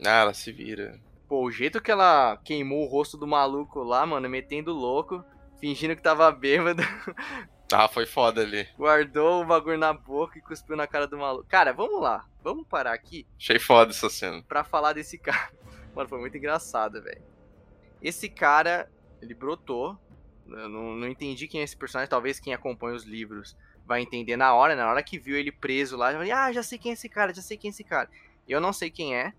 Ah, 0.04 0.20
ela 0.22 0.34
se 0.34 0.50
vira. 0.50 0.98
Pô, 1.28 1.44
o 1.44 1.50
jeito 1.50 1.80
que 1.80 1.90
ela 1.90 2.38
queimou 2.44 2.82
o 2.84 2.88
rosto 2.88 3.16
do 3.16 3.26
maluco 3.26 3.82
lá, 3.82 4.04
mano, 4.04 4.28
metendo 4.28 4.72
louco, 4.72 5.24
fingindo 5.60 5.94
que 5.96 6.02
tava 6.02 6.30
bêbado. 6.30 6.82
Ah, 7.72 7.88
foi 7.88 8.04
foda 8.04 8.42
ali. 8.42 8.68
Guardou 8.76 9.42
o 9.42 9.46
bagulho 9.46 9.78
na 9.78 9.92
boca 9.92 10.38
e 10.38 10.42
cuspiu 10.42 10.76
na 10.76 10.86
cara 10.86 11.06
do 11.06 11.16
maluco. 11.16 11.48
Cara, 11.48 11.72
vamos 11.72 12.00
lá. 12.00 12.24
Vamos 12.42 12.66
parar 12.68 12.92
aqui. 12.92 13.26
Achei 13.38 13.58
foda 13.58 13.90
essa 13.90 14.08
cena. 14.10 14.44
Pra 14.46 14.62
falar 14.62 14.92
desse 14.92 15.16
cara. 15.18 15.50
Mano, 15.94 16.08
foi 16.08 16.20
muito 16.20 16.36
engraçado, 16.36 17.02
velho. 17.02 17.22
Esse 18.02 18.28
cara, 18.28 18.88
ele 19.20 19.34
brotou. 19.34 19.98
Eu 20.48 20.68
não, 20.68 20.94
não 20.94 21.08
entendi 21.08 21.48
quem 21.48 21.60
é 21.60 21.64
esse 21.64 21.76
personagem. 21.76 22.10
Talvez 22.10 22.38
quem 22.38 22.52
acompanha 22.52 22.96
os 22.96 23.04
livros 23.04 23.56
vai 23.86 24.00
entender 24.00 24.36
na 24.36 24.54
hora. 24.54 24.76
Na 24.76 24.88
hora 24.88 25.02
que 25.02 25.18
viu 25.18 25.36
ele 25.36 25.52
preso 25.52 25.96
lá, 25.96 26.12
já 26.12 26.18
falei, 26.18 26.32
ah, 26.32 26.52
já 26.52 26.62
sei 26.62 26.78
quem 26.78 26.90
é 26.90 26.94
esse 26.94 27.08
cara, 27.08 27.32
já 27.32 27.42
sei 27.42 27.56
quem 27.56 27.68
é 27.68 27.72
esse 27.72 27.84
cara. 27.84 28.08
Eu 28.48 28.60
não 28.60 28.72
sei 28.72 28.90
quem 28.90 29.16
é. 29.16 29.32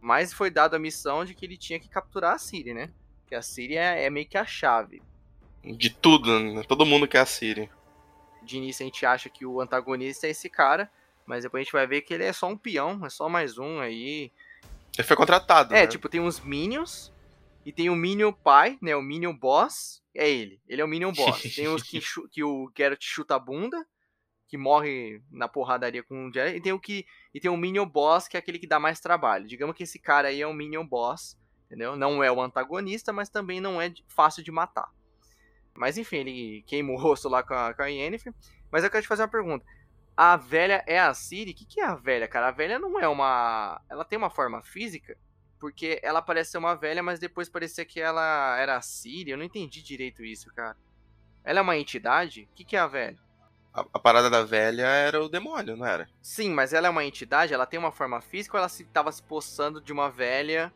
Mas 0.00 0.32
foi 0.32 0.50
dada 0.50 0.76
a 0.76 0.80
missão 0.80 1.24
de 1.24 1.34
que 1.34 1.44
ele 1.44 1.56
tinha 1.56 1.78
que 1.78 1.88
capturar 1.88 2.34
a 2.34 2.38
Siri, 2.38 2.74
né? 2.74 2.90
Que 3.26 3.34
a 3.34 3.42
Siri 3.42 3.76
é, 3.76 4.04
é 4.04 4.10
meio 4.10 4.26
que 4.26 4.36
a 4.36 4.44
chave. 4.44 5.02
De 5.64 5.90
tudo, 5.90 6.40
né? 6.40 6.62
Todo 6.66 6.86
mundo 6.86 7.06
quer 7.06 7.20
a 7.20 7.26
Siri. 7.26 7.70
De 8.42 8.56
início 8.56 8.82
a 8.82 8.86
gente 8.86 9.06
acha 9.06 9.28
que 9.28 9.46
o 9.46 9.60
antagonista 9.60 10.26
é 10.26 10.30
esse 10.30 10.50
cara, 10.50 10.90
mas 11.24 11.44
depois 11.44 11.60
a 11.60 11.64
gente 11.64 11.72
vai 11.72 11.86
ver 11.86 12.02
que 12.02 12.12
ele 12.12 12.24
é 12.24 12.32
só 12.32 12.48
um 12.48 12.56
peão, 12.56 13.06
é 13.06 13.10
só 13.10 13.28
mais 13.28 13.58
um 13.58 13.78
aí. 13.78 14.32
Ele 14.98 15.06
foi 15.06 15.16
contratado. 15.16 15.72
É, 15.72 15.82
né? 15.82 15.86
tipo, 15.86 16.08
tem 16.08 16.20
uns 16.20 16.40
Minions 16.40 17.11
e 17.64 17.72
tem 17.72 17.88
o 17.88 17.96
Minion 17.96 18.32
pai, 18.32 18.78
né? 18.82 18.94
O 18.96 19.02
Minion 19.02 19.36
Boss, 19.36 20.02
é 20.14 20.28
ele. 20.28 20.60
Ele 20.68 20.80
é 20.80 20.84
o 20.84 20.88
Minion 20.88 21.12
Boss. 21.12 21.42
tem 21.54 21.68
os 21.68 21.82
que, 21.82 22.00
que 22.30 22.42
o 22.42 22.70
Geralt 22.76 23.02
chuta 23.02 23.36
a 23.36 23.38
bunda, 23.38 23.86
que 24.48 24.58
morre 24.58 25.22
na 25.30 25.48
porradaria 25.48 26.02
com 26.02 26.26
o 26.26 26.32
Geralt, 26.32 26.56
e 26.56 26.60
tem 26.60 26.72
o 26.72 26.80
que 26.80 27.06
e 27.32 27.40
tem 27.40 27.50
o 27.50 27.56
Minion 27.56 27.86
Boss, 27.86 28.28
que 28.28 28.36
é 28.36 28.40
aquele 28.40 28.58
que 28.58 28.66
dá 28.66 28.80
mais 28.80 29.00
trabalho. 29.00 29.46
Digamos 29.46 29.76
que 29.76 29.84
esse 29.84 29.98
cara 29.98 30.28
aí 30.28 30.40
é 30.40 30.46
o 30.46 30.52
Minion 30.52 30.86
Boss, 30.86 31.38
entendeu? 31.66 31.96
Não 31.96 32.22
é 32.22 32.30
o 32.30 32.40
antagonista, 32.40 33.12
mas 33.12 33.28
também 33.28 33.60
não 33.60 33.80
é 33.80 33.92
fácil 34.08 34.42
de 34.42 34.50
matar. 34.50 34.90
Mas 35.74 35.96
enfim, 35.96 36.18
ele 36.18 36.62
queima 36.66 36.92
o 36.92 36.96
rosto 36.96 37.28
lá 37.28 37.42
com 37.42 37.54
a, 37.54 37.72
com 37.72 37.82
a 37.82 37.86
Yennefer. 37.86 38.34
Mas 38.70 38.84
eu 38.84 38.90
quero 38.90 39.02
te 39.02 39.08
fazer 39.08 39.22
uma 39.22 39.28
pergunta. 39.28 39.64
A 40.16 40.36
velha 40.36 40.84
é 40.86 40.98
a 40.98 41.14
Ciri? 41.14 41.52
O 41.52 41.54
que, 41.54 41.64
que 41.64 41.80
é 41.80 41.84
a 41.84 41.94
velha, 41.94 42.28
cara? 42.28 42.48
A 42.48 42.50
velha 42.50 42.78
não 42.78 43.00
é 43.00 43.08
uma. 43.08 43.80
Ela 43.88 44.04
tem 44.04 44.18
uma 44.18 44.30
forma 44.30 44.62
física? 44.62 45.16
Porque 45.62 46.00
ela 46.02 46.20
parece 46.20 46.50
ser 46.50 46.58
uma 46.58 46.74
velha, 46.74 47.04
mas 47.04 47.20
depois 47.20 47.48
parecia 47.48 47.84
que 47.84 48.00
ela 48.00 48.58
era 48.58 48.76
a 48.76 48.82
Ciri. 48.82 49.30
Eu 49.30 49.38
não 49.38 49.44
entendi 49.44 49.80
direito 49.80 50.24
isso, 50.24 50.52
cara. 50.52 50.76
Ela 51.44 51.60
é 51.60 51.62
uma 51.62 51.76
entidade? 51.76 52.48
O 52.50 52.56
que, 52.56 52.64
que 52.64 52.74
é 52.74 52.80
a 52.80 52.88
velha? 52.88 53.16
A, 53.72 53.82
a, 53.92 53.98
parada 54.00 54.28
da 54.28 54.42
velha 54.42 54.82
era 54.82 55.22
o 55.22 55.28
demônio, 55.28 55.76
não 55.76 55.86
era? 55.86 56.08
Sim, 56.20 56.50
mas 56.50 56.72
ela 56.72 56.88
é 56.88 56.90
uma 56.90 57.04
entidade? 57.04 57.54
Ela 57.54 57.64
tem 57.64 57.78
uma 57.78 57.92
forma 57.92 58.20
física 58.20 58.56
ou 58.56 58.58
ela 58.58 58.68
se, 58.68 58.82
tava 58.86 59.12
se 59.12 59.22
poçando 59.22 59.80
de 59.80 59.92
uma 59.92 60.10
velha? 60.10 60.72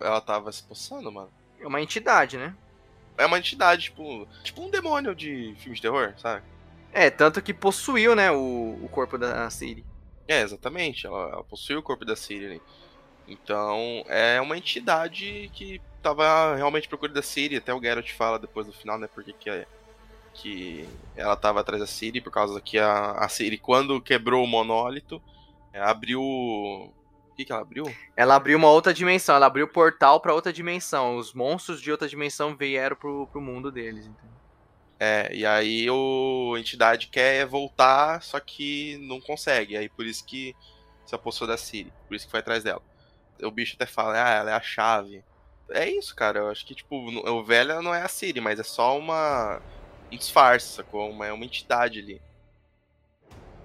Ela 0.00 0.20
tava 0.20 0.50
se 0.50 0.64
poçando, 0.64 1.12
mano. 1.12 1.30
É 1.60 1.66
uma 1.68 1.80
entidade, 1.80 2.36
né? 2.36 2.56
É 3.16 3.26
uma 3.26 3.38
entidade, 3.38 3.84
tipo, 3.84 4.26
tipo 4.42 4.62
um 4.62 4.68
demônio 4.68 5.14
de 5.14 5.54
filme 5.58 5.76
de 5.76 5.82
terror, 5.82 6.12
sabe? 6.18 6.42
É, 6.92 7.08
tanto 7.08 7.40
que 7.40 7.54
possuiu, 7.54 8.16
né, 8.16 8.32
o, 8.32 8.80
o 8.82 8.88
corpo 8.88 9.16
da 9.16 9.48
Siri. 9.48 9.84
É, 10.26 10.40
exatamente. 10.42 11.06
Ela, 11.06 11.28
ela 11.34 11.44
possuiu 11.44 11.78
o 11.78 11.82
corpo 11.84 12.04
da 12.04 12.16
Siri. 12.16 12.48
Né? 12.48 12.60
Então, 13.26 14.04
é 14.08 14.40
uma 14.40 14.56
entidade 14.56 15.50
que 15.54 15.80
tava 16.02 16.54
realmente 16.56 16.88
procurando 16.88 17.14
da 17.14 17.22
Siri. 17.22 17.56
Até 17.56 17.72
o 17.72 17.80
Geralt 17.80 18.10
fala 18.12 18.38
depois 18.38 18.66
no 18.66 18.72
final, 18.72 18.98
né, 18.98 19.08
porque 19.12 19.32
que, 19.32 19.48
é, 19.48 19.66
que 20.34 20.88
ela 21.16 21.36
tava 21.36 21.60
atrás 21.60 21.80
da 21.80 21.86
Siri, 21.86 22.20
por 22.20 22.30
causa 22.30 22.60
que 22.60 22.78
a, 22.78 23.12
a 23.12 23.28
Siri, 23.28 23.58
quando 23.58 24.00
quebrou 24.00 24.44
o 24.44 24.48
monólito, 24.48 25.22
é, 25.72 25.80
abriu 25.80 26.20
o 26.20 26.92
que, 27.36 27.44
que 27.44 27.52
ela 27.52 27.62
abriu? 27.62 27.92
Ela 28.16 28.36
abriu 28.36 28.56
uma 28.56 28.70
outra 28.70 28.94
dimensão, 28.94 29.34
ela 29.34 29.46
abriu 29.46 29.66
o 29.66 29.68
portal 29.68 30.20
para 30.20 30.32
outra 30.32 30.52
dimensão. 30.52 31.16
Os 31.16 31.34
monstros 31.34 31.80
de 31.80 31.90
outra 31.90 32.06
dimensão 32.06 32.56
vieram 32.56 32.94
pro, 32.94 33.26
pro 33.26 33.40
mundo 33.40 33.72
deles. 33.72 34.06
Entendeu? 34.06 34.34
É, 35.00 35.34
e 35.34 35.44
aí 35.44 35.90
o 35.90 36.54
a 36.56 36.60
entidade 36.60 37.08
quer 37.08 37.44
voltar, 37.44 38.22
só 38.22 38.38
que 38.38 38.96
não 39.08 39.20
consegue. 39.20 39.76
Aí 39.76 39.88
por 39.88 40.06
isso 40.06 40.24
que 40.24 40.54
se 41.04 41.14
apossou 41.14 41.46
da 41.46 41.56
Siri. 41.56 41.92
Por 42.06 42.14
isso 42.14 42.26
que 42.26 42.30
foi 42.30 42.38
atrás 42.38 42.62
dela. 42.62 42.80
O 43.42 43.50
bicho 43.50 43.74
até 43.74 43.86
fala, 43.86 44.14
ah, 44.14 44.30
ela 44.30 44.50
é 44.50 44.54
a 44.54 44.60
chave. 44.60 45.24
É 45.70 45.88
isso, 45.88 46.14
cara. 46.14 46.40
Eu 46.40 46.50
acho 46.50 46.64
que, 46.66 46.74
tipo, 46.74 46.96
o 46.96 47.44
velho 47.44 47.80
não 47.82 47.94
é 47.94 48.02
a 48.02 48.08
Siri, 48.08 48.40
mas 48.40 48.60
é 48.60 48.62
só 48.62 48.98
uma. 48.98 49.60
um 50.12 50.16
disfarce, 50.16 50.74
sacou? 50.74 51.10
Uma, 51.10 51.26
é 51.26 51.32
uma 51.32 51.44
entidade 51.44 52.00
ali. 52.00 52.20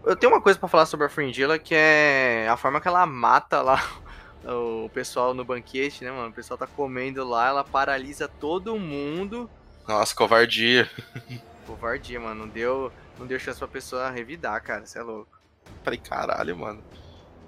Eu 0.04 0.16
tenho 0.16 0.32
uma 0.32 0.42
coisa 0.42 0.58
para 0.58 0.70
falar 0.70 0.86
sobre 0.86 1.06
a 1.06 1.10
Fringilla 1.10 1.60
que 1.60 1.76
é 1.76 2.48
a 2.50 2.56
forma 2.56 2.80
que 2.80 2.88
ela 2.88 3.06
mata 3.06 3.62
lá 3.62 3.84
o 4.46 4.90
pessoal 4.90 5.34
no 5.34 5.44
banquete, 5.44 6.04
né, 6.04 6.12
mano? 6.12 6.30
O 6.30 6.34
pessoal 6.34 6.58
tá 6.58 6.66
comendo 6.66 7.28
lá, 7.28 7.50
ela 7.50 7.64
paralisa 7.64 8.28
todo 8.28 8.80
mundo. 8.80 9.50
Nossa, 9.88 10.16
covardia. 10.16 10.90
Covardia, 11.66 12.20
mano. 12.20 12.46
Não 12.46 12.48
deu, 12.48 12.92
não 13.20 13.28
deu 13.28 13.40
chance 13.40 13.60
pra 13.60 13.68
pessoa 13.68 14.10
revidar, 14.10 14.62
cara. 14.64 14.86
Você 14.86 14.98
é 14.98 15.04
louco. 15.04 15.40
Falei, 15.84 16.00
caralho, 16.00 16.58
mano. 16.58 16.84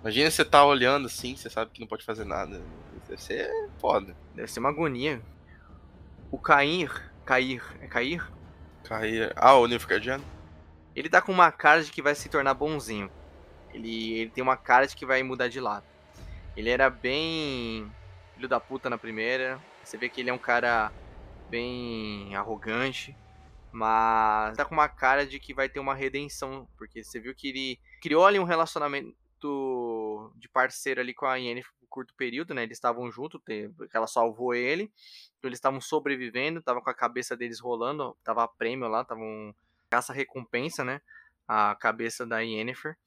Imagina 0.02 0.32
você 0.32 0.44
tá 0.44 0.66
olhando 0.66 1.06
assim, 1.06 1.36
você 1.36 1.50
sabe 1.50 1.72
que 1.72 1.80
não 1.80 1.88
pode 1.88 2.04
fazer 2.04 2.26
nada. 2.26 2.62
Deve 3.08 3.22
ser 3.22 3.52
foda. 3.78 4.16
Deve 4.34 4.48
ser 4.48 4.60
uma 4.60 4.70
agonia. 4.70 5.22
O 6.32 6.40
Cair. 6.40 7.12
Cair. 7.26 7.64
É 7.80 7.88
Cair? 7.88 8.32
Cair. 8.84 9.32
Ah, 9.36 9.56
o 9.56 9.68
Nilfgaardiano? 9.68 10.24
Ele 10.96 11.08
tá 11.08 11.22
com 11.22 11.32
uma 11.32 11.52
cara 11.52 11.84
de 11.84 11.92
que 11.92 12.02
vai 12.02 12.16
se 12.16 12.30
tornar 12.30 12.54
bonzinho. 12.54 13.12
Ele, 13.74 14.14
ele 14.14 14.32
tem 14.32 14.44
uma 14.44 14.58
cara 14.58 14.88
de 14.88 14.96
que 14.96 15.06
vai 15.06 15.22
mudar 15.24 15.48
de 15.48 15.60
lado. 15.60 15.86
Ele 16.58 16.70
era 16.70 16.90
bem 16.90 17.90
filho 18.34 18.50
da 18.50 18.60
puta 18.60 18.90
na 18.90 18.98
primeira. 18.98 19.60
Você 19.84 19.98
vê 19.98 20.10
que 20.10 20.20
ele 20.20 20.30
é 20.30 20.34
um 20.34 20.38
cara 20.38 20.92
bem 21.50 22.36
arrogante. 22.36 23.16
Mas 23.72 24.58
tá 24.58 24.66
com 24.66 24.74
uma 24.74 24.90
cara 24.90 25.26
de 25.26 25.40
que 25.40 25.54
vai 25.54 25.70
ter 25.70 25.80
uma 25.80 25.94
redenção. 25.94 26.68
Porque 26.78 27.04
você 27.04 27.20
viu 27.20 27.36
que 27.36 27.50
ele 27.50 27.80
criou 28.02 28.26
ali 28.26 28.40
um 28.40 28.44
relacionamento 28.44 29.16
de 30.36 30.50
parceiro 30.50 31.02
ali 31.02 31.14
com 31.14 31.26
a 31.26 31.36
Yennefer 31.36 31.72
por 31.80 31.88
curto 31.88 32.14
período, 32.16 32.54
né? 32.54 32.64
Eles 32.64 32.78
estavam 32.78 33.12
juntos, 33.12 33.42
ela 33.94 34.08
salvou 34.08 34.54
ele. 34.54 34.92
Então 35.38 35.50
eles 35.50 35.58
estavam 35.58 35.82
sobrevivendo, 35.82 36.62
tava 36.62 36.82
com 36.82 36.90
a 36.90 36.94
cabeça 36.94 37.36
deles 37.36 37.60
rolando, 37.60 38.16
tava 38.24 38.48
prêmio 38.48 38.88
lá, 38.88 39.04
tava 39.04 39.22
um 39.22 39.54
caça-recompensa, 39.90 40.84
né? 40.84 41.02
A 41.48 41.76
cabeça 41.76 42.26
da 42.26 42.40
Yennefer. 42.40 42.98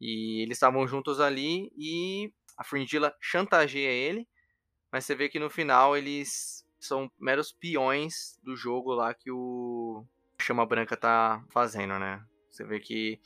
E 0.00 0.42
eles 0.42 0.56
estavam 0.56 0.86
juntos 0.86 1.20
ali 1.20 1.72
e 1.76 2.32
a 2.56 2.64
Fringilla 2.64 3.14
chantageia 3.20 3.90
ele. 3.90 4.26
Mas 4.92 5.04
você 5.04 5.14
vê 5.14 5.28
que 5.28 5.38
no 5.38 5.50
final 5.50 5.96
eles 5.96 6.66
são 6.78 7.10
meros 7.18 7.52
peões 7.52 8.38
do 8.42 8.56
jogo 8.56 8.92
lá 8.94 9.12
que 9.12 9.30
o 9.30 10.04
Chama 10.40 10.64
Branca 10.64 10.96
tá 10.96 11.44
fazendo, 11.50 11.98
né? 11.98 12.24
Você 12.50 12.64
vê 12.64 12.80
que 12.80 13.20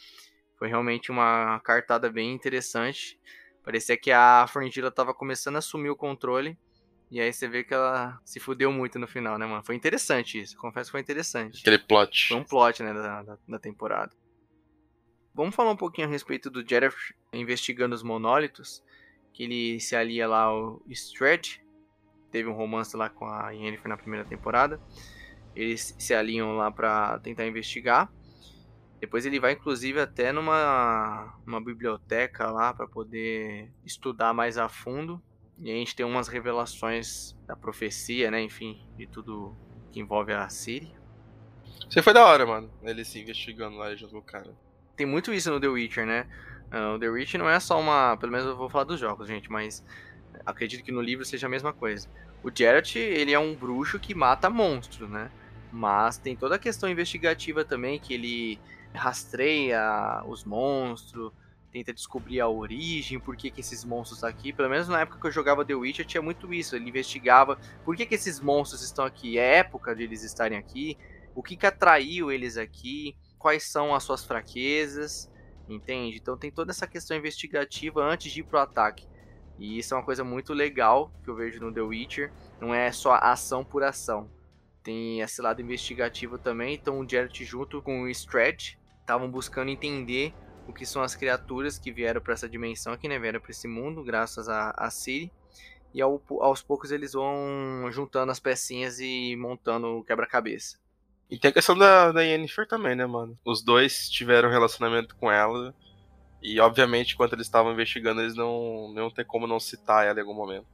foi 0.56 0.68
realmente 0.68 1.10
uma 1.10 1.60
cartada 1.60 2.10
bem 2.10 2.32
interessante. 2.32 3.18
Parecia 3.62 3.96
que 3.96 4.12
a 4.12 4.46
Fringilla 4.46 4.90
tava 4.90 5.14
começando 5.14 5.56
a 5.56 5.58
assumir 5.58 5.90
o 5.90 5.96
controle. 5.96 6.58
E 7.10 7.20
aí 7.20 7.32
você 7.32 7.46
vê 7.46 7.62
que 7.64 7.72
ela 7.72 8.20
se 8.24 8.40
fudeu 8.40 8.72
muito 8.72 8.98
no 8.98 9.06
final, 9.06 9.38
né, 9.38 9.46
mano? 9.46 9.64
Foi 9.64 9.74
interessante 9.74 10.40
isso. 10.40 10.56
Confesso 10.56 10.88
que 10.88 10.92
foi 10.92 11.00
interessante. 11.00 11.60
Aquele 11.60 11.78
plot. 11.78 12.28
Foi 12.28 12.36
um 12.36 12.44
plot, 12.44 12.82
né, 12.82 12.92
da, 12.92 13.22
da, 13.22 13.38
da 13.48 13.58
temporada. 13.58 14.12
Vamos 15.34 15.54
falar 15.54 15.70
um 15.70 15.76
pouquinho 15.76 16.06
a 16.06 16.10
respeito 16.10 16.50
do 16.50 16.66
Jereth 16.66 16.94
investigando 17.32 17.94
os 17.94 18.02
monólitos. 18.02 18.82
Que 19.32 19.44
ele 19.44 19.80
se 19.80 19.96
alia 19.96 20.28
lá 20.28 20.42
ao 20.42 20.82
Stretch. 20.88 21.58
Teve 22.30 22.48
um 22.48 22.52
romance 22.52 22.96
lá 22.96 23.08
com 23.08 23.26
a 23.26 23.50
Yennefer 23.50 23.88
na 23.88 23.96
primeira 23.96 24.24
temporada. 24.24 24.80
Eles 25.54 25.94
se 25.98 26.14
alinham 26.14 26.56
lá 26.56 26.70
para 26.70 27.18
tentar 27.20 27.46
investigar. 27.46 28.12
Depois 29.04 29.26
ele 29.26 29.38
vai 29.38 29.52
inclusive 29.52 30.00
até 30.00 30.32
numa 30.32 31.36
uma 31.46 31.62
biblioteca 31.62 32.50
lá 32.50 32.72
para 32.72 32.88
poder 32.88 33.70
estudar 33.84 34.32
mais 34.32 34.56
a 34.56 34.66
fundo 34.66 35.22
e 35.60 35.70
a 35.70 35.74
gente 35.74 35.94
tem 35.94 36.06
umas 36.06 36.26
revelações 36.26 37.36
da 37.46 37.54
profecia, 37.54 38.30
né? 38.30 38.40
Enfim, 38.40 38.82
de 38.96 39.06
tudo 39.06 39.54
que 39.92 40.00
envolve 40.00 40.32
a 40.32 40.48
Siri. 40.48 40.90
Você 41.86 42.00
foi 42.00 42.14
da 42.14 42.24
hora, 42.24 42.46
mano. 42.46 42.70
Ele 42.82 43.04
se 43.04 43.20
investigando 43.20 43.76
lá 43.76 43.94
junto 43.94 44.12
com 44.12 44.20
o 44.20 44.22
cara. 44.22 44.56
Tem 44.96 45.04
muito 45.04 45.34
isso 45.34 45.50
no 45.50 45.60
The 45.60 45.68
Witcher, 45.68 46.06
né? 46.06 46.26
Uh, 46.72 46.94
o 46.94 46.98
The 46.98 47.10
Witcher 47.10 47.38
não 47.38 47.50
é 47.50 47.60
só 47.60 47.78
uma. 47.78 48.16
Pelo 48.16 48.32
menos 48.32 48.46
eu 48.46 48.56
vou 48.56 48.70
falar 48.70 48.84
dos 48.84 48.98
jogos, 48.98 49.28
gente, 49.28 49.52
mas 49.52 49.84
acredito 50.46 50.82
que 50.82 50.90
no 50.90 51.02
livro 51.02 51.26
seja 51.26 51.46
a 51.46 51.50
mesma 51.50 51.74
coisa. 51.74 52.08
O 52.42 52.50
Geralt, 52.50 52.96
ele 52.96 53.34
é 53.34 53.38
um 53.38 53.54
bruxo 53.54 53.98
que 53.98 54.14
mata 54.14 54.48
monstros, 54.48 55.10
né? 55.10 55.30
Mas 55.70 56.16
tem 56.16 56.34
toda 56.34 56.54
a 56.54 56.58
questão 56.58 56.88
investigativa 56.88 57.66
também, 57.66 57.98
que 57.98 58.14
ele 58.14 58.58
rastreia 58.94 60.22
os 60.26 60.44
monstros, 60.44 61.32
tenta 61.74 61.92
descobrir 61.92 62.40
a 62.40 62.48
origem, 62.48 63.18
por 63.18 63.36
que, 63.36 63.50
que 63.50 63.60
esses 63.60 63.84
monstros 63.84 64.18
estão 64.18 64.28
aqui. 64.28 64.52
Pelo 64.52 64.70
menos 64.70 64.86
na 64.86 65.00
época 65.00 65.18
que 65.20 65.26
eu 65.26 65.32
jogava 65.32 65.64
The 65.64 65.74
Witcher 65.74 66.06
tinha 66.06 66.22
muito 66.22 66.54
isso. 66.54 66.76
Ele 66.76 66.88
investigava 66.88 67.58
por 67.84 67.96
que, 67.96 68.06
que 68.06 68.14
esses 68.14 68.38
monstros 68.38 68.82
estão 68.82 69.04
aqui, 69.04 69.38
é 69.38 69.56
época 69.56 69.94
de 69.94 70.04
eles 70.04 70.22
estarem 70.22 70.56
aqui, 70.56 70.96
o 71.34 71.42
que, 71.42 71.56
que 71.56 71.66
atraiu 71.66 72.30
eles 72.30 72.56
aqui, 72.56 73.16
quais 73.38 73.64
são 73.64 73.92
as 73.92 74.04
suas 74.04 74.24
fraquezas. 74.24 75.28
Entende? 75.68 76.18
Então 76.18 76.36
tem 76.36 76.50
toda 76.50 76.70
essa 76.70 76.86
questão 76.86 77.16
investigativa 77.16 78.04
antes 78.04 78.30
de 78.30 78.40
ir 78.40 78.44
pro 78.44 78.58
ataque. 78.58 79.08
E 79.58 79.78
isso 79.78 79.94
é 79.94 79.96
uma 79.96 80.04
coisa 80.04 80.22
muito 80.22 80.52
legal 80.52 81.10
que 81.24 81.30
eu 81.30 81.34
vejo 81.34 81.60
no 81.60 81.72
The 81.72 81.80
Witcher. 81.80 82.32
Não 82.60 82.72
é 82.72 82.92
só 82.92 83.14
ação 83.14 83.64
por 83.64 83.82
ação. 83.82 84.30
Tem 84.82 85.20
esse 85.20 85.40
lado 85.42 85.60
investigativo 85.60 86.38
também. 86.38 86.74
Então 86.74 87.00
o 87.00 87.08
Geralt 87.08 87.42
junto 87.42 87.82
com 87.82 88.02
o 88.02 88.08
Stretch 88.08 88.76
estavam 89.04 89.30
buscando 89.30 89.70
entender 89.70 90.34
o 90.66 90.72
que 90.72 90.86
são 90.86 91.02
as 91.02 91.14
criaturas 91.14 91.78
que 91.78 91.92
vieram 91.92 92.20
para 92.20 92.32
essa 92.32 92.48
dimensão 92.48 92.92
aqui, 92.92 93.06
né? 93.06 93.18
Vieram 93.18 93.40
para 93.40 93.50
esse 93.50 93.68
mundo, 93.68 94.02
graças 94.02 94.48
a, 94.48 94.70
a 94.76 94.90
Ciri. 94.90 95.30
E 95.92 96.02
ao, 96.02 96.20
aos 96.40 96.62
poucos 96.62 96.90
eles 96.90 97.12
vão 97.12 97.88
juntando 97.92 98.32
as 98.32 98.40
pecinhas 98.40 98.98
e 98.98 99.36
montando 99.36 99.98
o 99.98 100.04
quebra-cabeça. 100.04 100.78
E 101.30 101.38
tem 101.38 101.50
a 101.50 101.54
questão 101.54 101.76
da, 101.76 102.10
da 102.10 102.22
Yennefer 102.22 102.66
também, 102.66 102.96
né, 102.96 103.06
mano? 103.06 103.38
Os 103.44 103.62
dois 103.62 104.08
tiveram 104.08 104.50
relacionamento 104.50 105.14
com 105.16 105.30
ela. 105.30 105.74
E, 106.42 106.60
obviamente, 106.60 107.14
enquanto 107.14 107.34
eles 107.34 107.46
estavam 107.46 107.72
investigando, 107.72 108.20
eles 108.20 108.34
não, 108.34 108.92
não 108.92 109.10
ter 109.10 109.24
como 109.24 109.46
não 109.46 109.60
citar 109.60 110.06
ela 110.06 110.18
em 110.18 110.22
algum 110.22 110.34
momento. 110.34 110.66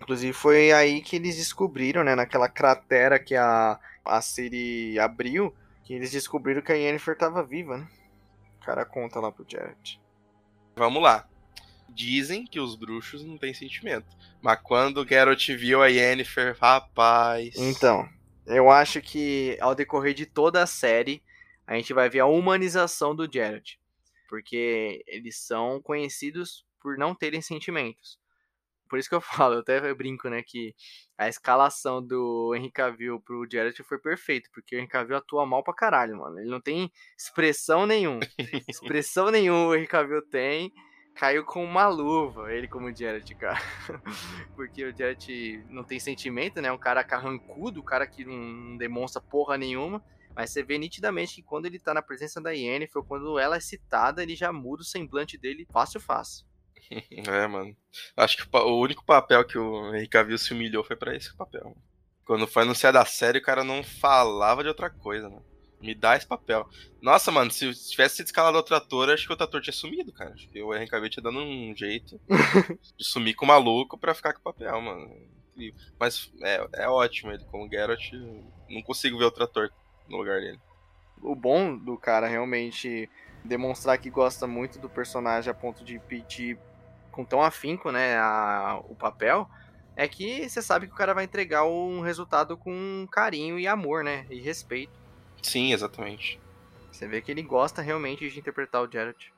Inclusive, 0.00 0.32
foi 0.32 0.72
aí 0.72 1.00
que 1.00 1.16
eles 1.16 1.36
descobriram, 1.36 2.04
né, 2.04 2.14
naquela 2.14 2.48
cratera 2.48 3.18
que 3.18 3.34
a, 3.34 3.78
a 4.04 4.20
Ciri 4.20 4.98
abriu, 4.98 5.54
que 5.88 5.94
eles 5.94 6.10
descobriram 6.10 6.60
que 6.60 6.70
a 6.70 6.74
Yennefer 6.74 7.14
estava 7.14 7.42
viva, 7.42 7.78
né? 7.78 7.88
O 8.60 8.64
cara 8.66 8.84
conta 8.84 9.18
lá 9.20 9.32
pro 9.32 9.46
Jared. 9.48 9.98
Vamos 10.76 11.02
lá. 11.02 11.26
Dizem 11.88 12.44
que 12.44 12.60
os 12.60 12.76
bruxos 12.76 13.24
não 13.24 13.38
têm 13.38 13.54
sentimento. 13.54 14.06
Mas 14.42 14.60
quando 14.62 14.98
o 14.98 15.08
Geralt 15.08 15.48
viu 15.48 15.82
a 15.82 15.86
Yennefer, 15.86 16.54
rapaz. 16.60 17.54
Então, 17.56 18.06
eu 18.44 18.70
acho 18.70 19.00
que 19.00 19.56
ao 19.62 19.74
decorrer 19.74 20.12
de 20.12 20.26
toda 20.26 20.62
a 20.62 20.66
série, 20.66 21.22
a 21.66 21.74
gente 21.74 21.94
vai 21.94 22.10
ver 22.10 22.20
a 22.20 22.26
humanização 22.26 23.16
do 23.16 23.26
Geralt. 23.26 23.76
Porque 24.28 25.02
eles 25.06 25.38
são 25.38 25.80
conhecidos 25.80 26.66
por 26.82 26.98
não 26.98 27.14
terem 27.14 27.40
sentimentos. 27.40 28.17
Por 28.88 28.98
isso 28.98 29.08
que 29.08 29.14
eu 29.14 29.20
falo, 29.48 29.54
eu 29.54 29.60
até 29.60 29.94
brinco, 29.94 30.28
né, 30.28 30.42
que 30.42 30.74
a 31.16 31.28
escalação 31.28 32.04
do 32.04 32.54
Henry 32.54 32.70
Cavill 32.70 33.20
pro 33.20 33.46
Geralt 33.50 33.78
foi 33.82 33.98
perfeito, 33.98 34.48
porque 34.52 34.76
o 34.76 34.78
Henry 34.78 34.88
Cavill 34.88 35.16
atua 35.16 35.46
mal 35.46 35.62
pra 35.62 35.74
caralho, 35.74 36.16
mano. 36.16 36.38
Ele 36.38 36.50
não 36.50 36.60
tem 36.60 36.90
expressão 37.16 37.86
nenhuma. 37.86 38.20
expressão 38.68 39.30
nenhuma 39.30 39.66
o 39.66 39.74
Henry 39.74 39.86
Cavill 39.86 40.22
tem. 40.22 40.72
Caiu 41.14 41.44
com 41.44 41.64
uma 41.64 41.88
luva, 41.88 42.52
ele 42.52 42.68
como 42.68 42.94
Geralt, 42.94 43.28
cara. 43.34 43.58
porque 44.54 44.84
o 44.84 44.96
Geralt 44.96 45.26
não 45.68 45.82
tem 45.82 45.98
sentimento, 45.98 46.62
né? 46.62 46.70
Um 46.70 46.78
cara 46.78 47.02
carrancudo, 47.02 47.80
um 47.80 47.84
cara 47.84 48.06
que 48.06 48.24
não 48.24 48.76
demonstra 48.76 49.20
porra 49.20 49.58
nenhuma. 49.58 50.02
Mas 50.38 50.50
você 50.50 50.62
vê 50.62 50.78
nitidamente 50.78 51.34
que 51.34 51.42
quando 51.42 51.66
ele 51.66 51.80
tá 51.80 51.92
na 51.92 52.00
presença 52.00 52.40
da 52.40 52.52
Yennefer, 52.52 53.02
quando 53.02 53.40
ela 53.40 53.56
é 53.56 53.60
citada, 53.60 54.22
ele 54.22 54.36
já 54.36 54.52
muda 54.52 54.82
o 54.82 54.86
semblante 54.86 55.36
dele 55.36 55.66
fácil, 55.72 55.98
fácil. 55.98 56.46
É, 57.26 57.46
mano. 57.46 57.76
Acho 58.16 58.36
que 58.36 58.56
o 58.56 58.80
único 58.80 59.04
papel 59.04 59.44
que 59.44 59.58
o 59.58 59.94
Henry 59.94 60.08
Cavill 60.08 60.38
se 60.38 60.52
humilhou 60.52 60.84
foi 60.84 60.96
para 60.96 61.14
esse 61.14 61.34
papel. 61.36 61.76
Quando 62.24 62.46
foi 62.46 62.62
anunciado 62.62 62.98
a 62.98 63.04
série, 63.04 63.38
o 63.38 63.42
cara 63.42 63.64
não 63.64 63.82
falava 63.82 64.62
de 64.62 64.68
outra 64.68 64.90
coisa, 64.90 65.28
né? 65.28 65.40
Me 65.80 65.94
dá 65.94 66.16
esse 66.16 66.26
papel. 66.26 66.68
Nossa, 67.00 67.30
mano, 67.30 67.50
se 67.50 67.72
tivesse 67.88 68.16
sido 68.16 68.26
escalado 68.26 68.56
outro 68.56 68.74
ator, 68.74 69.08
acho 69.10 69.24
que 69.24 69.30
o 69.30 69.32
outro 69.32 69.44
ator 69.44 69.60
tinha 69.60 69.72
sumido, 69.72 70.12
cara. 70.12 70.32
Acho 70.32 70.48
que 70.48 70.60
o 70.60 70.74
Henry 70.74 70.88
Cavill 70.88 71.08
tinha 71.08 71.22
dando 71.22 71.38
um 71.38 71.74
jeito 71.74 72.20
de 72.96 73.04
sumir 73.04 73.34
com 73.34 73.44
o 73.44 73.48
maluco 73.48 73.96
pra 73.96 74.14
ficar 74.14 74.32
com 74.32 74.40
o 74.40 74.42
papel, 74.42 74.80
mano. 74.80 75.08
Incrível. 75.52 75.80
Mas 75.98 76.32
é, 76.42 76.68
é 76.74 76.88
ótimo 76.88 77.32
ele 77.32 77.44
como 77.44 77.68
Geralt. 77.68 78.12
Não 78.68 78.82
consigo 78.82 79.18
ver 79.18 79.24
outro 79.24 79.44
ator 79.44 79.72
no 80.08 80.18
lugar 80.18 80.40
dele. 80.40 80.60
O 81.22 81.34
bom 81.34 81.76
do 81.76 81.96
cara 81.96 82.26
realmente 82.26 83.08
demonstrar 83.44 83.98
que 83.98 84.10
gosta 84.10 84.46
muito 84.46 84.78
do 84.78 84.88
personagem 84.88 85.50
a 85.50 85.54
ponto 85.54 85.84
de 85.84 85.98
pedir 86.00 86.58
com 87.18 87.24
tão 87.24 87.42
afinco, 87.42 87.90
né, 87.90 88.16
a, 88.16 88.80
o 88.84 88.94
papel, 88.94 89.50
é 89.96 90.06
que 90.06 90.48
você 90.48 90.62
sabe 90.62 90.86
que 90.86 90.92
o 90.92 90.96
cara 90.96 91.12
vai 91.12 91.24
entregar 91.24 91.64
um 91.64 92.00
resultado 92.00 92.56
com 92.56 93.08
carinho 93.10 93.58
e 93.58 93.66
amor, 93.66 94.04
né, 94.04 94.24
e 94.30 94.40
respeito. 94.40 94.92
Sim, 95.42 95.72
exatamente. 95.72 96.38
Você 96.92 97.08
vê 97.08 97.20
que 97.20 97.28
ele 97.32 97.42
gosta 97.42 97.82
realmente 97.82 98.30
de 98.30 98.38
interpretar 98.38 98.84
o 98.84 98.88
Jared. 98.88 99.32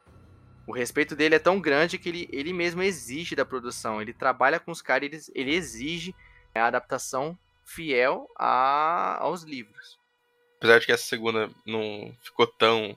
O 0.67 0.73
respeito 0.73 1.17
dele 1.17 1.37
é 1.37 1.39
tão 1.39 1.59
grande 1.59 1.97
que 1.97 2.11
ele, 2.11 2.29
ele 2.31 2.53
mesmo 2.53 2.83
exige 2.83 3.35
da 3.35 3.47
produção. 3.47 4.03
Ele 4.03 4.13
trabalha 4.13 4.61
com 4.61 4.71
os 4.71 4.83
caras, 4.83 5.09
ele, 5.11 5.23
ele 5.35 5.57
exige 5.57 6.15
a 6.55 6.67
adaptação 6.67 7.37
fiel 7.65 8.29
a, 8.37 9.17
aos 9.23 9.43
livros. 9.43 9.99
Apesar 10.59 10.81
de 10.81 10.85
que 10.85 10.93
essa 10.93 11.05
segunda 11.05 11.51
não 11.65 12.15
ficou 12.23 12.47
tão 12.47 12.95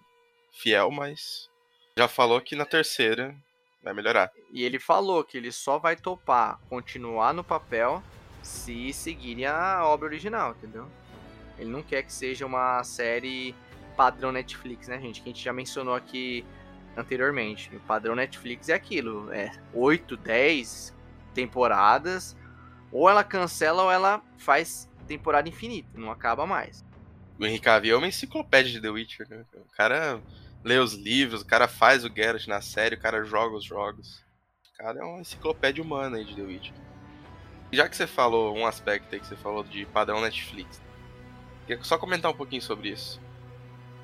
fiel, 0.52 0.92
mas 0.92 1.50
já 1.98 2.10
falou 2.10 2.42
que 2.42 2.54
na 2.54 2.66
terceira 2.66 3.34
vai 3.84 3.94
melhorar. 3.94 4.32
E 4.52 4.64
ele 4.64 4.80
falou 4.80 5.24
que 5.24 5.38
ele 5.38 5.52
só 5.52 5.78
vai 5.78 5.96
topar 5.96 6.60
continuar 6.70 7.34
no 7.34 7.44
papel 7.44 8.02
se 8.42 8.92
seguirem 8.94 9.46
a 9.46 9.86
obra 9.86 10.08
original, 10.08 10.52
entendeu? 10.52 10.88
Ele 11.58 11.70
não 11.70 11.84
quer 11.84 12.04
que 12.04 12.12
seja 12.12 12.46
uma 12.46 12.84
série 12.84 13.54
padrão 13.96 14.32
Netflix, 14.32 14.88
né, 14.88 15.00
gente? 15.00 15.22
Que 15.22 15.30
a 15.30 15.34
gente 15.34 15.44
já 15.44 15.54
mencionou 15.54 15.94
aqui 15.94 16.46
anteriormente. 16.96 17.74
O 17.76 17.80
padrão 17.82 18.16
Netflix 18.16 18.70
é 18.70 18.74
aquilo, 18.74 19.32
é 19.32 19.52
8, 19.74 20.18
10 20.18 20.94
temporadas, 21.34 22.36
ou 22.92 23.10
ela 23.10 23.24
cancela 23.24 23.84
ou 23.84 23.92
ela 23.92 24.22
faz 24.38 24.90
temporada 25.08 25.50
infinita, 25.50 25.90
não 25.98 26.12
acaba 26.12 26.46
mais. 26.46 26.84
O 27.40 27.46
Henrique 27.46 27.66
Cavill 27.66 27.96
é 27.96 27.98
uma 27.98 28.08
enciclopédia 28.08 28.72
de 28.72 28.82
The 28.82 28.90
Witcher, 28.90 29.28
né? 29.30 29.44
O 29.56 29.76
cara 29.76 30.22
lê 30.64 30.78
os 30.78 30.94
livros, 30.94 31.42
o 31.42 31.46
cara 31.46 31.68
faz 31.68 32.06
o 32.06 32.12
Geralt 32.14 32.48
na 32.48 32.62
série, 32.62 32.96
o 32.96 33.00
cara 33.00 33.24
joga 33.24 33.56
os 33.56 33.66
jogos. 33.66 34.24
O 34.74 34.78
cara 34.78 35.00
é 35.00 35.04
uma 35.04 35.22
enciclopédia 35.22 35.84
humana 35.84 36.18
aí 36.18 36.26
de 36.26 36.36
The 36.36 36.42
Witcher. 36.42 36.74
Já 37.72 37.90
que 37.90 37.96
você 37.96 38.06
falou 38.08 38.56
um 38.56 38.66
aspecto 38.66 39.14
aí 39.14 39.20
que 39.20 39.28
você 39.28 39.36
falou 39.36 39.64
de 39.64 39.86
padrão 39.88 40.22
Netflix, 40.22 40.82
queria 41.66 41.84
só 41.84 41.98
comentar 41.98 42.30
um 42.32 42.36
pouquinho 42.36 42.62
sobre 42.62 42.90
isso. 42.90 43.20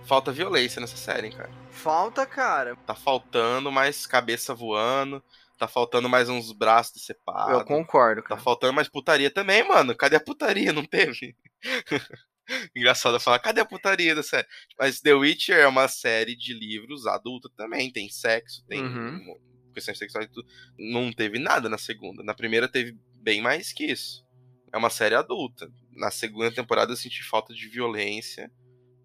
Falta 0.05 0.31
violência 0.31 0.79
nessa 0.79 0.97
série, 0.97 1.27
hein, 1.27 1.33
cara. 1.33 1.51
Falta, 1.69 2.25
cara. 2.25 2.75
Tá 2.77 2.95
faltando 2.95 3.71
mais 3.71 4.07
cabeça 4.07 4.55
voando, 4.55 5.23
tá 5.57 5.67
faltando 5.67 6.09
mais 6.09 6.29
uns 6.29 6.51
braços 6.51 6.93
decepados. 6.93 7.59
Eu 7.59 7.65
concordo, 7.65 8.23
cara. 8.23 8.37
Tá 8.37 8.43
faltando 8.43 8.73
mais 8.73 8.87
putaria 8.87 9.29
também, 9.29 9.67
mano. 9.67 9.95
Cadê 9.95 10.15
a 10.15 10.19
putaria? 10.19 10.73
Não 10.73 10.83
teve? 10.83 11.35
Engraçado 12.75 13.19
falar, 13.19 13.39
cadê 13.39 13.61
a 13.61 13.65
putaria 13.65 14.15
da 14.15 14.23
série? 14.23 14.47
Mas 14.77 14.99
The 14.99 15.13
Witcher 15.13 15.57
é 15.57 15.67
uma 15.67 15.87
série 15.87 16.35
de 16.35 16.53
livros 16.53 17.05
adulta 17.05 17.49
também, 17.55 17.91
tem 17.91 18.09
sexo, 18.09 18.65
tem 18.67 18.83
uhum. 18.83 19.39
questões 19.73 19.97
sexuais 19.97 20.27
e 20.27 20.31
tudo. 20.31 20.47
Não 20.77 21.11
teve 21.11 21.39
nada 21.39 21.69
na 21.69 21.77
segunda. 21.77 22.23
Na 22.23 22.33
primeira 22.33 22.67
teve 22.67 22.97
bem 23.15 23.41
mais 23.41 23.71
que 23.71 23.85
isso. 23.85 24.25
É 24.71 24.77
uma 24.77 24.89
série 24.89 25.15
adulta. 25.15 25.71
Na 25.91 26.11
segunda 26.11 26.51
temporada 26.51 26.91
eu 26.91 26.97
senti 26.97 27.23
falta 27.23 27.53
de 27.53 27.67
violência. 27.67 28.51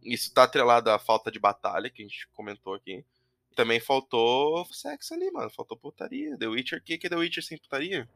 Isso 0.02 0.32
tá 0.32 0.44
atrelado 0.44 0.90
à 0.90 0.98
falta 0.98 1.30
de 1.30 1.38
batalha, 1.38 1.88
que 1.88 2.02
a 2.02 2.06
gente 2.06 2.28
comentou 2.32 2.74
aqui. 2.74 3.04
Também 3.56 3.80
faltou 3.80 4.66
sexo 4.72 5.14
ali, 5.14 5.30
mano. 5.30 5.48
Faltou 5.50 5.78
putaria. 5.78 6.36
The 6.36 6.46
Witcher, 6.46 6.78
o 6.78 6.82
que 6.82 6.98
é 7.02 7.08
The 7.08 7.16
Witcher 7.16 7.42
sem 7.42 7.56
putaria? 7.56 8.08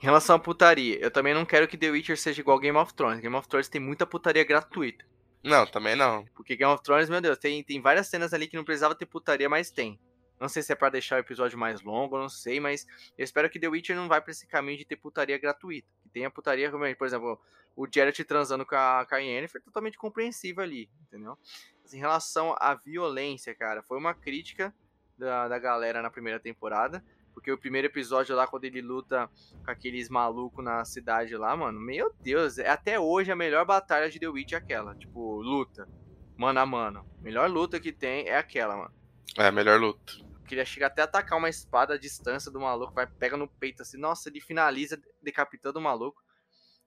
Em 0.00 0.04
relação 0.04 0.36
à 0.36 0.38
putaria, 0.38 0.98
eu 0.98 1.10
também 1.10 1.32
não 1.32 1.44
quero 1.44 1.66
que 1.66 1.78
The 1.78 1.90
Witcher 1.90 2.18
seja 2.18 2.40
igual 2.40 2.58
Game 2.58 2.76
of 2.76 2.92
Thrones. 2.94 3.20
Game 3.20 3.34
of 3.34 3.48
Thrones 3.48 3.68
tem 3.68 3.80
muita 3.80 4.06
putaria 4.06 4.44
gratuita. 4.44 5.04
Não, 5.42 5.66
também 5.66 5.94
não. 5.94 6.24
Porque 6.34 6.56
Game 6.56 6.72
of 6.72 6.82
Thrones, 6.82 7.08
meu 7.08 7.20
Deus, 7.20 7.38
tem, 7.38 7.62
tem 7.62 7.80
várias 7.80 8.08
cenas 8.08 8.32
ali 8.32 8.46
que 8.46 8.56
não 8.56 8.64
precisava 8.64 8.94
ter 8.94 9.06
putaria, 9.06 9.48
mas 9.48 9.70
tem. 9.70 9.98
Não 10.40 10.48
sei 10.48 10.62
se 10.62 10.72
é 10.72 10.74
para 10.74 10.90
deixar 10.90 11.16
o 11.16 11.20
episódio 11.20 11.58
mais 11.58 11.80
longo, 11.80 12.18
não 12.18 12.28
sei, 12.28 12.58
mas 12.58 12.86
eu 13.16 13.24
espero 13.24 13.48
que 13.48 13.58
The 13.58 13.68
Witcher 13.68 13.96
não 13.96 14.08
vá 14.08 14.20
pra 14.20 14.30
esse 14.30 14.46
caminho 14.46 14.78
de 14.78 14.84
ter 14.84 14.96
putaria 14.96 15.38
gratuita. 15.38 15.88
Que 16.02 16.08
tenha 16.08 16.30
putaria, 16.30 16.70
por 16.70 17.06
exemplo, 17.06 17.40
o 17.76 17.86
Geralt 17.90 18.18
transando 18.24 18.66
com 18.66 18.74
a, 18.74 19.06
com 19.08 19.14
a 19.14 19.18
Yennefer, 19.18 19.62
totalmente 19.62 19.96
compreensível 19.96 20.62
ali, 20.62 20.90
entendeu? 21.02 21.38
Mas 21.82 21.92
em 21.92 21.98
relação 21.98 22.54
à 22.58 22.74
violência, 22.74 23.54
cara, 23.54 23.82
foi 23.82 23.98
uma 23.98 24.14
crítica 24.14 24.74
da, 25.18 25.48
da 25.48 25.58
galera 25.58 26.02
na 26.02 26.10
primeira 26.10 26.40
temporada. 26.40 27.04
Porque 27.34 27.50
o 27.50 27.58
primeiro 27.58 27.88
episódio 27.88 28.34
lá, 28.34 28.46
quando 28.46 28.64
ele 28.64 28.80
luta 28.80 29.28
com 29.64 29.70
aqueles 29.70 30.08
malucos 30.08 30.64
na 30.64 30.84
cidade 30.84 31.36
lá, 31.36 31.54
mano, 31.56 31.80
meu 31.80 32.14
Deus, 32.20 32.58
é 32.58 32.70
até 32.70 32.98
hoje 32.98 33.32
a 33.32 33.36
melhor 33.36 33.66
batalha 33.66 34.08
de 34.08 34.20
The 34.20 34.28
Witch 34.28 34.52
é 34.52 34.56
aquela. 34.56 34.94
Tipo, 34.94 35.42
luta. 35.42 35.88
Mano 36.36 36.60
a 36.60 36.66
mano. 36.66 37.04
Melhor 37.20 37.50
luta 37.50 37.80
que 37.80 37.92
tem 37.92 38.28
é 38.28 38.38
aquela, 38.38 38.76
mano. 38.76 38.94
É, 39.36 39.48
a 39.48 39.52
melhor 39.52 39.80
luta. 39.80 40.12
Queria 40.46 40.64
chegar 40.64 40.86
até 40.86 41.02
a 41.02 41.06
atacar 41.06 41.38
uma 41.38 41.48
espada 41.48 41.94
à 41.94 41.98
distância 41.98 42.50
do 42.50 42.60
maluco, 42.60 42.92
vai, 42.92 43.06
pega 43.06 43.36
no 43.36 43.48
peito 43.48 43.82
assim, 43.82 43.98
nossa, 43.98 44.28
ele 44.28 44.40
finaliza 44.40 45.00
decapitando 45.22 45.78
o 45.78 45.82
maluco. 45.82 46.22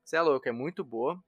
Você 0.04 0.16
é 0.16 0.22
louco, 0.22 0.48
é 0.48 0.52
muito 0.52 0.84
boa. 0.84 1.22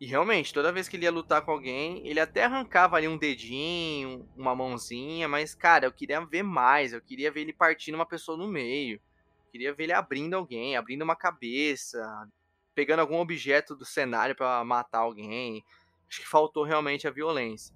E 0.00 0.06
realmente, 0.06 0.52
toda 0.52 0.72
vez 0.72 0.88
que 0.88 0.96
ele 0.96 1.04
ia 1.04 1.10
lutar 1.10 1.42
com 1.42 1.52
alguém, 1.52 2.06
ele 2.06 2.18
até 2.18 2.44
arrancava 2.44 2.96
ali 2.96 3.06
um 3.06 3.16
dedinho, 3.16 4.28
uma 4.36 4.54
mãozinha, 4.54 5.28
mas, 5.28 5.54
cara, 5.54 5.86
eu 5.86 5.92
queria 5.92 6.20
ver 6.24 6.42
mais. 6.42 6.92
Eu 6.92 7.00
queria 7.00 7.30
ver 7.30 7.42
ele 7.42 7.52
partindo 7.52 7.94
uma 7.94 8.06
pessoa 8.06 8.36
no 8.36 8.48
meio. 8.48 8.96
Eu 8.96 9.52
queria 9.52 9.72
ver 9.72 9.84
ele 9.84 9.92
abrindo 9.92 10.34
alguém, 10.34 10.76
abrindo 10.76 11.02
uma 11.02 11.14
cabeça, 11.14 12.28
pegando 12.74 13.00
algum 13.00 13.18
objeto 13.18 13.76
do 13.76 13.84
cenário 13.84 14.34
para 14.34 14.64
matar 14.64 14.98
alguém. 14.98 15.64
Acho 16.08 16.20
que 16.20 16.28
faltou 16.28 16.64
realmente 16.64 17.06
a 17.06 17.10
violência. 17.10 17.74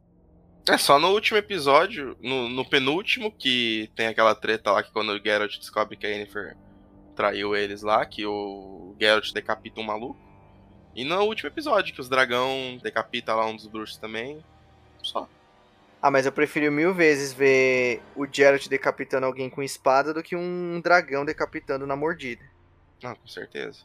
É 0.69 0.77
só 0.77 0.99
no 0.99 1.09
último 1.13 1.39
episódio, 1.39 2.15
no, 2.21 2.49
no, 2.49 2.69
penúltimo, 2.69 3.33
que 3.33 3.91
tem 3.97 4.07
aquela 4.07 4.35
treta 4.35 4.71
lá 4.71 4.83
que 4.83 4.93
quando 4.93 5.11
o 5.11 5.19
Geralt 5.19 5.57
descobre 5.57 5.97
que 5.97 6.07
a 6.07 6.11
Yennefer 6.11 6.59
traiu 7.17 7.57
eles 7.57 7.81
lá, 7.81 8.05
que 8.05 8.27
o 8.27 8.95
Geralt 9.01 9.33
decapita 9.33 9.81
um 9.81 9.85
maluco. 9.85 10.28
E 10.99 11.05
no 11.05 11.23
último 11.23 11.49
episódio, 11.49 11.95
que 11.95 12.01
os 12.01 12.09
dragão 12.09 12.77
decapita 12.83 13.33
lá 13.33 13.47
um 13.47 13.55
dos 13.55 13.69
bruxos 13.69 13.97
também. 13.99 14.45
Só. 15.01 15.29
Ah, 16.03 16.11
mas 16.11 16.27
eu 16.27 16.33
prefiro 16.33 16.73
mil 16.73 16.93
vezes 16.93 17.33
ver 17.33 18.03
o 18.17 18.27
Geralt 18.27 18.67
decapitando 18.67 19.25
alguém 19.25 19.49
com 19.49 19.63
espada 19.63 20.13
do 20.13 20.25
que 20.25 20.35
um 20.35 20.81
dragão 20.81 21.25
decapitando 21.25 21.87
na 21.87 21.95
mordida. 21.95 22.43
Ah, 23.05 23.15
com 23.15 23.29
certeza. 23.29 23.85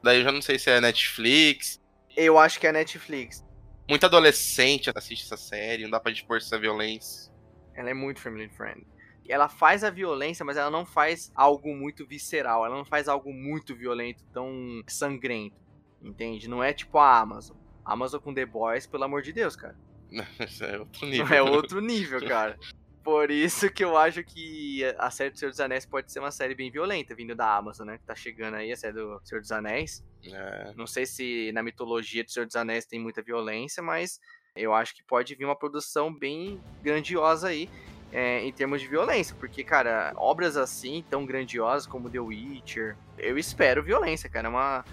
Daí 0.00 0.18
eu 0.18 0.22
já 0.22 0.30
não 0.30 0.40
sei 0.40 0.56
se 0.56 0.70
é 0.70 0.80
Netflix. 0.80 1.82
Eu 2.16 2.38
acho 2.38 2.60
que 2.60 2.68
é 2.68 2.72
Netflix. 2.72 3.44
Muito 3.88 4.06
adolescente 4.06 4.92
assiste 4.94 5.24
essa 5.24 5.36
série, 5.36 5.82
não 5.82 5.90
dá 5.90 5.98
pra 5.98 6.12
dispor 6.12 6.36
essa 6.36 6.56
violência. 6.56 7.32
Ela 7.74 7.90
é 7.90 7.94
muito 7.94 8.20
family 8.20 8.48
friendly. 8.48 8.86
Ela 9.28 9.48
faz 9.48 9.82
a 9.82 9.90
violência, 9.90 10.44
mas 10.44 10.56
ela 10.56 10.70
não 10.70 10.86
faz 10.86 11.32
algo 11.34 11.74
muito 11.74 12.06
visceral. 12.06 12.64
Ela 12.64 12.76
não 12.76 12.84
faz 12.84 13.08
algo 13.08 13.32
muito 13.32 13.74
violento, 13.74 14.22
tão 14.32 14.84
sangrento. 14.86 15.63
Entende? 16.04 16.48
Não 16.48 16.62
é 16.62 16.72
tipo 16.72 16.98
a 16.98 17.18
Amazon. 17.18 17.56
A 17.84 17.92
Amazon 17.92 18.20
com 18.20 18.34
The 18.34 18.46
Boys, 18.46 18.86
pelo 18.86 19.04
amor 19.04 19.22
de 19.22 19.32
Deus, 19.32 19.56
cara. 19.56 19.76
Isso 20.46 20.64
é 20.64 20.78
outro 20.78 21.06
nível. 21.06 21.34
É 21.34 21.42
outro 21.42 21.80
nível, 21.80 22.26
cara. 22.26 22.58
Por 23.04 23.30
isso 23.30 23.70
que 23.70 23.84
eu 23.84 23.98
acho 23.98 24.24
que 24.24 24.82
a 24.96 25.10
série 25.10 25.28
do 25.28 25.38
Senhor 25.38 25.50
dos 25.50 25.60
Anéis 25.60 25.84
pode 25.84 26.10
ser 26.10 26.20
uma 26.20 26.30
série 26.30 26.54
bem 26.54 26.70
violenta, 26.70 27.14
vindo 27.14 27.34
da 27.34 27.54
Amazon, 27.54 27.86
né? 27.86 27.98
Que 27.98 28.04
tá 28.04 28.14
chegando 28.14 28.54
aí 28.54 28.72
a 28.72 28.76
série 28.76 28.94
do 28.94 29.20
Senhor 29.22 29.42
dos 29.42 29.52
Anéis. 29.52 30.02
É. 30.24 30.72
Não 30.74 30.86
sei 30.86 31.04
se 31.04 31.52
na 31.52 31.62
mitologia 31.62 32.24
do 32.24 32.30
Senhor 32.30 32.46
dos 32.46 32.56
Anéis 32.56 32.86
tem 32.86 32.98
muita 32.98 33.20
violência, 33.20 33.82
mas 33.82 34.18
eu 34.56 34.72
acho 34.72 34.96
que 34.96 35.02
pode 35.02 35.34
vir 35.34 35.44
uma 35.44 35.54
produção 35.54 36.12
bem 36.14 36.58
grandiosa 36.82 37.48
aí. 37.48 37.68
É, 38.10 38.40
em 38.44 38.52
termos 38.52 38.80
de 38.80 38.86
violência, 38.86 39.34
porque, 39.40 39.64
cara, 39.64 40.12
obras 40.16 40.56
assim, 40.56 41.04
tão 41.10 41.26
grandiosas 41.26 41.84
como 41.84 42.08
The 42.08 42.20
Witcher, 42.20 42.96
eu 43.18 43.36
espero 43.36 43.82
violência, 43.82 44.30
cara. 44.30 44.46
É 44.46 44.50
uma. 44.50 44.84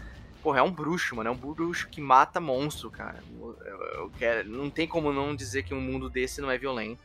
Porra, 0.41 0.59
é 0.59 0.61
um 0.63 0.71
bruxo, 0.71 1.15
mano. 1.15 1.29
É 1.29 1.31
um 1.31 1.35
bruxo 1.35 1.87
que 1.89 2.01
mata 2.01 2.39
monstro, 2.39 2.89
cara. 2.89 3.23
Eu, 3.39 4.11
quero... 4.17 4.49
Não 4.49 4.69
tem 4.69 4.87
como 4.87 5.13
não 5.13 5.35
dizer 5.35 5.63
que 5.63 5.73
um 5.73 5.81
mundo 5.81 6.09
desse 6.09 6.41
não 6.41 6.49
é 6.49 6.57
violento. 6.57 7.01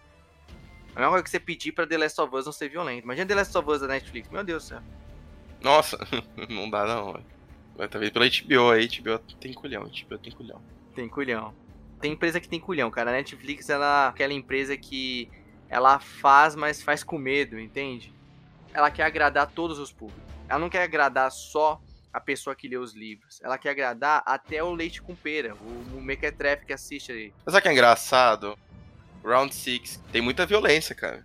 A 0.95 1.01
mesma 1.01 1.11
coisa 1.11 1.25
que 1.25 1.31
você 1.31 1.39
pedir 1.39 1.73
pra 1.73 1.87
The 1.87 1.99
Last 1.99 2.21
of 2.21 2.35
Us 2.35 2.47
não 2.47 2.53
ser 2.53 2.71
violento. 2.71 3.05
Imagina 3.05 3.27
The 3.27 3.35
Last 3.35 3.59
of 3.59 3.71
Us 3.71 3.81
da 3.81 3.89
Netflix. 3.89 4.31
Meu 4.31 4.43
Deus 4.43 4.65
do 4.65 4.69
céu. 4.69 4.81
Nossa, 5.61 5.99
não 6.49 6.71
dá 6.71 6.87
não, 6.87 7.21
Vai 7.77 7.89
vendo 7.89 8.13
pela 8.13 8.27
HBO 8.27 8.71
aí, 8.71 8.89
HBO 8.89 9.19
tem 9.39 9.53
culhão, 9.53 9.83
HBO 9.83 10.19
tem 10.19 10.33
culhão. 10.33 10.63
Tem 10.95 11.09
culhão. 11.09 11.55
Tem 12.01 12.13
empresa 12.13 12.41
que 12.41 12.49
tem 12.49 12.59
culhão, 12.59 12.91
cara. 12.91 13.11
A 13.11 13.13
Netflix, 13.13 13.69
ela 13.69 14.07
é 14.07 14.09
aquela 14.09 14.33
empresa 14.33 14.77
que 14.77 15.29
ela 15.69 15.99
faz, 15.99 16.55
mas 16.57 16.83
faz 16.83 17.05
com 17.05 17.19
medo, 17.19 17.59
entende? 17.61 18.15
Ela 18.73 18.91
quer 18.91 19.03
agradar 19.03 19.51
todos 19.51 19.79
os 19.79 19.93
públicos. 19.93 20.25
Ela 20.49 20.59
não 20.59 20.71
quer 20.71 20.83
agradar 20.83 21.31
só 21.31 21.81
a 22.17 22.21
pessoa 22.21 22.57
que 22.57 22.67
lê 22.67 22.79
os 22.79 22.95
livros. 22.95 23.39
Ela 23.43 23.59
quer 23.59 23.69
agradar 23.69 24.23
até 24.25 24.63
o 24.65 24.73
leite 24.73 25.03
com 25.03 25.15
pera, 25.15 25.55
o, 25.55 25.99
o 25.99 26.01
mequetrefe 26.01 26.65
que 26.65 26.73
assiste 26.73 27.13
aí. 27.13 27.31
Mas 27.45 27.53
sabe 27.53 27.63
que 27.63 27.69
é 27.69 27.73
engraçado? 27.73 28.59
Round 29.23 29.55
6 29.55 30.03
tem 30.11 30.23
muita 30.23 30.47
violência, 30.47 30.95
cara. 30.95 31.23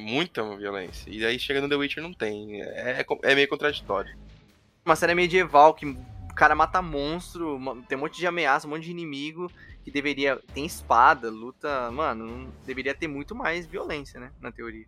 muita 0.00 0.42
violência. 0.56 1.10
E 1.10 1.22
aí 1.22 1.38
chega 1.38 1.60
no 1.60 1.68
The 1.68 1.76
Witcher 1.76 2.02
não 2.02 2.14
tem. 2.14 2.62
É, 2.62 3.04
é 3.24 3.34
meio 3.34 3.46
contraditório. 3.46 4.16
Uma 4.86 4.96
série 4.96 5.14
medieval 5.14 5.74
que 5.74 5.84
o 5.84 6.34
cara 6.34 6.54
mata 6.54 6.80
monstro, 6.80 7.60
tem 7.86 7.98
um 7.98 8.00
monte 8.00 8.16
de 8.16 8.26
ameaça, 8.26 8.66
um 8.66 8.70
monte 8.70 8.84
de 8.84 8.92
inimigo 8.92 9.52
que 9.84 9.90
deveria. 9.90 10.40
Tem 10.54 10.64
espada, 10.64 11.28
luta. 11.28 11.90
Mano, 11.90 12.50
deveria 12.64 12.94
ter 12.94 13.06
muito 13.06 13.34
mais 13.34 13.66
violência, 13.66 14.18
né? 14.18 14.32
Na 14.40 14.50
teoria. 14.50 14.86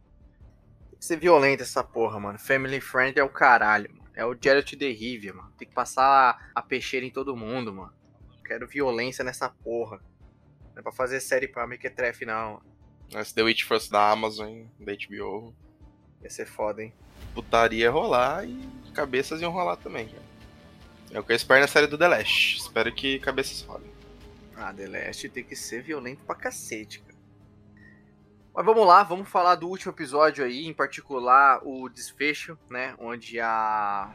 Tem 0.88 0.98
que 0.98 1.04
ser 1.04 1.18
violenta 1.18 1.64
essa 1.64 1.84
porra, 1.84 2.18
mano. 2.18 2.38
Family 2.38 2.80
Friend 2.80 3.18
é 3.18 3.22
o 3.22 3.28
caralho, 3.28 3.90
mano. 3.92 4.07
É 4.18 4.26
o 4.26 4.36
Geralt 4.36 4.74
de 4.74 4.90
Rivia, 4.90 5.32
mano. 5.32 5.52
Tem 5.56 5.68
que 5.68 5.72
passar 5.72 6.50
a 6.52 6.60
peixeira 6.60 7.06
em 7.06 7.10
todo 7.10 7.36
mundo, 7.36 7.72
mano. 7.72 7.92
Quero 8.44 8.66
violência 8.66 9.22
nessa 9.22 9.48
porra. 9.48 10.00
Não 10.74 10.80
é 10.80 10.82
pra 10.82 10.90
fazer 10.90 11.20
série 11.20 11.46
pra 11.46 11.68
Mequetrefe, 11.68 12.26
não. 12.26 12.60
Se 13.24 13.32
The 13.32 13.44
Witch 13.44 13.62
fosse 13.62 13.88
da 13.88 14.10
Amazon, 14.10 14.64
da 14.80 14.92
HBO. 14.92 15.54
Ia 16.20 16.30
ser 16.30 16.46
foda, 16.46 16.82
hein? 16.82 16.92
Putaria 17.32 17.92
rolar 17.92 18.44
e 18.44 18.60
cabeças 18.92 19.40
iam 19.40 19.52
rolar 19.52 19.76
também, 19.76 20.08
cara. 20.08 20.24
É 21.12 21.20
o 21.20 21.22
que 21.22 21.30
eu 21.30 21.36
espero 21.36 21.60
na 21.60 21.68
série 21.68 21.86
do 21.86 21.96
The 21.96 22.08
Last. 22.08 22.56
Espero 22.58 22.92
que 22.92 23.20
cabeças 23.20 23.62
rolem. 23.62 23.92
Ah, 24.56 24.74
The 24.74 24.88
Last 24.88 25.28
tem 25.28 25.44
que 25.44 25.54
ser 25.54 25.84
violento 25.84 26.24
pra 26.24 26.34
cacete, 26.34 26.98
cara. 27.02 27.07
Mas 28.54 28.64
vamos 28.64 28.86
lá, 28.86 29.02
vamos 29.02 29.28
falar 29.28 29.54
do 29.54 29.68
último 29.68 29.92
episódio 29.92 30.44
aí, 30.44 30.66
em 30.66 30.74
particular 30.74 31.60
o 31.64 31.88
desfecho, 31.88 32.58
né? 32.68 32.94
Onde 32.98 33.38
a, 33.40 34.12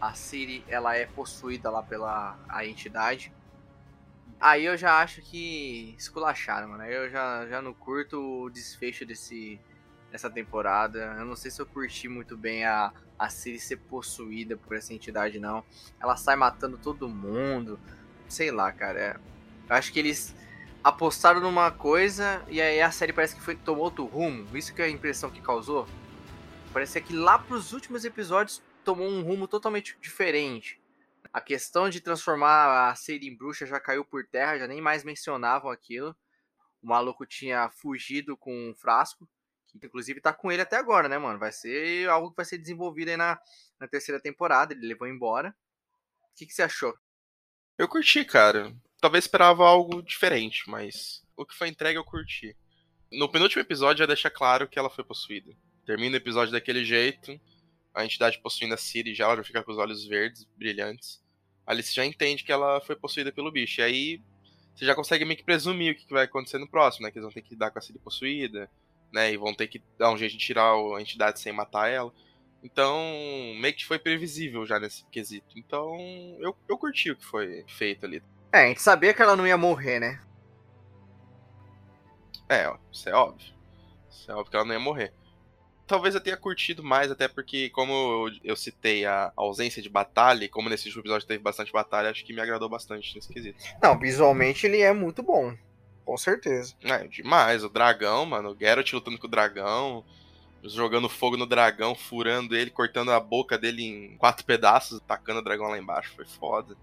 a 0.00 0.14
Siri 0.14 0.64
ela 0.68 0.96
é 0.96 1.06
possuída 1.06 1.70
lá 1.70 1.82
pela 1.82 2.38
a 2.48 2.64
entidade. 2.64 3.32
Aí 4.40 4.64
eu 4.64 4.76
já 4.76 5.00
acho 5.00 5.22
que 5.22 5.94
esculacharam, 5.98 6.68
mano. 6.68 6.84
Eu 6.84 7.10
já, 7.10 7.46
já 7.46 7.62
não 7.62 7.72
curto 7.72 8.18
o 8.20 8.50
desfecho 8.50 9.06
desse, 9.06 9.60
dessa 10.10 10.30
temporada. 10.30 11.16
Eu 11.18 11.24
não 11.24 11.36
sei 11.36 11.50
se 11.50 11.60
eu 11.60 11.66
curti 11.66 12.08
muito 12.08 12.36
bem 12.36 12.64
a, 12.64 12.92
a 13.18 13.28
Siri 13.28 13.58
ser 13.58 13.76
possuída 13.76 14.56
por 14.56 14.76
essa 14.76 14.92
entidade, 14.92 15.38
não. 15.38 15.64
Ela 16.00 16.16
sai 16.16 16.36
matando 16.36 16.78
todo 16.78 17.08
mundo. 17.08 17.78
Sei 18.28 18.50
lá, 18.50 18.70
cara. 18.72 18.98
É, 18.98 19.16
eu 19.68 19.76
acho 19.76 19.92
que 19.92 19.98
eles 19.98 20.34
apostaram 20.84 21.40
numa 21.40 21.70
coisa 21.70 22.44
e 22.46 22.60
aí 22.60 22.78
a 22.82 22.90
série 22.90 23.12
parece 23.12 23.34
que 23.34 23.40
foi, 23.40 23.56
tomou 23.56 23.84
outro 23.84 24.04
rumo. 24.04 24.46
Isso 24.56 24.74
que 24.74 24.82
é 24.82 24.84
a 24.84 24.90
impressão 24.90 25.30
que 25.30 25.40
causou. 25.40 25.88
Parece 26.74 27.00
que 27.00 27.16
lá 27.16 27.38
pros 27.38 27.72
últimos 27.72 28.04
episódios 28.04 28.62
tomou 28.84 29.08
um 29.08 29.22
rumo 29.22 29.48
totalmente 29.48 29.96
diferente. 30.00 30.78
A 31.32 31.40
questão 31.40 31.88
de 31.88 32.00
transformar 32.00 32.90
a 32.90 32.94
Siri 32.94 33.26
em 33.26 33.36
bruxa 33.36 33.64
já 33.64 33.80
caiu 33.80 34.04
por 34.04 34.26
terra, 34.26 34.58
já 34.58 34.68
nem 34.68 34.80
mais 34.80 35.02
mencionavam 35.02 35.70
aquilo. 35.70 36.14
O 36.82 36.86
maluco 36.86 37.24
tinha 37.24 37.70
fugido 37.70 38.36
com 38.36 38.70
um 38.70 38.74
frasco, 38.74 39.26
que 39.66 39.86
inclusive 39.86 40.20
tá 40.20 40.32
com 40.34 40.52
ele 40.52 40.62
até 40.62 40.76
agora, 40.76 41.08
né, 41.08 41.16
mano? 41.16 41.38
Vai 41.38 41.50
ser 41.50 42.08
algo 42.10 42.30
que 42.30 42.36
vai 42.36 42.44
ser 42.44 42.58
desenvolvido 42.58 43.08
aí 43.08 43.16
na, 43.16 43.40
na 43.80 43.88
terceira 43.88 44.20
temporada. 44.20 44.74
Ele 44.74 44.86
levou 44.86 45.08
embora. 45.08 45.48
O 46.30 46.36
que, 46.36 46.46
que 46.46 46.52
você 46.52 46.62
achou? 46.62 46.94
Eu 47.78 47.88
curti, 47.88 48.24
cara. 48.24 48.76
Talvez 49.04 49.24
esperava 49.24 49.66
algo 49.66 50.02
diferente, 50.02 50.62
mas 50.66 51.22
o 51.36 51.44
que 51.44 51.54
foi 51.54 51.68
entregue 51.68 51.98
eu 51.98 52.04
curti. 52.04 52.56
No 53.12 53.28
penúltimo 53.28 53.60
episódio 53.60 53.98
já 53.98 54.06
deixa 54.06 54.30
claro 54.30 54.66
que 54.66 54.78
ela 54.78 54.88
foi 54.88 55.04
possuída. 55.04 55.52
Termina 55.84 56.14
o 56.14 56.16
episódio 56.16 56.52
daquele 56.52 56.84
jeito, 56.86 57.38
a 57.92 58.02
entidade 58.02 58.38
possuindo 58.38 58.72
a 58.72 58.78
Siri 58.78 59.14
já, 59.14 59.24
ela 59.24 59.36
já 59.36 59.44
fica 59.44 59.62
com 59.62 59.72
os 59.72 59.76
olhos 59.76 60.06
verdes, 60.06 60.44
brilhantes 60.56 61.22
ali 61.66 61.82
você 61.82 61.92
já 61.92 62.04
entende 62.04 62.44
que 62.44 62.52
ela 62.52 62.80
foi 62.80 62.96
possuída 62.96 63.32
pelo 63.32 63.50
bicho. 63.50 63.80
E 63.80 63.84
aí 63.84 64.22
você 64.74 64.84
já 64.84 64.94
consegue 64.94 65.24
meio 65.24 65.36
que 65.36 65.44
presumir 65.44 65.92
o 65.92 65.96
que 65.96 66.12
vai 66.12 66.24
acontecer 66.24 66.58
no 66.58 66.68
próximo, 66.68 67.06
né? 67.06 67.10
Que 67.10 67.18
eles 67.18 67.24
vão 67.24 67.32
ter 67.32 67.42
que 67.42 67.56
dar 67.56 67.70
com 67.70 67.78
a 67.78 67.82
Ciri 67.82 67.98
possuída, 67.98 68.70
né? 69.12 69.32
E 69.32 69.36
vão 69.36 69.54
ter 69.54 69.68
que 69.68 69.82
dar 69.98 70.10
um 70.10 70.18
jeito 70.18 70.32
de 70.32 70.38
tirar 70.38 70.72
a 70.72 71.00
entidade 71.00 71.40
sem 71.40 71.52
matar 71.52 71.88
ela. 71.88 72.12
Então, 72.62 72.98
meio 73.60 73.74
que 73.74 73.84
foi 73.84 73.98
previsível 73.98 74.64
já 74.64 74.80
nesse 74.80 75.04
quesito. 75.06 75.58
Então, 75.58 75.94
eu, 76.40 76.56
eu 76.68 76.78
curti 76.78 77.10
o 77.10 77.16
que 77.16 77.24
foi 77.24 77.64
feito 77.68 78.06
ali. 78.06 78.22
É, 78.54 78.64
a 78.64 78.68
gente 78.68 78.82
sabia 78.82 79.12
que 79.12 79.20
ela 79.20 79.36
não 79.36 79.46
ia 79.46 79.56
morrer, 79.56 79.98
né? 79.98 80.20
É, 82.48 82.72
isso 82.92 83.08
é 83.08 83.14
óbvio. 83.14 83.52
Isso 84.08 84.30
é 84.30 84.34
óbvio 84.34 84.50
que 84.50 84.56
ela 84.56 84.64
não 84.64 84.74
ia 84.74 84.80
morrer 84.80 85.12
talvez 85.86 86.14
eu 86.14 86.20
tenha 86.20 86.36
curtido 86.36 86.82
mais, 86.82 87.10
até 87.10 87.28
porque, 87.28 87.70
como 87.70 88.28
eu 88.42 88.56
citei 88.56 89.04
a 89.04 89.32
ausência 89.36 89.82
de 89.82 89.88
batalha, 89.88 90.44
e 90.44 90.48
como 90.48 90.68
nesse 90.68 90.86
último 90.86 91.02
episódio 91.02 91.26
teve 91.26 91.42
bastante 91.42 91.72
batalha, 91.72 92.10
acho 92.10 92.24
que 92.24 92.32
me 92.32 92.40
agradou 92.40 92.68
bastante 92.68 93.14
nesse 93.14 93.32
quesito. 93.32 93.62
Não, 93.82 93.98
visualmente 93.98 94.66
ele 94.66 94.80
é 94.80 94.92
muito 94.92 95.22
bom. 95.22 95.56
Com 96.04 96.16
certeza. 96.16 96.74
É, 96.82 97.06
demais. 97.06 97.64
O 97.64 97.68
dragão, 97.68 98.26
mano. 98.26 98.50
O 98.50 98.58
Geralt 98.58 98.92
lutando 98.92 99.18
com 99.18 99.26
o 99.26 99.30
dragão. 99.30 100.04
Jogando 100.62 101.08
fogo 101.10 101.36
no 101.36 101.46
dragão, 101.46 101.94
furando 101.94 102.56
ele, 102.56 102.70
cortando 102.70 103.10
a 103.10 103.20
boca 103.20 103.58
dele 103.58 103.84
em 103.84 104.16
quatro 104.16 104.46
pedaços, 104.46 105.00
tacando 105.06 105.40
o 105.40 105.44
dragão 105.44 105.68
lá 105.68 105.78
embaixo. 105.78 106.14
Foi 106.14 106.24
foda. 106.24 106.74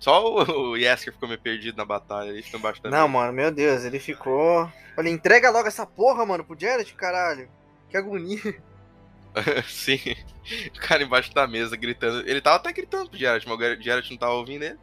Só 0.00 0.42
o 0.50 0.76
Yesker 0.76 1.12
ficou 1.12 1.28
meio 1.28 1.40
perdido 1.40 1.76
na 1.76 1.84
batalha. 1.84 2.30
Ele 2.30 2.42
ficou 2.42 2.58
embaixo 2.58 2.80
Não, 2.84 3.06
mano, 3.06 3.32
meu 3.32 3.52
Deus, 3.52 3.84
ele 3.84 4.00
ficou. 4.00 4.68
Olha, 4.96 5.08
entrega 5.08 5.50
logo 5.50 5.68
essa 5.68 5.86
porra, 5.86 6.26
mano, 6.26 6.44
pro 6.44 6.58
Geralt, 6.58 6.92
caralho. 6.94 7.48
Que 7.88 7.96
agonia. 7.96 8.40
Sim. 9.68 10.16
O 10.74 10.80
cara 10.80 11.02
embaixo 11.02 11.32
da 11.32 11.46
mesa 11.46 11.76
gritando. 11.76 12.28
Ele 12.28 12.40
tava 12.40 12.56
até 12.56 12.72
gritando 12.72 13.10
pro 13.10 13.18
Geralt, 13.18 13.44
mas 13.46 13.78
o 13.78 13.82
Geralt 13.82 14.10
não 14.10 14.16
tava 14.16 14.32
ouvindo 14.32 14.64
ele. 14.64 14.78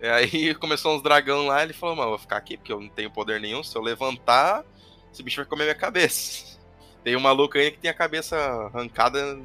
E 0.00 0.06
aí 0.06 0.54
começou 0.54 0.96
uns 0.96 1.02
dragão 1.02 1.46
lá, 1.46 1.62
ele 1.62 1.74
falou, 1.74 1.94
mano, 1.94 2.10
vou 2.10 2.18
ficar 2.18 2.38
aqui 2.38 2.56
porque 2.56 2.72
eu 2.72 2.80
não 2.80 2.88
tenho 2.88 3.10
poder 3.10 3.38
nenhum. 3.40 3.62
Se 3.62 3.76
eu 3.76 3.82
levantar, 3.82 4.64
esse 5.12 5.22
bicho 5.22 5.36
vai 5.36 5.44
comer 5.44 5.64
minha 5.64 5.74
cabeça. 5.74 6.58
Tem 7.04 7.16
um 7.16 7.20
maluco 7.20 7.58
aí 7.58 7.70
que 7.70 7.78
tem 7.78 7.90
a 7.90 7.94
cabeça 7.94 8.36
arrancada 8.36 9.38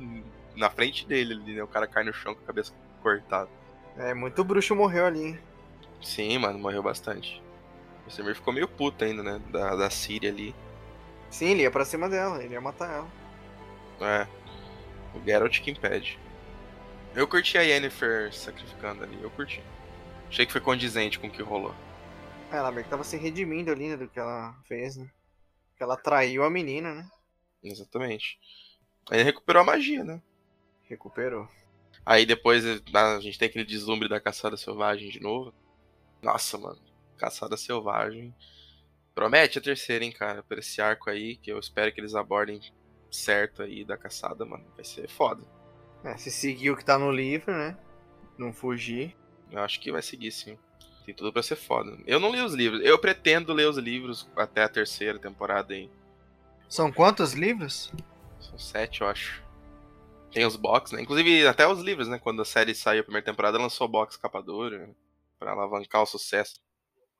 na 0.56 0.70
frente 0.70 1.06
dele, 1.06 1.36
né? 1.36 1.64
O 1.64 1.68
cara 1.68 1.88
cai 1.88 2.04
no 2.04 2.14
chão 2.14 2.34
com 2.34 2.42
a 2.42 2.48
cabeça 2.48 2.74
cortada. 3.02 3.50
É, 3.98 4.14
muito 4.14 4.44
bruxo 4.44 4.76
morreu 4.76 5.06
ali, 5.06 5.24
hein? 5.24 5.40
Sim, 6.02 6.38
mano, 6.38 6.60
morreu 6.60 6.84
bastante. 6.84 7.42
O 8.06 8.12
Semir 8.12 8.36
ficou 8.36 8.54
meio 8.54 8.68
puto 8.68 9.04
ainda, 9.04 9.24
né? 9.24 9.42
Da, 9.52 9.76
da 9.76 9.90
Síria 9.90 10.30
ali. 10.30 10.54
Sim, 11.30 11.48
ele 11.48 11.64
ia 11.64 11.72
pra 11.72 11.86
cima 11.86 12.08
dela, 12.10 12.44
ele 12.44 12.54
ia 12.54 12.62
matar 12.62 12.92
ela. 12.92 13.08
É. 14.02 14.28
O 15.14 15.24
Geralt 15.24 15.60
que 15.62 15.72
impede. 15.72 16.20
Eu 17.16 17.28
curti 17.28 17.58
a 17.58 17.62
Yennefer 17.62 18.34
sacrificando 18.34 19.04
ali, 19.04 19.18
eu 19.22 19.32
curti. 19.32 19.64
Achei 20.28 20.46
que 20.46 20.52
foi 20.52 20.62
condizente 20.62 21.18
com 21.18 21.28
o 21.28 21.32
que 21.32 21.42
rolou. 21.42 21.74
É, 22.52 22.58
ela 22.58 22.72
meio 22.72 22.84
que 22.84 22.90
tava 22.90 23.04
se 23.04 23.18
redimindo 23.18 23.72
ali 23.72 23.90
né, 23.90 23.98
do 23.98 24.08
que 24.08 24.20
ela 24.20 24.54
fez, 24.68 24.98
né? 24.98 25.10
Que 25.78 25.84
ela 25.84 25.96
traiu 25.98 26.44
a 26.44 26.50
menina, 26.50 26.94
né? 26.94 27.10
Exatamente. 27.64 28.38
Aí 29.10 29.24
recuperou 29.24 29.62
a 29.62 29.66
magia, 29.66 30.04
né? 30.04 30.22
Recuperou. 30.84 31.48
Aí 32.06 32.26
depois 32.26 32.64
a 32.94 33.20
gente 33.20 33.40
tem 33.40 33.48
aquele 33.48 33.66
deslumbre 33.66 34.08
da 34.08 34.20
caçada 34.20 34.56
selvagem 34.56 35.10
de 35.10 35.20
novo. 35.20 35.54
Nossa, 36.22 36.58
mano. 36.58 36.80
Caçada 37.18 37.58
selvagem. 37.58 38.34
Promete 39.16 39.58
a 39.58 39.62
terceira, 39.62 40.04
hein, 40.04 40.12
cara, 40.12 40.44
por 40.44 40.60
esse 40.60 40.82
arco 40.82 41.10
aí, 41.10 41.38
que 41.38 41.52
eu 41.52 41.58
espero 41.58 41.92
que 41.92 42.02
eles 42.02 42.14
abordem 42.14 42.60
certo 43.10 43.64
aí 43.64 43.84
da 43.86 43.98
caçada, 43.98 44.46
mano. 44.46 44.66
Vai 44.76 44.84
ser 44.84 45.10
foda. 45.10 45.42
É, 46.04 46.16
se 46.18 46.30
seguir 46.30 46.72
o 46.72 46.78
que 46.78 46.86
tá 46.86 47.00
no 47.00 47.12
livro, 47.12 47.52
né? 47.52 47.78
Não 48.38 48.54
fugir. 48.54 49.16
Eu 49.50 49.62
acho 49.62 49.80
que 49.80 49.92
vai 49.92 50.02
seguir, 50.02 50.32
sim. 50.32 50.58
Tem 51.06 51.16
tudo 51.16 51.32
pra 51.32 51.42
ser 51.42 51.56
foda. 51.56 51.98
Eu 52.06 52.20
não 52.20 52.32
li 52.32 52.42
os 52.42 52.54
livros. 52.54 52.82
Eu 52.84 53.00
pretendo 53.00 53.54
ler 53.54 53.70
os 53.70 53.78
livros 53.78 54.28
até 54.36 54.64
a 54.64 54.70
terceira 54.70 55.18
temporada 55.18 55.74
aí. 55.74 55.90
São 56.68 56.92
quantos 56.92 57.34
livros? 57.34 57.94
São 58.40 58.58
sete, 58.60 59.02
eu 59.02 59.08
acho. 59.08 59.45
Tem 60.36 60.46
os 60.46 60.58
box, 60.58 60.92
né? 60.92 61.02
Inclusive, 61.02 61.48
até 61.48 61.66
os 61.66 61.80
livros, 61.80 62.10
né? 62.10 62.20
Quando 62.20 62.42
a 62.42 62.46
série 62.46 62.76
saiu 62.76 63.00
a 63.00 63.04
primeira 63.06 63.24
temporada, 63.24 63.58
lançou 63.58 63.88
box 63.88 64.18
capa 64.18 64.42
dura. 64.42 64.86
Né? 64.86 64.94
Pra 65.40 65.54
alavancar 65.54 66.02
o 66.02 66.06
sucesso. 66.06 66.62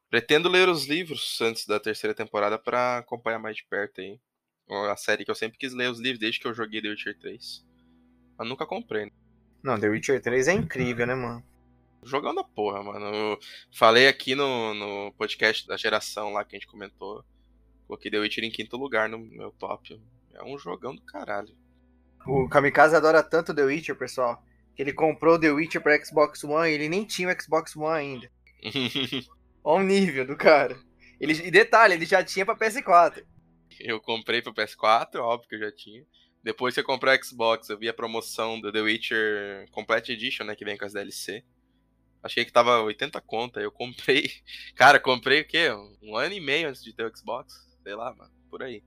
Pretendo 0.10 0.50
ler 0.50 0.68
os 0.68 0.86
livros 0.86 1.40
antes 1.40 1.66
da 1.66 1.80
terceira 1.80 2.14
temporada 2.14 2.60
para 2.60 2.98
acompanhar 2.98 3.40
mais 3.40 3.56
de 3.56 3.64
perto 3.64 4.02
aí. 4.02 4.20
A 4.92 4.98
série 4.98 5.24
que 5.24 5.32
eu 5.32 5.36
sempre 5.36 5.58
quis 5.58 5.72
ler 5.72 5.90
os 5.90 5.98
livros 5.98 6.20
desde 6.20 6.42
que 6.42 6.46
eu 6.46 6.54
joguei 6.54 6.82
The 6.82 6.90
Witcher 6.90 7.18
3. 7.18 7.66
Mas 8.38 8.50
nunca 8.50 8.66
comprei. 8.66 9.06
Né? 9.06 9.12
Não, 9.64 9.80
The 9.80 9.88
Witcher 9.88 10.22
3 10.22 10.50
é 10.50 10.54
incrível, 10.54 11.08
né, 11.08 11.16
mano? 11.16 11.42
Jogando 12.04 12.42
a 12.42 12.44
porra, 12.44 12.84
mano. 12.84 13.06
Eu 13.16 13.40
falei 13.74 14.10
aqui 14.10 14.36
no, 14.36 14.74
no 14.74 15.14
podcast 15.14 15.66
da 15.66 15.78
geração 15.78 16.34
lá 16.34 16.44
que 16.44 16.58
a 16.58 16.60
gente 16.60 16.70
comentou. 16.70 17.24
Coloquei 17.88 18.12
The 18.12 18.20
Witcher 18.20 18.44
em 18.44 18.52
quinto 18.52 18.76
lugar 18.76 19.08
no 19.08 19.18
meu 19.18 19.52
top. 19.52 20.02
É 20.34 20.44
um 20.44 20.58
jogão 20.58 20.94
do 20.94 21.02
caralho. 21.02 21.56
O 22.28 22.50
Kamikaze 22.50 22.96
adora 22.96 23.22
tanto 23.22 23.54
The 23.54 23.64
Witcher, 23.64 23.96
pessoal, 23.96 24.44
que 24.76 24.82
ele 24.82 24.94
comprou 24.94 25.40
The 25.40 25.52
Witcher 25.52 25.82
pra 25.82 26.04
Xbox 26.04 26.44
One 26.44 26.70
e 26.70 26.74
ele 26.74 26.90
nem 26.90 27.06
tinha 27.06 27.30
o 27.30 27.42
Xbox 27.42 27.76
One 27.76 27.98
ainda. 27.98 28.32
Olha 29.64 29.84
o 29.84 29.88
nível 29.88 30.26
do 30.26 30.36
cara. 30.36 30.78
Ele, 31.20 31.34
e 31.34 31.52
detalhe, 31.52 31.94
ele 31.94 32.06
já 32.06 32.24
tinha 32.24 32.46
pra 32.46 32.56
PS4. 32.56 33.24
Eu 33.80 34.00
comprei 34.00 34.42
pro 34.42 34.54
PS4, 34.54 35.16
óbvio 35.16 35.50
que 35.50 35.56
eu 35.56 35.60
já 35.60 35.72
tinha. 35.72 36.06
Depois 36.44 36.74
que 36.74 36.80
eu 36.80 36.84
comprei 36.84 37.18
o 37.18 37.24
Xbox, 37.24 37.70
eu 37.70 37.78
vi 37.78 37.90
a 37.90 37.94
promoção 37.94 38.60
do 38.60 38.72
The 38.72 38.82
Witcher 38.82 39.70
Complete 39.72 40.12
Edition, 40.12 40.44
né? 40.44 40.56
Que 40.56 40.64
vem 40.64 40.78
com 40.78 40.86
as 40.86 40.94
DLC. 40.94 41.44
Achei 42.22 42.46
que 42.46 42.52
tava 42.52 42.82
80 42.82 43.20
conta, 43.22 43.60
eu 43.60 43.72
comprei. 43.72 44.30
Cara, 44.76 45.00
comprei 45.00 45.42
o 45.42 45.48
quê? 45.48 45.70
Um 46.02 46.16
ano 46.16 46.34
e 46.34 46.40
meio 46.40 46.70
antes 46.70 46.84
de 46.84 46.94
ter 46.94 47.06
o 47.06 47.18
Xbox. 47.18 47.54
Sei 47.84 47.96
lá, 47.96 48.14
mano, 48.16 48.32
por 48.50 48.62
aí. 48.62 48.84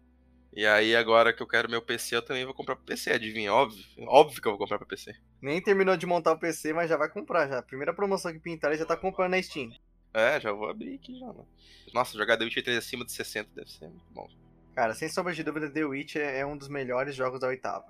E 0.53 0.67
aí, 0.67 0.97
agora 0.97 1.33
que 1.33 1.43
eu 1.43 1.47
quero 1.47 1.71
meu 1.71 1.83
PC, 1.83 2.17
eu 2.17 2.23
também 2.23 2.45
vou 2.45 2.55
comprar 2.55 2.75
pro 2.75 2.85
PC, 2.85 3.13
adivinha? 3.13 3.53
Óbvio. 3.53 3.85
Óbvio 4.07 4.41
que 4.41 4.49
eu 4.49 4.53
vou 4.53 4.59
comprar 4.59 4.79
pro 4.79 4.89
PC. 4.89 5.15
Nem 5.41 5.61
terminou 5.61 5.97
de 5.97 6.07
montar 6.07 6.33
o 6.33 6.39
PC, 6.39 6.73
mas 6.73 6.89
já 6.89 6.97
vai 6.97 7.09
comprar 7.09 7.49
já. 7.49 7.63
Primeira 7.63 7.95
promoção 7.95 8.33
que 8.33 8.39
pintar, 8.39 8.71
ele 8.71 8.79
já 8.79 8.87
tá 8.87 8.97
comprando 8.97 9.33
na 9.33 9.43
Steam. 9.43 9.71
É, 10.13 10.41
já 10.41 10.53
vou 10.53 10.69
abrir 10.69 10.95
aqui 10.95 11.19
já, 11.19 11.27
mano. 11.27 11.47
Nossa, 11.93 12.17
jogar 12.17 12.37
The 12.37 12.45
Witcher 12.45 12.65
3 12.65 12.79
acima 12.79 13.05
de 13.05 13.13
60 13.13 13.51
deve 13.55 13.71
ser 13.71 13.89
muito 13.89 14.05
bom. 14.11 14.29
Cara, 14.75 14.95
sem 14.95 15.09
sombra 15.09 15.35
de 15.35 15.43
dúvida, 15.43 15.71
The 15.71 15.85
Witcher 15.85 16.23
é 16.23 16.47
um 16.47 16.57
dos 16.57 16.69
melhores 16.69 17.15
jogos 17.15 17.41
da 17.41 17.49
oitava. 17.49 17.87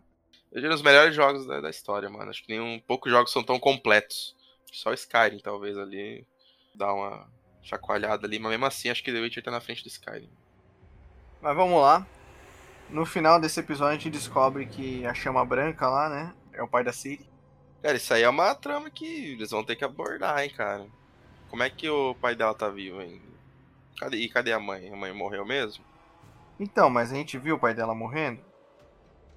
Eu 0.50 0.60
diria 0.60 0.74
os 0.74 0.82
melhores 0.82 1.14
jogos 1.14 1.46
da, 1.46 1.60
da, 1.60 1.70
história, 1.70 2.08
mano. 2.08 2.30
Acho 2.30 2.42
que 2.42 2.52
nenhum. 2.52 2.80
Poucos 2.80 3.10
jogos 3.12 3.30
são 3.30 3.42
tão 3.42 3.58
completos. 3.58 4.34
Só 4.72 4.92
Skyrim, 4.92 5.38
talvez, 5.38 5.76
ali. 5.76 6.26
Dá 6.74 6.92
uma 6.92 7.30
chacoalhada 7.62 8.26
ali, 8.26 8.38
mas 8.38 8.50
mesmo 8.50 8.64
assim 8.64 8.88
acho 8.88 9.02
que 9.02 9.12
The 9.12 9.20
Witcher 9.20 9.42
tá 9.42 9.50
na 9.50 9.60
frente 9.60 9.82
do 9.82 9.88
Skyrim. 9.88 10.30
Mas 11.42 11.56
vamos 11.56 11.80
lá. 11.80 12.06
No 12.90 13.04
final 13.04 13.38
desse 13.38 13.60
episódio 13.60 13.92
a 13.92 13.94
gente 13.94 14.10
descobre 14.10 14.64
que 14.64 15.04
a 15.06 15.12
chama 15.12 15.44
branca 15.44 15.88
lá, 15.88 16.08
né? 16.08 16.34
É 16.52 16.62
o 16.62 16.68
pai 16.68 16.82
da 16.82 16.92
Ciri. 16.92 17.28
Cara, 17.82 17.96
isso 17.96 18.12
aí 18.14 18.22
é 18.22 18.28
uma 18.28 18.54
trama 18.54 18.90
que 18.90 19.32
eles 19.32 19.50
vão 19.50 19.62
ter 19.62 19.76
que 19.76 19.84
abordar, 19.84 20.42
hein, 20.42 20.50
cara. 20.50 20.86
Como 21.50 21.62
é 21.62 21.70
que 21.70 21.88
o 21.88 22.14
pai 22.14 22.34
dela 22.34 22.54
tá 22.54 22.68
vivo 22.68 22.98
ainda? 22.98 23.28
Cadê, 23.98 24.16
e 24.16 24.28
cadê 24.28 24.52
a 24.52 24.58
mãe? 24.58 24.90
A 24.90 24.96
mãe 24.96 25.12
morreu 25.12 25.44
mesmo? 25.44 25.84
Então, 26.58 26.88
mas 26.88 27.12
a 27.12 27.14
gente 27.14 27.38
viu 27.38 27.56
o 27.56 27.58
pai 27.58 27.74
dela 27.74 27.94
morrendo? 27.94 28.40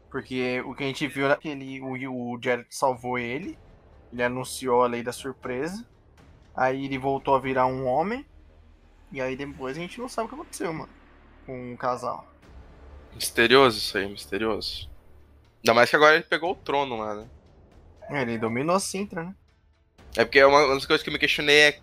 Porque 0.09 0.61
o 0.61 0.73
que 0.73 0.83
a 0.83 0.87
gente 0.87 1.07
viu 1.07 1.29
é 1.29 1.35
que 1.35 1.49
ele, 1.49 1.81
o, 1.81 2.33
o 2.33 2.39
Jared 2.41 2.67
salvou 2.69 3.19
ele. 3.19 3.57
Ele 4.11 4.23
anunciou 4.23 4.83
a 4.83 4.87
lei 4.87 5.03
da 5.03 5.11
surpresa. 5.11 5.85
Aí 6.55 6.85
ele 6.85 6.97
voltou 6.97 7.35
a 7.35 7.39
virar 7.39 7.65
um 7.65 7.85
homem. 7.85 8.25
E 9.11 9.21
aí 9.21 9.35
depois 9.35 9.77
a 9.77 9.79
gente 9.79 9.99
não 9.99 10.09
sabe 10.09 10.25
o 10.25 10.29
que 10.29 10.35
aconteceu, 10.35 10.73
mano. 10.73 10.91
Com 11.45 11.73
o 11.73 11.77
casal. 11.77 12.30
Misterioso 13.15 13.77
isso 13.77 13.97
aí, 13.97 14.07
misterioso. 14.07 14.89
Ainda 15.63 15.73
mais 15.73 15.89
que 15.89 15.95
agora 15.95 16.15
ele 16.15 16.23
pegou 16.23 16.51
o 16.51 16.55
trono 16.55 16.97
lá, 16.97 17.15
né? 17.15 17.27
É, 18.09 18.21
ele 18.23 18.37
dominou 18.37 18.75
a 18.75 18.79
Sintra, 18.79 19.23
né? 19.23 19.35
É 20.15 20.25
porque 20.25 20.43
uma 20.43 20.67
das 20.67 20.85
coisas 20.85 21.03
que 21.03 21.09
eu 21.09 21.13
me 21.13 21.19
questionei 21.19 21.59
é 21.59 21.79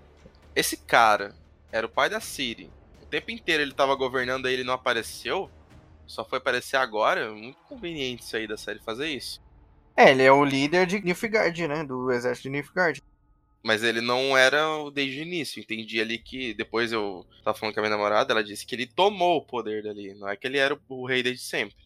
esse 0.54 0.76
cara 0.76 1.34
era 1.70 1.86
o 1.86 1.90
pai 1.90 2.10
da 2.10 2.20
Siri. 2.20 2.70
O 3.02 3.06
tempo 3.06 3.30
inteiro 3.30 3.62
ele 3.62 3.72
tava 3.72 3.94
governando 3.94 4.46
aí, 4.46 4.54
ele 4.54 4.64
não 4.64 4.74
apareceu. 4.74 5.50
Só 6.06 6.24
foi 6.24 6.38
aparecer 6.38 6.76
agora. 6.76 7.20
É 7.20 7.30
muito 7.30 7.58
conveniente 7.68 8.22
isso 8.22 8.36
aí 8.36 8.46
da 8.46 8.56
série 8.56 8.80
fazer 8.80 9.08
isso. 9.08 9.40
É, 9.96 10.10
ele 10.10 10.22
é 10.22 10.32
o 10.32 10.44
líder 10.44 10.86
de 10.86 11.00
Nilfgaard, 11.00 11.68
né? 11.68 11.84
Do 11.84 12.10
exército 12.10 12.44
de 12.44 12.50
Nilfgaard. 12.50 13.02
Mas 13.68 13.82
ele 13.82 14.00
não 14.00 14.34
era 14.34 14.66
desde 14.94 15.20
o 15.20 15.22
início. 15.24 15.60
Entendi 15.60 16.00
ali 16.00 16.16
que 16.16 16.54
depois 16.54 16.90
eu 16.90 17.26
tava 17.44 17.54
falando 17.54 17.74
com 17.74 17.80
a 17.80 17.82
minha 17.82 17.94
namorada, 17.94 18.32
ela 18.32 18.42
disse 18.42 18.64
que 18.64 18.74
ele 18.74 18.86
tomou 18.86 19.36
o 19.36 19.44
poder 19.44 19.82
dali. 19.82 20.14
Não 20.14 20.26
é 20.26 20.36
que 20.36 20.46
ele 20.46 20.56
era 20.56 20.80
o 20.88 21.06
rei 21.06 21.22
desde 21.22 21.44
sempre. 21.44 21.76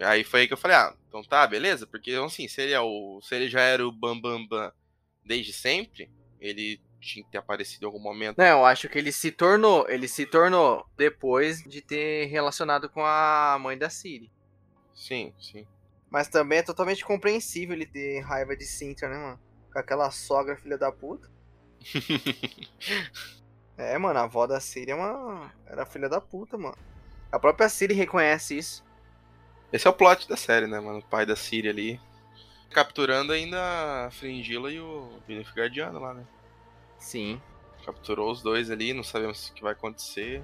Aí 0.00 0.22
foi 0.22 0.42
aí 0.42 0.46
que 0.46 0.52
eu 0.52 0.56
falei, 0.56 0.76
ah, 0.76 0.94
então 1.08 1.24
tá, 1.24 1.44
beleza, 1.44 1.84
porque 1.84 2.12
assim, 2.12 2.46
se 2.46 2.62
ele, 2.62 2.72
é 2.74 2.80
o, 2.80 3.20
se 3.22 3.34
ele 3.34 3.48
já 3.48 3.60
era 3.60 3.84
o 3.84 3.90
Bambambam 3.90 4.46
Bam, 4.46 4.66
Bam 4.66 4.72
desde 5.24 5.52
sempre, 5.52 6.08
ele 6.40 6.80
tinha 7.00 7.24
que 7.24 7.32
ter 7.32 7.38
aparecido 7.38 7.82
em 7.82 7.86
algum 7.86 7.98
momento. 7.98 8.38
Não, 8.38 8.46
eu 8.60 8.64
acho 8.64 8.88
que 8.88 8.96
ele 8.96 9.10
se 9.10 9.32
tornou. 9.32 9.84
Ele 9.88 10.06
se 10.06 10.26
tornou 10.26 10.86
depois 10.96 11.60
de 11.64 11.82
ter 11.82 12.26
relacionado 12.26 12.88
com 12.88 13.04
a 13.04 13.58
mãe 13.60 13.76
da 13.76 13.90
Siri. 13.90 14.30
Sim, 14.94 15.34
sim. 15.40 15.66
Mas 16.08 16.28
também 16.28 16.58
é 16.58 16.62
totalmente 16.62 17.04
compreensível 17.04 17.74
ele 17.74 17.84
ter 17.84 18.20
raiva 18.20 18.56
de 18.56 18.64
Sintra, 18.64 19.08
né, 19.08 19.16
mano? 19.16 19.45
Com 19.76 19.80
aquela 19.80 20.10
sogra 20.10 20.56
filha 20.56 20.78
da 20.78 20.90
puta. 20.90 21.28
é, 23.76 23.98
mano, 23.98 24.18
a 24.18 24.22
avó 24.22 24.46
da 24.46 24.58
Siri 24.58 24.90
é 24.90 24.94
uma... 24.94 25.52
era 25.66 25.84
filha 25.84 26.08
da 26.08 26.18
puta, 26.18 26.56
mano. 26.56 26.78
A 27.30 27.38
própria 27.38 27.68
Siri 27.68 27.92
reconhece 27.92 28.56
isso. 28.56 28.82
Esse 29.70 29.86
é 29.86 29.90
o 29.90 29.92
plot 29.92 30.26
da 30.30 30.34
série, 30.34 30.66
né, 30.66 30.80
mano? 30.80 31.00
O 31.00 31.04
pai 31.04 31.26
da 31.26 31.36
Siri 31.36 31.68
ali. 31.68 32.00
Capturando 32.70 33.34
ainda 33.34 34.06
a 34.06 34.10
Fringila 34.10 34.72
e 34.72 34.80
o 34.80 35.20
Guardiano 35.54 36.00
lá, 36.00 36.14
né? 36.14 36.24
Sim. 36.98 37.38
Capturou 37.84 38.32
os 38.32 38.40
dois 38.40 38.70
ali, 38.70 38.94
não 38.94 39.02
sabemos 39.04 39.48
o 39.48 39.52
que 39.52 39.62
vai 39.62 39.72
acontecer. 39.72 40.42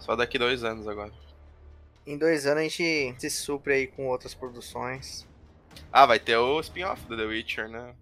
Só 0.00 0.16
daqui 0.16 0.40
dois 0.40 0.64
anos 0.64 0.88
agora. 0.88 1.12
Em 2.04 2.18
dois 2.18 2.46
anos 2.46 2.58
a 2.58 2.62
gente 2.64 3.14
se 3.16 3.30
supre 3.30 3.74
aí 3.74 3.86
com 3.86 4.08
outras 4.08 4.34
produções. 4.34 5.24
Ah, 5.92 6.04
vai 6.04 6.18
ter 6.18 6.36
o 6.36 6.58
spin-off 6.58 7.06
do 7.06 7.16
The 7.16 7.26
Witcher, 7.26 7.68
né? 7.68 7.94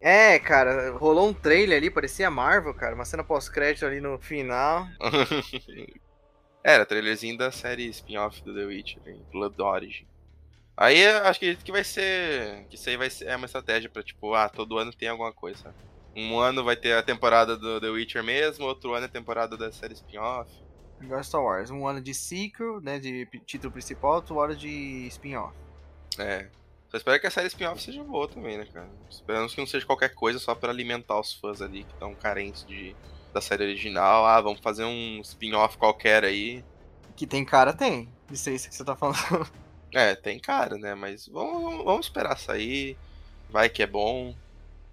É, 0.00 0.38
cara, 0.38 0.92
rolou 0.92 1.28
um 1.28 1.32
trailer 1.32 1.78
ali, 1.78 1.90
parecia 1.90 2.30
Marvel, 2.30 2.74
cara, 2.74 2.94
uma 2.94 3.04
cena 3.04 3.24
pós-crédito 3.24 3.86
ali 3.86 4.00
no 4.00 4.18
final. 4.18 4.86
Era, 6.62 6.84
trailerzinho 6.84 7.38
da 7.38 7.50
série 7.50 7.86
spin-off 7.88 8.42
do 8.42 8.54
The 8.54 8.64
Witcher, 8.64 9.00
Blood 9.32 9.60
Origin. 9.62 10.06
Aí 10.76 11.06
acho 11.06 11.40
que, 11.40 11.56
que 11.56 11.72
vai 11.72 11.84
ser. 11.84 12.66
Que 12.68 12.74
isso 12.74 12.88
aí 12.90 12.96
vai 12.96 13.08
ser 13.08 13.26
é 13.28 13.36
uma 13.36 13.46
estratégia 13.46 13.88
pra, 13.88 14.02
tipo, 14.02 14.34
ah, 14.34 14.48
todo 14.48 14.76
ano 14.76 14.92
tem 14.92 15.08
alguma 15.08 15.32
coisa. 15.32 15.74
Um 16.14 16.38
ano 16.38 16.64
vai 16.64 16.76
ter 16.76 16.92
a 16.92 17.02
temporada 17.02 17.56
do 17.56 17.80
The 17.80 17.88
Witcher 17.88 18.22
mesmo, 18.22 18.66
outro 18.66 18.94
ano 18.94 19.04
é 19.04 19.08
a 19.08 19.12
temporada 19.12 19.56
da 19.56 19.70
série 19.70 19.94
spin-off. 19.94 20.50
Igual 21.00 21.22
Star 21.22 21.42
Wars, 21.42 21.70
um 21.70 21.86
ano 21.86 22.00
de 22.00 22.14
sequel, 22.14 22.80
né, 22.80 22.98
de 22.98 23.26
título 23.44 23.70
principal, 23.70 24.16
outro 24.16 24.40
ano 24.40 24.56
de 24.56 25.06
spin-off. 25.08 25.54
É. 26.18 26.48
Só 26.96 26.98
espero 26.98 27.20
que 27.20 27.26
a 27.26 27.30
série 27.30 27.48
spin-off 27.48 27.82
seja 27.82 28.02
boa 28.02 28.26
também, 28.26 28.56
né, 28.56 28.66
cara? 28.72 28.88
Esperamos 29.10 29.54
que 29.54 29.60
não 29.60 29.66
seja 29.66 29.84
qualquer 29.84 30.14
coisa 30.14 30.38
só 30.38 30.54
para 30.54 30.72
alimentar 30.72 31.20
os 31.20 31.34
fãs 31.34 31.60
ali 31.60 31.84
que 31.84 31.92
estão 31.92 32.14
carentes 32.14 32.64
de, 32.64 32.96
da 33.34 33.40
série 33.40 33.64
original. 33.64 34.24
Ah, 34.24 34.40
vamos 34.40 34.60
fazer 34.60 34.84
um 34.84 35.20
spin-off 35.20 35.76
qualquer 35.76 36.24
aí. 36.24 36.64
Que 37.14 37.26
tem 37.26 37.44
cara, 37.44 37.74
tem. 37.74 38.10
Isso 38.30 38.48
aí 38.48 38.58
que 38.58 38.74
você 38.74 38.84
tá 38.84 38.96
falando. 38.96 39.18
É, 39.94 40.14
tem 40.14 40.38
cara, 40.38 40.76
né? 40.76 40.94
Mas 40.94 41.26
vamos, 41.26 41.84
vamos 41.84 42.06
esperar 42.06 42.36
sair. 42.36 42.98
Vai 43.48 43.68
que 43.68 43.82
é 43.82 43.86
bom. 43.86 44.34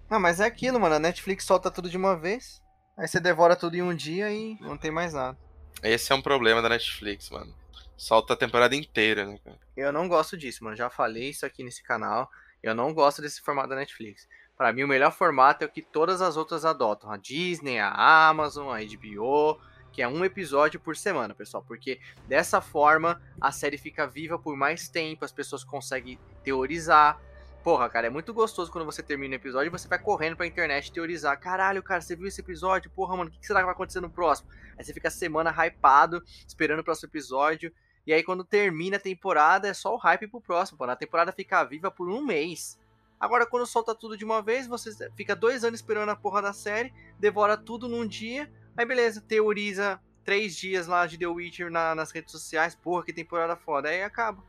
Ah, 0.08 0.18
mas 0.18 0.40
é 0.40 0.46
aquilo, 0.46 0.80
mano. 0.80 0.94
A 0.94 0.98
Netflix 0.98 1.44
solta 1.44 1.70
tudo 1.70 1.90
de 1.90 1.96
uma 1.96 2.16
vez. 2.16 2.62
Aí 2.96 3.06
você 3.06 3.20
devora 3.20 3.56
tudo 3.56 3.74
em 3.74 3.82
um 3.82 3.94
dia 3.94 4.30
e 4.32 4.56
não 4.60 4.78
tem 4.78 4.90
mais 4.90 5.12
nada. 5.12 5.36
Esse 5.82 6.12
é 6.12 6.14
um 6.14 6.22
problema 6.22 6.62
da 6.62 6.70
Netflix, 6.70 7.28
mano. 7.28 7.52
Solta 7.96 8.34
a 8.34 8.36
temporada 8.36 8.74
inteira, 8.74 9.24
né, 9.24 9.38
cara? 9.42 9.58
Eu 9.76 9.92
não 9.92 10.08
gosto 10.08 10.36
disso, 10.36 10.64
mano. 10.64 10.76
Já 10.76 10.90
falei 10.90 11.30
isso 11.30 11.46
aqui 11.46 11.62
nesse 11.62 11.82
canal. 11.82 12.30
Eu 12.62 12.74
não 12.74 12.92
gosto 12.92 13.22
desse 13.22 13.40
formato 13.40 13.68
da 13.68 13.76
Netflix. 13.76 14.28
Para 14.56 14.72
mim, 14.72 14.84
o 14.84 14.88
melhor 14.88 15.12
formato 15.12 15.64
é 15.64 15.66
o 15.66 15.70
que 15.70 15.82
todas 15.82 16.22
as 16.22 16.36
outras 16.36 16.64
adotam: 16.64 17.10
a 17.10 17.16
Disney, 17.16 17.78
a 17.78 18.28
Amazon, 18.28 18.68
a 18.68 18.78
HBO, 18.82 19.60
que 19.92 20.02
é 20.02 20.08
um 20.08 20.24
episódio 20.24 20.80
por 20.80 20.96
semana, 20.96 21.34
pessoal. 21.34 21.62
Porque 21.66 22.00
dessa 22.26 22.60
forma 22.60 23.20
a 23.40 23.52
série 23.52 23.78
fica 23.78 24.06
viva 24.06 24.38
por 24.38 24.56
mais 24.56 24.88
tempo, 24.88 25.24
as 25.24 25.32
pessoas 25.32 25.62
conseguem 25.62 26.18
teorizar. 26.42 27.20
Porra, 27.62 27.88
cara, 27.88 28.08
é 28.08 28.10
muito 28.10 28.34
gostoso 28.34 28.70
quando 28.70 28.84
você 28.84 29.02
termina 29.02 29.32
o 29.32 29.36
episódio 29.36 29.68
e 29.68 29.70
você 29.70 29.88
vai 29.88 29.98
correndo 29.98 30.36
pra 30.36 30.46
internet 30.46 30.92
teorizar. 30.92 31.38
Caralho, 31.40 31.82
cara, 31.82 32.02
você 32.02 32.14
viu 32.14 32.26
esse 32.26 32.40
episódio? 32.40 32.90
Porra, 32.90 33.16
mano, 33.16 33.30
o 33.30 33.32
que 33.32 33.46
será 33.46 33.60
que 33.60 33.64
vai 33.64 33.74
acontecer 33.74 34.00
no 34.00 34.10
próximo? 34.10 34.50
Aí 34.76 34.84
você 34.84 34.92
fica 34.92 35.08
a 35.08 35.10
semana 35.10 35.50
hypado, 35.50 36.22
esperando 36.46 36.80
o 36.80 36.84
próximo 36.84 37.08
episódio. 37.08 37.72
E 38.06 38.12
aí, 38.12 38.22
quando 38.22 38.44
termina 38.44 38.96
a 38.96 39.00
temporada, 39.00 39.68
é 39.68 39.74
só 39.74 39.94
o 39.94 39.98
hype 39.98 40.28
pro 40.28 40.40
próximo, 40.40 40.78
pô. 40.78 40.84
A 40.84 40.96
temporada 40.96 41.32
fica 41.32 41.64
viva 41.64 41.90
por 41.90 42.08
um 42.08 42.24
mês. 42.24 42.78
Agora, 43.18 43.46
quando 43.46 43.66
solta 43.66 43.94
tudo 43.94 44.16
de 44.16 44.24
uma 44.24 44.42
vez, 44.42 44.66
você 44.66 44.90
fica 45.16 45.34
dois 45.34 45.64
anos 45.64 45.80
esperando 45.80 46.10
a 46.10 46.16
porra 46.16 46.42
da 46.42 46.52
série, 46.52 46.92
devora 47.18 47.56
tudo 47.56 47.88
num 47.88 48.06
dia, 48.06 48.52
aí 48.76 48.84
beleza, 48.84 49.20
teoriza 49.20 49.98
três 50.24 50.56
dias 50.56 50.86
lá 50.86 51.06
de 51.06 51.16
The 51.16 51.26
Witcher 51.26 51.70
na, 51.70 51.94
nas 51.94 52.10
redes 52.10 52.32
sociais, 52.32 52.74
porra, 52.74 53.04
que 53.04 53.12
temporada 53.12 53.56
foda, 53.56 53.88
aí 53.88 54.02
acaba. 54.02 54.42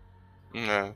É. 0.53 0.93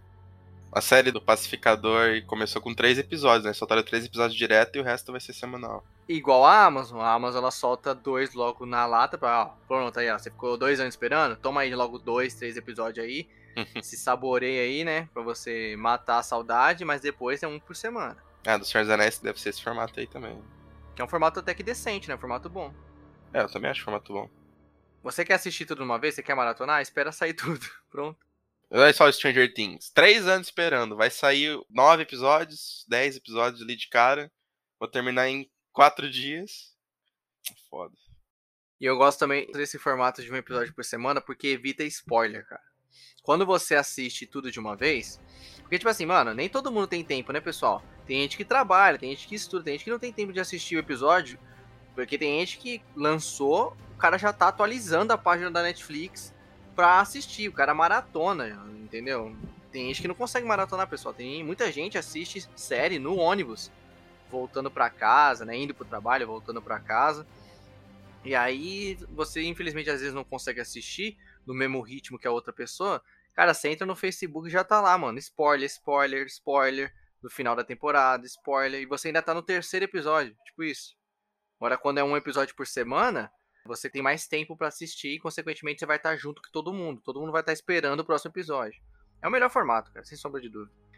A 0.72 0.82
série 0.82 1.12
do 1.12 1.22
Pacificador 1.22 2.24
começou 2.26 2.62
com 2.62 2.74
três 2.74 2.98
episódios, 2.98 3.46
né? 3.46 3.54
Soltaram 3.54 3.84
três 3.84 4.06
episódios 4.06 4.38
direto 4.38 4.76
e 4.76 4.80
o 4.80 4.84
resto 4.84 5.12
vai 5.12 5.22
ser 5.22 5.34
semanal. 5.34 5.84
Igual 6.10 6.44
a 6.44 6.66
Amazon. 6.66 7.02
A 7.02 7.14
Amazon 7.14 7.44
ela 7.44 7.52
solta 7.52 7.94
dois 7.94 8.34
logo 8.34 8.66
na 8.66 8.84
lata 8.88 9.16
pra, 9.16 9.44
ó, 9.44 9.46
pronto, 9.68 10.00
aí, 10.00 10.10
ó. 10.10 10.18
Você 10.18 10.32
ficou 10.32 10.58
dois 10.58 10.80
anos 10.80 10.96
esperando? 10.96 11.36
Toma 11.36 11.62
aí 11.62 11.76
logo 11.76 12.00
dois, 12.00 12.34
três 12.34 12.58
episódios 12.58 13.06
aí. 13.06 13.30
se 13.84 13.96
saboreia 13.96 14.64
aí, 14.64 14.84
né? 14.84 15.08
Pra 15.14 15.22
você 15.22 15.76
matar 15.78 16.18
a 16.18 16.24
saudade, 16.24 16.84
mas 16.84 17.00
depois 17.00 17.44
é 17.44 17.48
um 17.48 17.60
por 17.60 17.76
semana. 17.76 18.18
Ah, 18.44 18.58
do 18.58 18.66
Senhor 18.66 18.84
dos 18.84 18.92
Anéis 18.92 19.20
deve 19.20 19.40
ser 19.40 19.50
esse 19.50 19.62
formato 19.62 20.00
aí 20.00 20.08
também. 20.08 20.42
Que 20.96 21.02
é 21.04 21.06
um 21.06 21.08
formato 21.08 21.40
até 21.40 21.54
que 21.54 21.62
decente, 21.62 22.10
né? 22.10 22.16
Um 22.16 22.20
formato 22.20 22.50
bom. 22.50 22.74
É, 23.32 23.42
eu 23.42 23.52
também 23.52 23.70
acho 23.70 23.84
formato 23.84 24.12
bom. 24.12 24.28
Você 25.04 25.24
quer 25.24 25.36
assistir 25.36 25.66
tudo 25.66 25.80
de 25.80 25.84
uma 25.84 26.00
vez? 26.00 26.16
Você 26.16 26.24
quer 26.24 26.34
maratonar? 26.36 26.82
Espera 26.82 27.12
sair 27.12 27.34
tudo. 27.36 27.64
Pronto. 27.92 28.18
Olha 28.72 28.94
só 28.94 29.12
Stranger 29.12 29.54
Things. 29.54 29.92
Três 29.92 30.28
anos 30.28 30.48
esperando. 30.48 30.96
Vai 30.96 31.12
sair 31.12 31.60
nove 31.70 32.02
episódios, 32.02 32.84
dez 32.88 33.16
episódios 33.16 33.62
ali 33.62 33.76
de 33.76 33.88
cara. 33.90 34.32
Vou 34.80 34.90
terminar 34.90 35.28
em 35.28 35.50
quatro 35.72 36.10
dias. 36.10 36.76
Foda. 37.70 37.96
E 38.80 38.86
eu 38.86 38.98
gosto 38.98 39.20
também 39.20 39.52
desse 39.52 39.78
formato 39.78 40.22
de 40.22 40.32
um 40.32 40.36
episódio 40.36 40.74
por 40.74 40.86
semana 40.86 41.20
porque 41.20 41.48
evita 41.48 41.84
spoiler, 41.84 42.46
cara. 42.48 42.64
Quando 43.24 43.46
você 43.46 43.76
assiste 43.76 44.26
tudo 44.26 44.52
de 44.52 44.60
uma 44.60 44.76
vez. 44.76 45.20
Porque, 45.62 45.78
tipo 45.78 45.90
assim, 45.90 46.06
mano, 46.06 46.34
nem 46.34 46.50
todo 46.50 46.72
mundo 46.72 46.88
tem 46.88 47.04
tempo, 47.04 47.32
né, 47.32 47.40
pessoal? 47.40 47.84
Tem 48.08 48.22
gente 48.22 48.38
que 48.38 48.46
trabalha, 48.46 48.98
tem 48.98 49.12
gente 49.12 49.28
que 49.28 49.36
estuda, 49.36 49.66
tem 49.66 49.74
gente 49.74 49.84
que 49.84 49.92
não 49.92 50.00
tem 50.00 50.12
tempo 50.12 50.34
de 50.34 50.40
assistir 50.40 50.76
o 50.76 50.80
episódio. 50.80 51.38
Porque 51.94 52.18
tem 52.18 52.40
gente 52.40 52.58
que 52.58 52.82
lançou, 52.96 53.76
o 53.94 53.98
cara 53.98 54.18
já 54.18 54.32
tá 54.32 54.48
atualizando 54.48 55.14
a 55.14 55.18
página 55.18 55.52
da 55.52 55.62
Netflix 55.62 56.34
pra 56.76 57.02
assistir. 57.02 57.50
O 57.50 57.54
cara 57.54 57.74
maratona, 57.74 58.66
entendeu? 58.82 59.36
Tem 59.72 59.88
gente 59.88 60.02
que 60.02 60.08
não 60.08 60.16
consegue 60.16 60.48
maratonar, 60.48 60.88
pessoal. 60.88 61.14
Tem 61.14 61.44
muita 61.44 61.72
gente 61.72 61.98
assiste 61.98 62.48
série 62.56 62.98
no 62.98 63.18
ônibus, 63.18 63.70
voltando 64.30 64.70
para 64.70 64.90
casa, 64.90 65.46
né? 65.46 65.56
Indo 65.56 65.74
pro 65.74 65.86
trabalho, 65.86 66.28
voltando 66.28 66.62
para 66.62 66.80
casa. 66.80 67.26
E 68.24 68.36
aí 68.36 68.96
você, 69.10 69.42
infelizmente, 69.44 69.90
às 69.90 70.00
vezes 70.00 70.14
não 70.14 70.24
consegue 70.24 70.60
assistir 70.60 71.18
no 71.46 71.54
mesmo 71.54 71.82
ritmo 71.82 72.20
que 72.20 72.28
a 72.28 72.32
outra 72.32 72.54
pessoa. 72.54 73.02
Cara, 73.34 73.54
você 73.54 73.70
entra 73.70 73.86
no 73.86 73.96
Facebook 73.96 74.48
e 74.48 74.52
já 74.52 74.64
tá 74.64 74.82
lá, 74.82 74.98
mano. 74.98 75.18
Spoiler, 75.18 75.66
spoiler, 75.68 76.26
spoiler. 76.28 76.94
No 77.22 77.30
final 77.30 77.56
da 77.56 77.64
temporada, 77.64 78.26
spoiler. 78.26 78.82
E 78.82 78.86
você 78.86 79.08
ainda 79.08 79.22
tá 79.22 79.34
no 79.34 79.42
terceiro 79.42 79.86
episódio. 79.86 80.36
Tipo 80.46 80.64
isso. 80.64 80.96
Agora, 81.60 81.78
quando 81.78 81.98
é 81.98 82.04
um 82.04 82.16
episódio 82.16 82.56
por 82.56 82.66
semana, 82.66 83.32
você 83.66 83.90
tem 83.90 84.02
mais 84.02 84.28
tempo 84.28 84.56
para 84.56 84.68
assistir 84.68 85.16
e, 85.16 85.20
consequentemente, 85.20 85.80
você 85.80 85.86
vai 85.86 85.98
estar 85.98 86.16
junto 86.16 86.42
com 86.42 86.50
todo 86.52 86.74
mundo. 86.74 87.02
Todo 87.02 87.20
mundo 87.20 87.32
vai 87.32 87.42
estar 87.42 87.54
esperando 87.54 88.00
o 88.00 88.06
próximo 88.06 88.32
episódio. 88.32 88.82
É 89.22 89.28
o 89.28 89.32
melhor 89.32 89.50
formato, 89.50 89.92
cara, 89.92 90.06
sem 90.06 90.18
sombra 90.18 90.40
de 90.40 90.50
dúvida. 90.50 90.89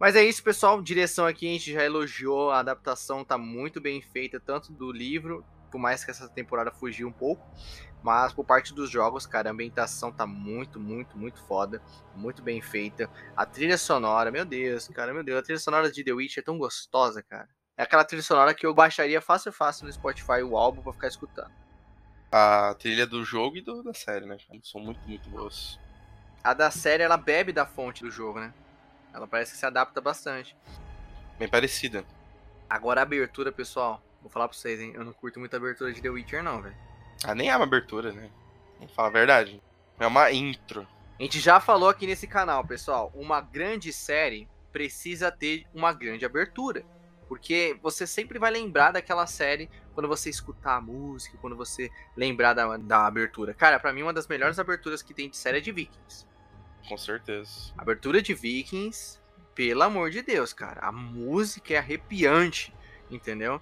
Mas 0.00 0.16
é 0.16 0.24
isso, 0.24 0.42
pessoal. 0.42 0.80
Direção 0.80 1.26
aqui 1.26 1.46
a 1.46 1.52
gente 1.52 1.72
já 1.72 1.84
elogiou. 1.84 2.50
A 2.50 2.60
adaptação 2.60 3.22
tá 3.22 3.36
muito 3.36 3.80
bem 3.80 4.00
feita, 4.00 4.40
tanto 4.40 4.72
do 4.72 4.90
livro, 4.90 5.44
por 5.70 5.78
mais 5.78 6.02
que 6.02 6.10
essa 6.10 6.26
temporada 6.28 6.72
fugiu 6.72 7.06
um 7.06 7.12
pouco. 7.12 7.46
Mas 8.02 8.32
por 8.32 8.46
parte 8.46 8.74
dos 8.74 8.88
jogos, 8.88 9.26
cara, 9.26 9.50
a 9.50 9.52
ambientação 9.52 10.10
tá 10.10 10.26
muito, 10.26 10.80
muito, 10.80 11.18
muito 11.18 11.38
foda. 11.44 11.82
Muito 12.16 12.42
bem 12.42 12.62
feita. 12.62 13.10
A 13.36 13.44
trilha 13.44 13.76
sonora, 13.76 14.30
meu 14.30 14.46
Deus, 14.46 14.88
cara, 14.88 15.12
meu 15.12 15.22
Deus. 15.22 15.38
A 15.38 15.42
trilha 15.42 15.60
sonora 15.60 15.92
de 15.92 16.02
The 16.02 16.12
Witch 16.12 16.38
é 16.38 16.42
tão 16.42 16.56
gostosa, 16.56 17.22
cara. 17.22 17.48
É 17.76 17.82
aquela 17.82 18.04
trilha 18.04 18.22
sonora 18.22 18.54
que 18.54 18.64
eu 18.64 18.72
baixaria 18.72 19.20
fácil, 19.20 19.52
fácil 19.52 19.84
no 19.84 19.92
Spotify 19.92 20.42
o 20.42 20.56
álbum 20.56 20.82
pra 20.82 20.92
ficar 20.94 21.08
escutando 21.08 21.52
a 22.30 22.74
trilha 22.78 23.06
do 23.06 23.24
jogo 23.24 23.56
e 23.56 23.60
do, 23.60 23.82
da 23.82 23.92
série, 23.92 24.24
né? 24.24 24.36
São 24.62 24.80
muito, 24.80 25.00
muito 25.06 25.28
boas. 25.28 25.78
A 26.44 26.54
da 26.54 26.70
série, 26.70 27.02
ela 27.02 27.16
bebe 27.16 27.52
da 27.52 27.66
fonte 27.66 28.02
do 28.02 28.10
jogo, 28.10 28.38
né? 28.38 28.54
Ela 29.12 29.26
parece 29.26 29.52
que 29.52 29.58
se 29.58 29.66
adapta 29.66 30.00
bastante. 30.00 30.56
Bem 31.38 31.48
parecida. 31.48 32.04
Agora 32.68 33.00
a 33.00 33.02
abertura, 33.02 33.50
pessoal. 33.50 34.02
Vou 34.20 34.30
falar 34.30 34.48
pra 34.48 34.56
vocês, 34.56 34.80
hein? 34.80 34.92
Eu 34.94 35.04
não 35.04 35.12
curto 35.12 35.40
muito 35.40 35.54
a 35.54 35.56
abertura 35.56 35.92
de 35.92 36.00
The 36.00 36.10
Witcher, 36.10 36.42
não, 36.42 36.60
velho. 36.60 36.76
Ah, 37.24 37.34
nem 37.34 37.50
é 37.50 37.56
uma 37.56 37.64
abertura, 37.64 38.12
né? 38.12 38.30
Vamos 38.78 38.94
falar 38.94 39.08
a 39.08 39.12
verdade. 39.12 39.62
É 39.98 40.06
uma 40.06 40.30
intro. 40.32 40.86
A 41.18 41.22
gente 41.22 41.40
já 41.40 41.60
falou 41.60 41.88
aqui 41.88 42.06
nesse 42.06 42.26
canal, 42.26 42.64
pessoal. 42.64 43.10
Uma 43.14 43.40
grande 43.40 43.92
série 43.92 44.48
precisa 44.72 45.30
ter 45.30 45.66
uma 45.74 45.92
grande 45.92 46.24
abertura. 46.24 46.84
Porque 47.28 47.78
você 47.82 48.06
sempre 48.06 48.38
vai 48.38 48.50
lembrar 48.50 48.90
daquela 48.90 49.26
série 49.26 49.70
quando 49.94 50.08
você 50.08 50.30
escutar 50.30 50.76
a 50.76 50.80
música, 50.80 51.38
quando 51.40 51.54
você 51.54 51.90
lembrar 52.16 52.54
da, 52.54 52.76
da 52.76 53.06
abertura. 53.06 53.54
Cara, 53.54 53.78
para 53.78 53.92
mim, 53.92 54.02
uma 54.02 54.12
das 54.12 54.26
melhores 54.26 54.58
aberturas 54.58 55.02
que 55.02 55.14
tem 55.14 55.28
de 55.28 55.36
série 55.36 55.58
é 55.58 55.60
de 55.60 55.70
Vikings. 55.70 56.26
Com 56.88 56.96
certeza. 56.96 57.72
Abertura 57.76 58.20
de 58.20 58.34
Vikings, 58.34 59.18
pelo 59.54 59.82
amor 59.82 60.10
de 60.10 60.22
Deus, 60.22 60.52
cara. 60.52 60.80
A 60.80 60.92
música 60.92 61.74
é 61.74 61.76
arrepiante, 61.76 62.72
entendeu? 63.10 63.60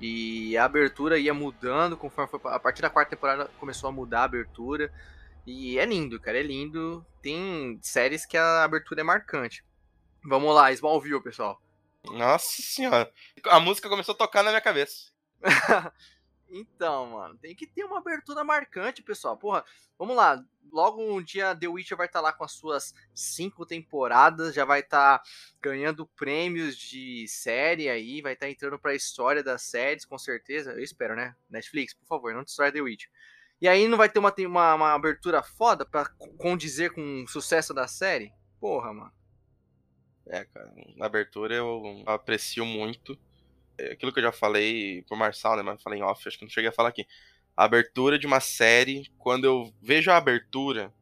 E 0.00 0.56
a 0.56 0.64
abertura 0.64 1.18
ia 1.18 1.32
mudando 1.32 1.96
conforme 1.96 2.30
foi. 2.30 2.40
A 2.52 2.58
partir 2.58 2.82
da 2.82 2.90
quarta 2.90 3.10
temporada 3.10 3.50
começou 3.58 3.88
a 3.88 3.92
mudar 3.92 4.22
a 4.22 4.24
abertura. 4.24 4.92
E 5.46 5.78
é 5.78 5.84
lindo, 5.84 6.20
cara, 6.20 6.38
é 6.38 6.42
lindo. 6.42 7.04
Tem 7.20 7.78
séries 7.82 8.26
que 8.26 8.36
a 8.36 8.64
abertura 8.64 9.00
é 9.00 9.04
marcante. 9.04 9.64
Vamos 10.24 10.54
lá, 10.54 10.72
Smallville, 10.72 11.22
pessoal. 11.22 11.60
Nossa 12.04 12.62
senhora. 12.62 13.12
A 13.46 13.60
música 13.60 13.88
começou 13.88 14.14
a 14.14 14.18
tocar 14.18 14.42
na 14.42 14.50
minha 14.50 14.60
cabeça. 14.60 15.12
então, 16.52 17.06
mano, 17.10 17.36
tem 17.38 17.54
que 17.54 17.66
ter 17.66 17.82
uma 17.84 17.98
abertura 17.98 18.44
marcante, 18.44 19.02
pessoal. 19.02 19.36
Porra, 19.36 19.64
vamos 19.98 20.14
lá. 20.14 20.44
Logo 20.70 21.02
um 21.02 21.22
dia 21.22 21.56
The 21.56 21.66
Witcher 21.66 21.96
vai 21.96 22.06
estar 22.06 22.20
tá 22.20 22.24
lá 22.24 22.32
com 22.32 22.44
as 22.44 22.52
suas 22.52 22.94
cinco 23.14 23.64
temporadas, 23.64 24.54
já 24.54 24.64
vai 24.64 24.80
estar 24.80 25.18
tá 25.18 25.24
ganhando 25.60 26.06
prêmios 26.06 26.76
de 26.76 27.26
série 27.26 27.88
aí, 27.88 28.20
vai 28.20 28.34
estar 28.34 28.46
tá 28.46 28.52
entrando 28.52 28.78
pra 28.78 28.94
história 28.94 29.42
das 29.42 29.62
séries, 29.62 30.04
com 30.04 30.18
certeza. 30.18 30.72
Eu 30.72 30.80
espero, 30.80 31.16
né? 31.16 31.34
Netflix, 31.48 31.94
por 31.94 32.06
favor, 32.06 32.34
não 32.34 32.44
destrói 32.44 32.70
The 32.70 32.82
Witcher. 32.82 33.10
E 33.60 33.68
aí 33.68 33.88
não 33.88 33.96
vai 33.96 34.08
ter 34.08 34.18
uma, 34.18 34.34
uma, 34.38 34.74
uma 34.74 34.92
abertura 34.92 35.42
foda 35.42 35.86
pra 35.86 36.06
condizer 36.36 36.92
com 36.92 37.22
o 37.22 37.28
sucesso 37.28 37.72
da 37.72 37.86
série? 37.86 38.32
Porra, 38.60 38.92
mano. 38.92 39.12
É, 40.26 40.44
cara, 40.44 40.72
na 40.96 41.06
abertura 41.06 41.54
eu 41.54 42.02
aprecio 42.06 42.64
muito 42.64 43.18
aquilo 43.90 44.12
que 44.12 44.18
eu 44.18 44.24
já 44.24 44.32
falei 44.32 45.02
pro 45.02 45.16
Marçal, 45.16 45.56
né? 45.56 45.62
Mas 45.62 45.82
falei 45.82 45.98
em 45.98 46.02
off, 46.02 46.26
acho 46.26 46.38
que 46.38 46.44
não 46.44 46.50
cheguei 46.50 46.70
a 46.70 46.72
falar 46.72 46.90
aqui. 46.90 47.06
A 47.56 47.64
abertura 47.64 48.18
de 48.18 48.26
uma 48.26 48.40
série, 48.40 49.10
quando 49.18 49.44
eu 49.44 49.72
vejo 49.82 50.10
a 50.10 50.16
abertura, 50.16 50.92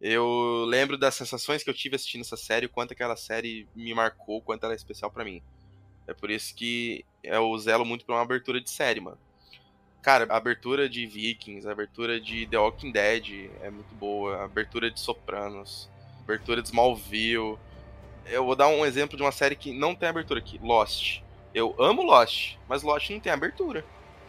eu 0.00 0.64
lembro 0.66 0.96
das 0.96 1.14
sensações 1.14 1.62
que 1.62 1.70
eu 1.70 1.74
tive 1.74 1.96
assistindo 1.96 2.22
essa 2.22 2.36
série, 2.36 2.68
quanto 2.68 2.92
aquela 2.92 3.16
série 3.16 3.68
me 3.74 3.92
marcou, 3.92 4.40
quanto 4.40 4.64
ela 4.64 4.72
é 4.72 4.76
especial 4.76 5.10
para 5.10 5.24
mim. 5.24 5.42
É 6.06 6.14
por 6.14 6.30
isso 6.30 6.54
que 6.54 7.04
eu 7.22 7.56
zelo 7.58 7.84
muito 7.84 8.04
pra 8.04 8.14
uma 8.14 8.22
abertura 8.22 8.60
de 8.60 8.70
série, 8.70 9.00
mano. 9.00 9.18
Cara, 10.02 10.26
a 10.30 10.36
abertura 10.36 10.88
de 10.88 11.06
Vikings, 11.06 11.68
a 11.68 11.72
abertura 11.72 12.18
de 12.18 12.46
The 12.46 12.58
Walking 12.58 12.90
Dead 12.90 13.50
é 13.60 13.68
muito 13.68 13.94
boa, 13.94 14.38
a 14.38 14.44
abertura 14.44 14.90
de 14.90 14.98
Sopranos, 14.98 15.90
a 16.18 16.22
abertura 16.22 16.62
de 16.62 16.68
Smallville. 16.68 17.58
Eu 18.24 18.46
vou 18.46 18.56
dar 18.56 18.68
um 18.68 18.86
exemplo 18.86 19.16
de 19.16 19.22
uma 19.22 19.32
série 19.32 19.54
que 19.54 19.72
não 19.72 19.94
tem 19.94 20.08
abertura 20.08 20.40
aqui, 20.40 20.58
Lost. 20.62 21.20
Eu 21.54 21.74
amo 21.78 22.02
Lost, 22.02 22.56
mas 22.68 22.82
Lost 22.82 23.10
não 23.10 23.20
tem 23.20 23.32
abertura. 23.32 23.84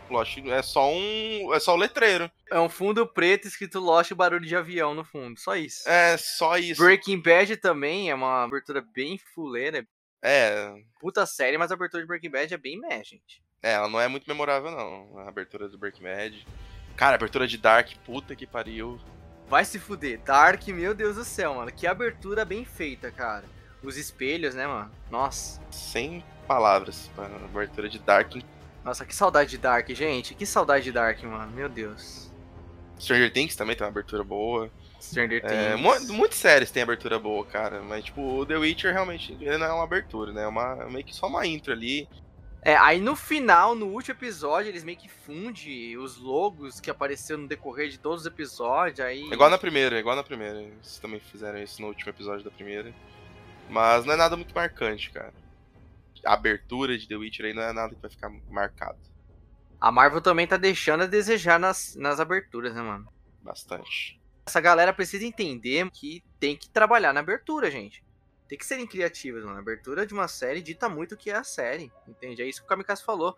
Lost 0.09 0.38
é 0.38 0.61
só 0.61 0.91
um. 0.91 1.53
É 1.53 1.59
só 1.59 1.74
o 1.74 1.78
letreiro. 1.78 2.30
É 2.49 2.59
um 2.59 2.67
fundo 2.67 3.07
preto 3.07 3.47
escrito 3.47 3.80
Lost 3.80 4.11
e 4.11 4.15
barulho 4.15 4.45
de 4.45 4.55
avião 4.55 4.93
no 4.93 5.05
fundo. 5.05 5.39
Só 5.39 5.55
isso. 5.55 5.88
É, 5.88 6.17
só 6.17 6.57
isso. 6.57 6.82
Breaking 6.82 7.22
Bad 7.22 7.55
também 7.57 8.09
é 8.09 8.15
uma 8.15 8.43
abertura 8.43 8.82
bem 8.93 9.17
fuleira. 9.17 9.88
É. 10.22 10.74
Puta 10.99 11.26
série, 11.26 11.57
mas 11.57 11.72
a 11.72 11.76
abertura 11.76 12.03
de 12.03 12.07
Breaking 12.07 12.30
Bad 12.30 12.53
é 12.53 12.57
bem 12.57 12.80
meh, 12.80 13.03
gente. 13.03 13.41
É, 13.63 13.74
ela 13.74 13.88
não 13.88 13.99
é 13.99 14.07
muito 14.07 14.28
memorável, 14.28 14.72
não. 14.72 15.19
A 15.19 15.30
abertura 15.30 15.69
do 15.69 15.78
Breaking 15.78 16.03
Bad. 16.03 16.47
Cara, 16.95 17.15
abertura 17.15 17.47
de 17.47 17.57
Dark, 17.57 17.89
puta 18.05 18.36
que 18.36 18.45
pariu. 18.45 18.99
Vai 19.47 19.65
se 19.65 19.80
fuder. 19.80 20.19
Dark, 20.19 20.67
meu 20.67 20.93
Deus 20.93 21.15
do 21.15 21.24
céu, 21.24 21.55
mano. 21.55 21.72
Que 21.72 21.88
abertura 21.88 22.45
bem 22.45 22.65
feita, 22.65 23.11
cara. 23.11 23.45
Os 23.84 23.97
espelhos, 23.97 24.53
né, 24.55 24.67
mano? 24.67 24.91
Nossa. 25.09 25.59
Sem 25.71 26.23
palavras 26.47 27.09
pra 27.15 27.25
abertura 27.25 27.89
de 27.89 27.99
Dark. 27.99 28.36
Nossa, 28.84 29.05
que 29.05 29.15
saudade 29.15 29.51
de 29.51 29.57
Dark, 29.57 29.89
gente. 29.89 30.34
Que 30.36 30.45
saudade 30.45 30.84
de 30.86 30.91
Dark, 30.91 31.21
mano. 31.23 31.51
Meu 31.51 31.69
Deus. 31.69 32.32
Stranger 32.99 33.32
Things 33.34 33.55
também 33.55 33.75
tem 33.75 33.84
uma 33.86 33.89
abertura 33.91 34.23
boa. 34.23 34.69
Stranger 35.01 35.41
É, 35.43 35.75
Things. 35.75 35.82
mu- 36.09 36.13
muitas 36.13 36.38
séries 36.38 36.69
têm 36.69 36.84
abertura 36.84 37.17
boa, 37.17 37.43
cara. 37.45 37.82
Mas, 37.82 38.05
tipo, 38.05 38.21
o 38.21 38.45
The 38.45 38.57
Witcher 38.57 38.93
realmente 38.93 39.34
não 39.36 39.65
é 39.65 39.73
uma 39.73 39.84
abertura, 39.84 40.32
né? 40.32 40.43
É 40.43 40.47
uma, 40.47 40.75
meio 40.88 41.03
que 41.05 41.15
só 41.15 41.27
uma 41.27 41.45
intro 41.45 41.73
ali. 41.73 42.07
É, 42.63 42.75
aí 42.77 42.99
no 43.01 43.15
final, 43.15 43.73
no 43.73 43.88
último 43.88 44.13
episódio, 44.15 44.69
eles 44.69 44.84
meio 44.84 44.95
que 44.97 45.09
fundem 45.09 45.97
os 45.97 46.17
logos 46.17 46.79
que 46.79 46.91
apareceram 46.91 47.41
no 47.41 47.47
decorrer 47.47 47.89
de 47.89 47.97
todos 47.97 48.21
os 48.21 48.27
episódios. 48.27 48.99
Aí. 48.99 49.23
É 49.32 49.34
Igual 49.34 49.49
na 49.49 49.57
primeira, 49.57 49.99
igual 49.99 50.15
na 50.15 50.23
primeira. 50.23 50.61
Eles 50.61 50.99
também 50.99 51.19
fizeram 51.19 51.57
isso 51.57 51.82
no 51.82 51.88
último 51.88 52.11
episódio 52.11 52.43
da 52.43 52.51
primeira. 52.51 52.93
Mas 53.70 54.05
não 54.05 54.14
é 54.14 54.18
nada 54.18 54.36
muito 54.36 54.53
marcante, 54.53 55.09
cara. 55.12 55.34
A 56.26 56.34
abertura 56.34 56.97
de 56.97 57.07
The 57.07 57.16
Witcher 57.16 57.45
aí 57.47 57.53
não 57.53 57.64
é 57.64 57.74
nada 57.74 57.95
que 57.95 58.01
vai 58.01 58.12
ficar 58.12 58.30
marcado. 58.49 58.99
A 59.80 59.91
Marvel 59.91 60.22
também 60.22 60.45
tá 60.45 60.57
deixando 60.57 61.03
a 61.03 61.07
desejar 61.07 61.59
nas, 61.59 61.95
nas 61.95 62.20
aberturas, 62.20 62.76
né, 62.76 62.82
mano? 62.82 63.12
Bastante. 63.41 64.20
Essa 64.45 64.62
galera 64.62 64.93
precisa 64.93 65.26
entender 65.26 65.89
que 65.89 66.24
tem 66.39 66.55
que 66.55 66.70
trabalhar 66.70 67.14
na 67.14 67.22
abertura, 67.22 67.72
gente. 67.72 68.03
Tem 68.47 68.57
que 68.57 68.66
serem 68.66 68.86
criativas, 68.86 69.43
mano. 69.43 69.57
A 69.57 69.62
abertura 69.62 70.05
de 70.05 70.14
uma 70.14 70.28
série 70.28 70.62
dita 70.62 70.88
muito 70.89 71.16
o 71.16 71.18
que 71.18 71.32
é 71.32 71.36
a 71.36 71.43
série. 71.43 71.91
Entende? 72.07 72.41
É 72.41 72.45
isso 72.45 72.59
que 72.59 72.66
o 72.66 72.70
Kamikaze 72.70 73.03
falou. 73.03 73.36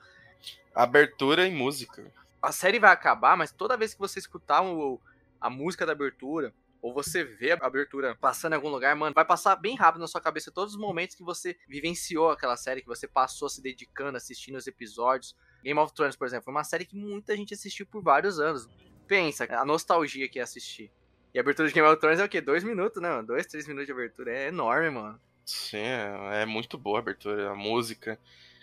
Abertura 0.76 1.48
e 1.48 1.52
música. 1.52 2.12
A 2.42 2.52
série 2.52 2.80
vai 2.80 2.92
acabar, 2.92 3.38
mas 3.38 3.52
toda 3.52 3.78
vez 3.78 3.94
que 3.94 4.00
você 4.00 4.20
escutar 4.20 4.62
o- 4.64 5.00
a 5.40 5.50
música 5.50 5.86
da 5.86 5.92
abertura, 5.94 6.54
ou 6.84 6.94
você 6.94 7.24
vê 7.24 7.54
a 7.54 7.60
abertura 7.62 8.14
passando 8.14 8.52
em 8.52 8.56
algum 8.58 8.68
lugar, 8.68 8.94
mano, 8.94 9.14
vai 9.16 9.24
passar 9.24 9.56
bem 9.56 9.74
rápido 9.74 10.02
na 10.02 10.08
sua 10.08 10.20
cabeça 10.20 10.52
todos 10.52 10.74
os 10.74 10.80
momentos 10.80 11.16
que 11.16 11.24
você 11.24 11.58
vivenciou 11.66 12.30
aquela 12.30 12.58
série, 12.58 12.82
que 12.82 12.88
você 12.88 13.08
passou 13.08 13.48
se 13.48 13.62
dedicando, 13.62 14.18
assistindo 14.18 14.58
os 14.58 14.68
episódios. 14.68 15.34
Game 15.64 15.80
of 15.80 15.94
Thrones, 15.94 16.18
por 16.18 16.28
exemplo, 16.28 16.44
foi 16.44 16.54
uma 16.54 16.66
série 16.66 16.84
que 16.84 16.98
muita 16.98 17.38
gente 17.38 17.54
assistiu 17.54 17.86
por 17.86 18.04
vários 18.04 18.38
anos. 18.38 18.68
Pensa, 19.08 19.48
a 19.50 19.64
nostalgia 19.64 20.28
que 20.28 20.40
é 20.40 20.42
assistir. 20.44 20.92
E 21.34 21.40
a 21.40 21.42
abertura 21.42 21.70
de 21.70 21.74
Game 21.74 21.88
of 21.88 22.02
Thrones 22.02 22.20
é 22.20 22.26
o 22.26 22.30
quê? 22.30 22.42
Dois 22.42 22.66
minutos, 22.66 23.02
né? 23.02 23.10
mano? 23.10 23.28
Dois, 23.28 23.48
três 23.48 23.66
minutos 23.66 23.86
de 23.86 23.94
abertura. 23.94 24.38
É 24.38 24.48
enorme, 24.50 24.90
mano. 24.90 25.22
Sim, 25.46 25.78
é, 25.78 26.42
é 26.42 26.46
muito 26.46 26.78
boa 26.78 26.98
a 26.98 27.00
abertura, 27.00 27.50
a 27.50 27.56
música. 27.56 28.20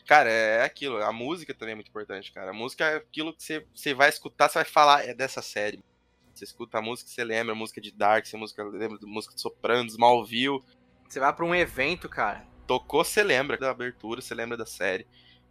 Cara, 0.06 0.30
é 0.30 0.62
aquilo, 0.62 1.02
a 1.02 1.10
música 1.10 1.54
também 1.54 1.72
é 1.72 1.74
muito 1.74 1.88
importante, 1.88 2.30
cara. 2.32 2.50
A 2.50 2.54
música 2.54 2.84
é 2.84 2.96
aquilo 2.96 3.34
que 3.34 3.42
você, 3.42 3.66
você 3.74 3.94
vai 3.94 4.10
escutar, 4.10 4.50
você 4.50 4.58
vai 4.58 4.64
falar, 4.66 5.08
é 5.08 5.14
dessa 5.14 5.40
série. 5.40 5.82
Você 6.40 6.44
escuta 6.46 6.78
a 6.78 6.82
música, 6.82 7.10
você 7.10 7.22
lembra 7.22 7.54
música 7.54 7.82
de 7.82 7.92
Dark, 7.92 8.24
você 8.24 8.34
música, 8.34 8.64
lembra 8.64 8.98
música 9.02 9.34
de 9.34 9.42
Sopranos, 9.42 9.92
Smallville. 9.92 10.62
Você 11.06 11.20
vai 11.20 11.30
pra 11.34 11.44
um 11.44 11.54
evento, 11.54 12.08
cara. 12.08 12.46
Tocou, 12.66 13.04
você 13.04 13.22
lembra 13.22 13.58
da 13.58 13.70
abertura, 13.70 14.22
você 14.22 14.34
lembra 14.34 14.56
da 14.56 14.64
série. 14.64 15.06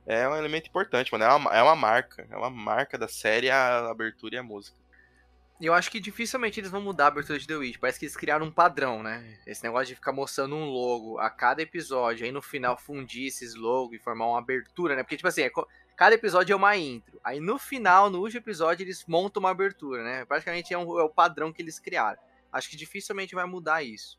É 0.08 0.28
um 0.28 0.36
elemento 0.36 0.68
importante, 0.68 1.12
mano. 1.12 1.26
É 1.26 1.32
uma, 1.32 1.56
é 1.58 1.62
uma 1.62 1.76
marca. 1.76 2.28
É 2.32 2.36
uma 2.36 2.50
marca 2.50 2.98
da 2.98 3.08
série, 3.08 3.52
a 3.52 3.88
abertura 3.92 4.34
e 4.34 4.38
a 4.40 4.44
música. 4.44 4.76
E 5.62 5.68
eu 5.68 5.76
acho 5.76 5.92
que 5.92 6.00
dificilmente 6.00 6.60
eles 6.60 6.72
vão 6.72 6.82
mudar 6.82 7.06
a 7.06 7.08
abertura 7.10 7.38
de 7.38 7.46
The 7.46 7.56
Witch. 7.56 7.78
Parece 7.78 8.00
que 8.00 8.06
eles 8.06 8.18
criaram 8.18 8.48
um 8.48 8.52
padrão, 8.52 9.04
né? 9.04 9.38
Esse 9.46 9.64
negócio 9.64 9.90
de 9.90 9.96
ficar 9.96 10.12
mostrando 10.12 10.56
um 10.56 10.66
logo 10.66 11.20
a 11.20 11.30
cada 11.30 11.62
episódio, 11.62 12.26
aí 12.26 12.32
no 12.32 12.42
final 12.42 12.76
fundir 12.76 13.28
esses 13.28 13.54
logos 13.54 13.96
e 13.96 14.00
formar 14.02 14.26
uma 14.26 14.40
abertura, 14.40 14.96
né? 14.96 15.04
Porque, 15.04 15.18
tipo 15.18 15.28
assim, 15.28 15.44
é 15.44 15.52
co- 15.52 15.68
cada 16.00 16.16
episódio 16.16 16.54
é 16.54 16.56
uma 16.56 16.78
intro. 16.78 17.20
Aí 17.22 17.42
no 17.42 17.60
final, 17.60 18.10
no 18.10 18.20
último 18.22 18.40
episódio, 18.40 18.84
eles 18.86 19.04
montam 19.06 19.42
uma 19.42 19.50
abertura, 19.50 20.02
né? 20.02 20.24
Praticamente 20.24 20.74
é, 20.74 20.78
um- 20.78 20.98
é 20.98 21.04
o 21.04 21.10
padrão 21.10 21.52
que 21.52 21.62
eles 21.62 21.78
criaram. 21.78 22.18
Acho 22.54 22.70
que 22.70 22.78
dificilmente 22.78 23.36
vai 23.36 23.46
mudar 23.46 23.84
isso. 23.84 24.18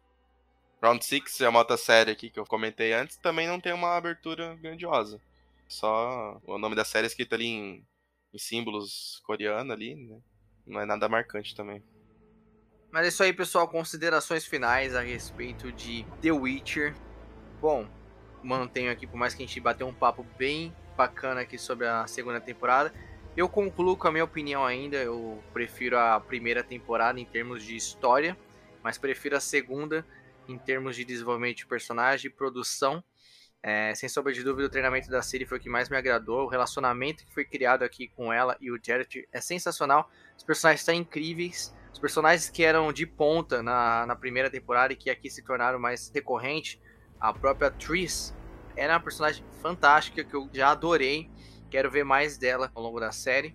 Round 0.83 1.03
6 1.03 1.41
é 1.41 1.49
uma 1.49 1.61
outra 1.61 1.79
série 1.79 2.11
aqui 2.11 2.29
que 2.29 2.39
eu 2.39 2.45
comentei 2.45 2.93
antes, 2.93 3.17
também 3.17 3.49
não 3.49 3.59
tem 3.59 3.73
uma 3.73 3.97
abertura 3.97 4.55
grandiosa. 4.57 5.19
Só 5.67 6.39
o 6.47 6.59
nome 6.59 6.77
da 6.77 6.85
série 6.85 7.07
é 7.07 7.09
escrito 7.09 7.35
ali 7.35 7.47
em, 7.47 7.87
em 8.35 8.39
símbolos 8.39 9.23
coreanos 9.25 9.73
ali, 9.73 9.95
né? 9.95 10.21
Não 10.67 10.81
é 10.81 10.85
nada 10.85 11.09
marcante 11.09 11.57
também. 11.57 11.83
Mas 12.91 13.07
é 13.07 13.09
isso 13.09 13.23
aí, 13.23 13.33
pessoal. 13.33 13.67
Considerações 13.67 14.45
finais 14.45 14.95
a 14.95 15.01
respeito 15.01 15.73
de 15.73 16.05
The 16.21 16.31
Witcher. 16.33 16.95
Bom, 17.59 17.89
mantenho 18.43 18.93
aqui, 18.93 19.07
por 19.07 19.17
mais 19.17 19.33
que 19.35 19.43
a 19.43 19.47
gente 19.47 19.61
bateu 19.61 19.87
um 19.87 19.95
papo 19.95 20.25
bem 20.37 20.75
bacana 21.01 21.41
aqui 21.41 21.57
sobre 21.57 21.87
a 21.87 22.07
segunda 22.07 22.39
temporada. 22.39 22.93
Eu 23.35 23.49
concluo 23.49 23.97
com 23.97 24.07
a 24.07 24.13
minha 24.13 24.25
opinião 24.25 24.67
ainda. 24.67 24.99
Eu 24.99 25.43
prefiro 25.51 25.99
a 25.99 26.21
primeira 26.21 26.63
temporada 26.63 27.19
em 27.19 27.25
termos 27.25 27.65
de 27.65 27.75
história, 27.75 28.37
mas 28.83 28.99
prefiro 28.99 29.35
a 29.35 29.41
segunda 29.41 30.05
em 30.47 30.59
termos 30.59 30.97
de 30.97 31.05
desenvolvimento 31.05 31.57
de 31.57 31.67
personagem 31.67 32.31
e 32.31 32.35
produção. 32.35 33.03
É, 33.63 33.95
sem 33.95 34.11
sombra 34.11 34.33
de 34.33 34.43
dúvida, 34.43 34.67
o 34.67 34.71
treinamento 34.71 35.09
da 35.09 35.23
Siri 35.23 35.47
foi 35.47 35.57
o 35.57 35.61
que 35.61 35.71
mais 35.71 35.89
me 35.89 35.97
agradou. 35.97 36.45
O 36.45 36.49
relacionamento 36.49 37.25
que 37.25 37.33
foi 37.33 37.47
criado 37.47 37.83
aqui 37.83 38.09
com 38.09 38.31
ela 38.31 38.55
e 38.61 38.71
o 38.71 38.79
Jared 38.83 39.27
é 39.33 39.41
sensacional. 39.41 40.11
Os 40.37 40.45
personagens 40.45 40.83
estão 40.83 40.95
incríveis. 40.95 41.75
Os 41.95 41.99
personagens 41.99 42.51
que 42.51 42.63
eram 42.63 42.93
de 42.93 43.07
ponta 43.07 43.63
na, 43.63 44.05
na 44.05 44.17
primeira 44.17 44.51
temporada 44.51 44.93
e 44.93 44.97
que 44.97 45.09
aqui 45.09 45.31
se 45.31 45.43
tornaram 45.43 45.79
mais 45.79 46.11
recorrentes, 46.15 46.79
a 47.19 47.33
própria 47.33 47.71
Tris, 47.71 48.35
era 48.77 48.95
uma 48.95 49.01
personagem 49.01 49.45
fantástica 49.61 50.25
que 50.25 50.35
eu 50.35 50.49
já 50.53 50.71
adorei. 50.71 51.31
Quero 51.71 51.91
ver 51.91 52.05
mais 52.05 52.37
dela 52.37 52.71
ao 52.75 52.83
longo 52.83 52.99
da 53.01 53.13
série. 53.13 53.55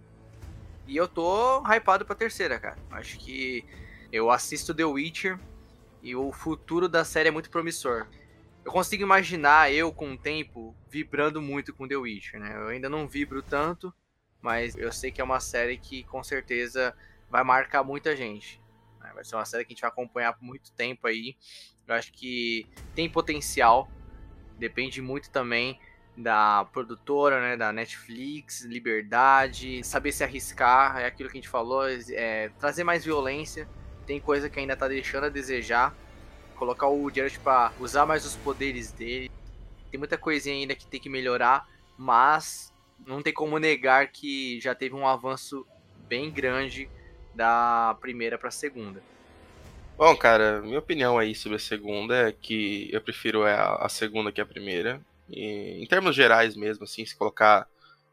E 0.87 0.95
eu 0.95 1.07
tô 1.07 1.63
hypado 1.65 2.05
pra 2.05 2.15
terceira, 2.15 2.59
cara. 2.59 2.77
Acho 2.91 3.17
que 3.17 3.65
eu 4.11 4.29
assisto 4.29 4.73
The 4.73 4.85
Witcher 4.85 5.39
e 6.01 6.15
o 6.15 6.31
futuro 6.31 6.87
da 6.87 7.03
série 7.03 7.29
é 7.29 7.31
muito 7.31 7.49
promissor. 7.49 8.07
Eu 8.63 8.71
consigo 8.71 9.03
imaginar 9.03 9.71
eu 9.71 9.91
com 9.91 10.13
o 10.13 10.17
tempo 10.17 10.75
vibrando 10.89 11.41
muito 11.41 11.73
com 11.73 11.87
The 11.87 11.97
Witcher, 11.97 12.39
né? 12.39 12.55
Eu 12.55 12.67
ainda 12.67 12.89
não 12.89 13.07
vibro 13.07 13.41
tanto, 13.41 13.93
mas 14.41 14.75
eu 14.75 14.91
sei 14.91 15.11
que 15.11 15.19
é 15.19 15.23
uma 15.23 15.39
série 15.39 15.77
que 15.77 16.03
com 16.03 16.23
certeza 16.23 16.95
vai 17.29 17.43
marcar 17.43 17.83
muita 17.83 18.15
gente. 18.15 18.61
né? 19.01 19.11
Vai 19.13 19.25
ser 19.25 19.35
uma 19.35 19.45
série 19.45 19.65
que 19.65 19.73
a 19.73 19.75
gente 19.75 19.81
vai 19.81 19.89
acompanhar 19.89 20.33
por 20.33 20.43
muito 20.43 20.71
tempo 20.71 21.07
aí. 21.07 21.35
Eu 21.87 21.95
acho 21.95 22.11
que 22.13 22.67
tem 22.95 23.09
potencial. 23.09 23.89
Depende 24.57 25.01
muito 25.01 25.29
também 25.29 25.79
da 26.17 26.65
produtora, 26.71 27.41
né, 27.41 27.57
da 27.57 27.73
Netflix, 27.73 28.61
liberdade, 28.61 29.83
saber 29.83 30.11
se 30.11 30.23
arriscar, 30.23 30.97
é 30.97 31.05
aquilo 31.05 31.29
que 31.29 31.37
a 31.37 31.41
gente 31.41 31.49
falou, 31.49 31.83
é, 31.87 32.49
trazer 32.59 32.83
mais 32.83 33.03
violência. 33.03 33.67
Tem 34.05 34.19
coisa 34.19 34.49
que 34.49 34.59
ainda 34.59 34.75
tá 34.75 34.87
deixando 34.87 35.25
a 35.25 35.29
desejar. 35.29 35.93
Colocar 36.55 36.87
o 36.87 37.09
Jared 37.13 37.37
para 37.39 37.73
usar 37.79 38.05
mais 38.05 38.25
os 38.25 38.35
poderes 38.37 38.91
dele. 38.91 39.29
Tem 39.91 39.97
muita 39.97 40.17
coisinha 40.17 40.55
ainda 40.55 40.75
que 40.75 40.87
tem 40.87 41.01
que 41.01 41.09
melhorar, 41.09 41.67
mas 41.97 42.73
não 43.05 43.21
tem 43.21 43.33
como 43.33 43.57
negar 43.59 44.07
que 44.07 44.59
já 44.61 44.73
teve 44.73 44.95
um 44.95 45.05
avanço 45.05 45.67
bem 46.07 46.31
grande 46.31 46.89
da 47.33 47.97
primeira 47.99 48.37
para 48.37 48.47
a 48.47 48.51
segunda. 48.51 49.03
Bom, 49.97 50.13
cara, 50.17 50.61
minha 50.61 50.79
opinião 50.79 51.17
aí 51.17 51.33
sobre 51.33 51.55
a 51.55 51.59
segunda 51.59 52.27
é 52.27 52.31
que 52.33 52.89
eu 52.91 52.99
prefiro 52.99 53.43
a, 53.43 53.85
a 53.85 53.87
segunda 53.87 54.29
que 54.29 54.41
a 54.41 54.45
primeira. 54.45 55.01
E, 55.29 55.81
em 55.81 55.87
termos 55.87 56.13
gerais 56.13 56.53
mesmo, 56.53 56.83
assim, 56.83 57.05
se 57.05 57.15
colocar 57.15 57.65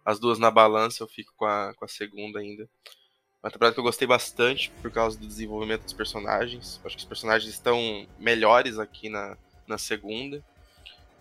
as 0.05 0.21
duas 0.21 0.39
na 0.39 0.49
balança, 0.49 1.03
eu 1.03 1.09
fico 1.09 1.33
com 1.37 1.45
a, 1.45 1.75
com 1.75 1.85
a 1.85 1.89
segunda 1.89 2.39
ainda. 2.39 2.69
Uma 3.43 3.51
temporada 3.51 3.75
que 3.75 3.81
eu 3.81 3.85
gostei 3.85 4.07
bastante 4.07 4.71
por 4.81 4.93
causa 4.93 5.19
do 5.19 5.27
desenvolvimento 5.27 5.83
dos 5.83 5.93
personagens. 5.93 6.81
Acho 6.85 6.97
que 6.97 7.03
os 7.03 7.09
personagens 7.09 7.53
estão 7.53 8.07
melhores 8.17 8.79
aqui 8.79 9.09
na, 9.09 9.37
na 9.67 9.77
segunda. 9.77 10.41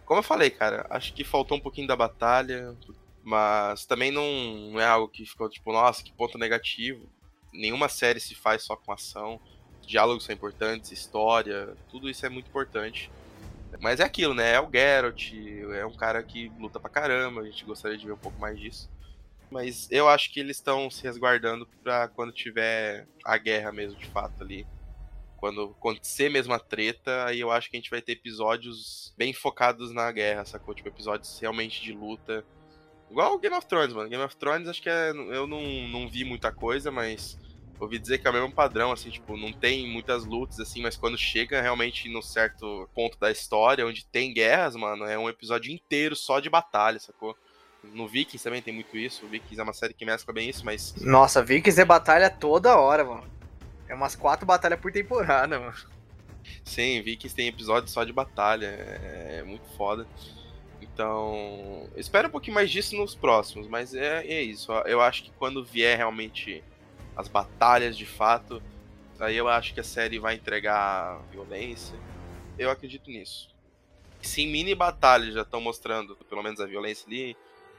Como 0.06 0.20
eu 0.20 0.24
falei, 0.24 0.52
cara, 0.52 0.86
acho 0.92 1.12
que 1.14 1.24
faltou 1.24 1.58
um 1.58 1.62
pouquinho 1.62 1.88
da 1.88 1.96
batalha, 1.96 2.78
mas 3.24 3.88
também 3.88 4.12
não 4.12 4.80
é 4.80 4.86
algo 4.86 5.10
que 5.10 5.26
ficou 5.26 5.50
tipo, 5.50 5.74
nossa, 5.74 6.04
que 6.04 6.14
ponto 6.14 6.38
negativo. 6.38 7.10
Nenhuma 7.52 7.90
série 7.90 8.20
se 8.20 8.36
faz 8.36 8.62
só 8.64 8.76
com 8.76 8.92
ação. 8.92 9.42
Diálogos 9.86 10.24
são 10.24 10.34
importantes, 10.34 10.92
história, 10.92 11.76
tudo 11.90 12.10
isso 12.10 12.26
é 12.26 12.30
muito 12.30 12.48
importante. 12.48 13.12
Mas 13.80 14.00
é 14.00 14.04
aquilo, 14.04 14.34
né? 14.34 14.54
É 14.54 14.60
o 14.60 14.70
Geralt, 14.72 15.34
é 15.74 15.86
um 15.86 15.94
cara 15.94 16.22
que 16.22 16.52
luta 16.60 16.80
pra 16.80 16.90
caramba, 16.90 17.42
a 17.42 17.46
gente 17.46 17.66
gostaria 17.66 17.98
de 17.98 18.06
ver 18.06 18.14
um 18.14 18.18
pouco 18.18 18.40
mais 18.40 18.60
disso. 18.60 18.90
Mas 19.50 19.90
eu 19.92 20.08
acho 20.08 20.32
que 20.32 20.40
eles 20.40 20.58
estão 20.58 20.90
se 20.90 21.04
resguardando 21.04 21.68
pra 21.84 22.08
quando 22.08 22.32
tiver 22.32 23.06
a 23.26 23.38
guerra 23.38 23.72
mesmo, 23.72 24.00
de 24.00 24.08
fato, 24.08 24.42
ali. 24.42 24.66
Quando 25.38 25.76
acontecer 25.78 26.30
mesmo 26.30 26.54
a 26.54 26.60
treta, 26.60 27.26
aí 27.26 27.40
eu 27.40 27.52
acho 27.52 27.70
que 27.70 27.76
a 27.76 27.80
gente 27.80 27.90
vai 27.90 28.02
ter 28.02 28.14
episódios 28.14 29.14
bem 29.18 29.34
focados 29.34 29.92
na 29.92 30.10
guerra, 30.12 30.46
sacou? 30.46 30.74
Tipo, 30.74 30.88
episódios 30.88 31.38
realmente 31.40 31.82
de 31.82 31.92
luta. 31.92 32.46
Igual 33.10 33.36
o 33.36 33.40
Game 33.40 33.56
of 33.56 33.68
Thrones, 33.68 33.94
mano. 33.94 34.10
Game 34.10 34.24
of 34.24 34.36
Thrones 34.38 34.70
acho 34.70 34.82
que 34.82 34.90
é, 34.90 35.10
eu 35.10 35.46
não, 35.48 35.62
não 35.90 36.08
vi 36.08 36.24
muita 36.24 36.52
coisa, 36.52 36.92
mas 36.92 37.38
ouvi 37.82 37.98
dizer 37.98 38.20
que 38.20 38.28
é 38.28 38.30
o 38.30 38.34
mesmo 38.34 38.52
padrão, 38.52 38.92
assim, 38.92 39.10
tipo, 39.10 39.36
não 39.36 39.52
tem 39.52 39.88
muitas 39.88 40.24
lutas, 40.24 40.60
assim, 40.60 40.82
mas 40.82 40.96
quando 40.96 41.18
chega 41.18 41.62
realmente 41.62 42.08
no 42.10 42.22
certo 42.22 42.88
ponto 42.94 43.20
da 43.20 43.32
história, 43.32 43.86
onde 43.86 44.06
tem 44.06 44.34
guerras, 44.34 44.76
mano, 44.76 45.06
é 45.06 45.18
um 45.18 45.28
episódio 45.28 45.74
inteiro 45.74 46.16
só 46.16 46.40
de 46.40 46.50
batalha, 46.50 47.00
sacou? 47.00 47.36
No 47.84 48.08
Vikings 48.08 48.44
também 48.44 48.62
tem 48.62 48.74
muito 48.74 48.96
isso. 48.96 49.26
O 49.26 49.30
Vikings 49.30 49.60
é 49.60 49.64
uma 49.64 49.74
série 49.74 49.96
que 49.96 50.06
mescla 50.06 50.32
bem 50.32 50.48
isso, 50.48 50.64
mas. 50.64 50.94
Nossa, 51.02 51.44
Vikings 51.44 51.82
é 51.82 51.86
batalha 51.86 52.30
toda 52.30 52.78
hora, 52.78 53.04
mano. 53.04 53.24
É 53.88 53.96
umas 53.96 54.16
quatro 54.16 54.46
batalhas 54.46 54.80
por 54.80 54.92
temporada, 54.92 55.60
mano. 55.60 55.74
Sim, 56.64 57.02
Vikings 57.02 57.36
tem 57.36 57.48
episódios 57.48 57.92
só 57.92 58.04
de 58.04 58.14
batalha. 58.14 58.68
É, 58.68 59.38
é 59.40 59.44
muito 59.44 59.66
foda. 59.76 60.06
Então, 60.80 61.90
espero 61.96 62.28
um 62.28 62.32
pouquinho 62.32 62.54
mais 62.54 62.70
disso 62.70 62.96
nos 62.96 63.16
próximos, 63.16 63.68
mas 63.68 63.96
é, 63.96 64.24
é 64.28 64.44
isso. 64.44 64.72
Eu 64.86 65.02
acho 65.02 65.24
que 65.24 65.32
quando 65.32 65.66
vier 65.66 65.98
realmente 65.98 66.64
as 67.22 67.28
batalhas 67.28 67.98
de 67.98 68.06
fato, 68.06 68.62
aí 69.20 69.38
eu 69.38 69.48
acho 69.48 69.74
que 69.74 69.80
a 69.80 69.84
série 69.84 70.20
vai 70.20 70.36
entregar 70.36 71.22
violência. 71.32 71.98
Eu 72.58 72.70
acredito 72.70 73.10
nisso. 73.10 73.50
Se 74.22 74.42
em 74.42 74.52
mini 74.52 74.76
batalhas 74.76 75.34
já 75.34 75.42
estão 75.42 75.62
mostrando 75.62 76.16
pelo 76.16 76.44
menos 76.44 76.60
a 76.60 76.66
violência 76.66 77.08
ali, 77.08 77.36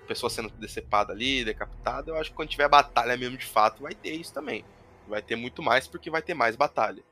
pessoa 0.07 0.31
sendo 0.31 0.51
decepada 0.51 1.13
ali, 1.13 1.45
decapitada, 1.45 2.11
eu 2.11 2.17
acho 2.17 2.31
que 2.31 2.37
quando 2.37 2.49
tiver 2.49 2.69
batalha 2.69 3.17
mesmo 3.17 3.37
de 3.37 3.47
fato, 3.47 3.83
vai 3.83 3.95
ter 3.95 4.13
isso 4.13 4.33
também. 4.33 4.65
Vai 5.07 5.23
ter 5.23 5.37
muito 5.37 5.63
mais 5.63 5.87
porque 5.87 6.11
vai 6.11 6.23
ter 6.23 6.35
mais 6.35 6.57
batalha. 6.57 7.03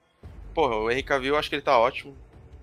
Porra, 0.54 0.76
o 0.76 0.90
Henry 0.90 1.02
Cavill, 1.02 1.34
eu 1.34 1.38
acho 1.38 1.48
que 1.48 1.54
ele 1.54 1.62
tá 1.62 1.78
ótimo. 1.78 2.16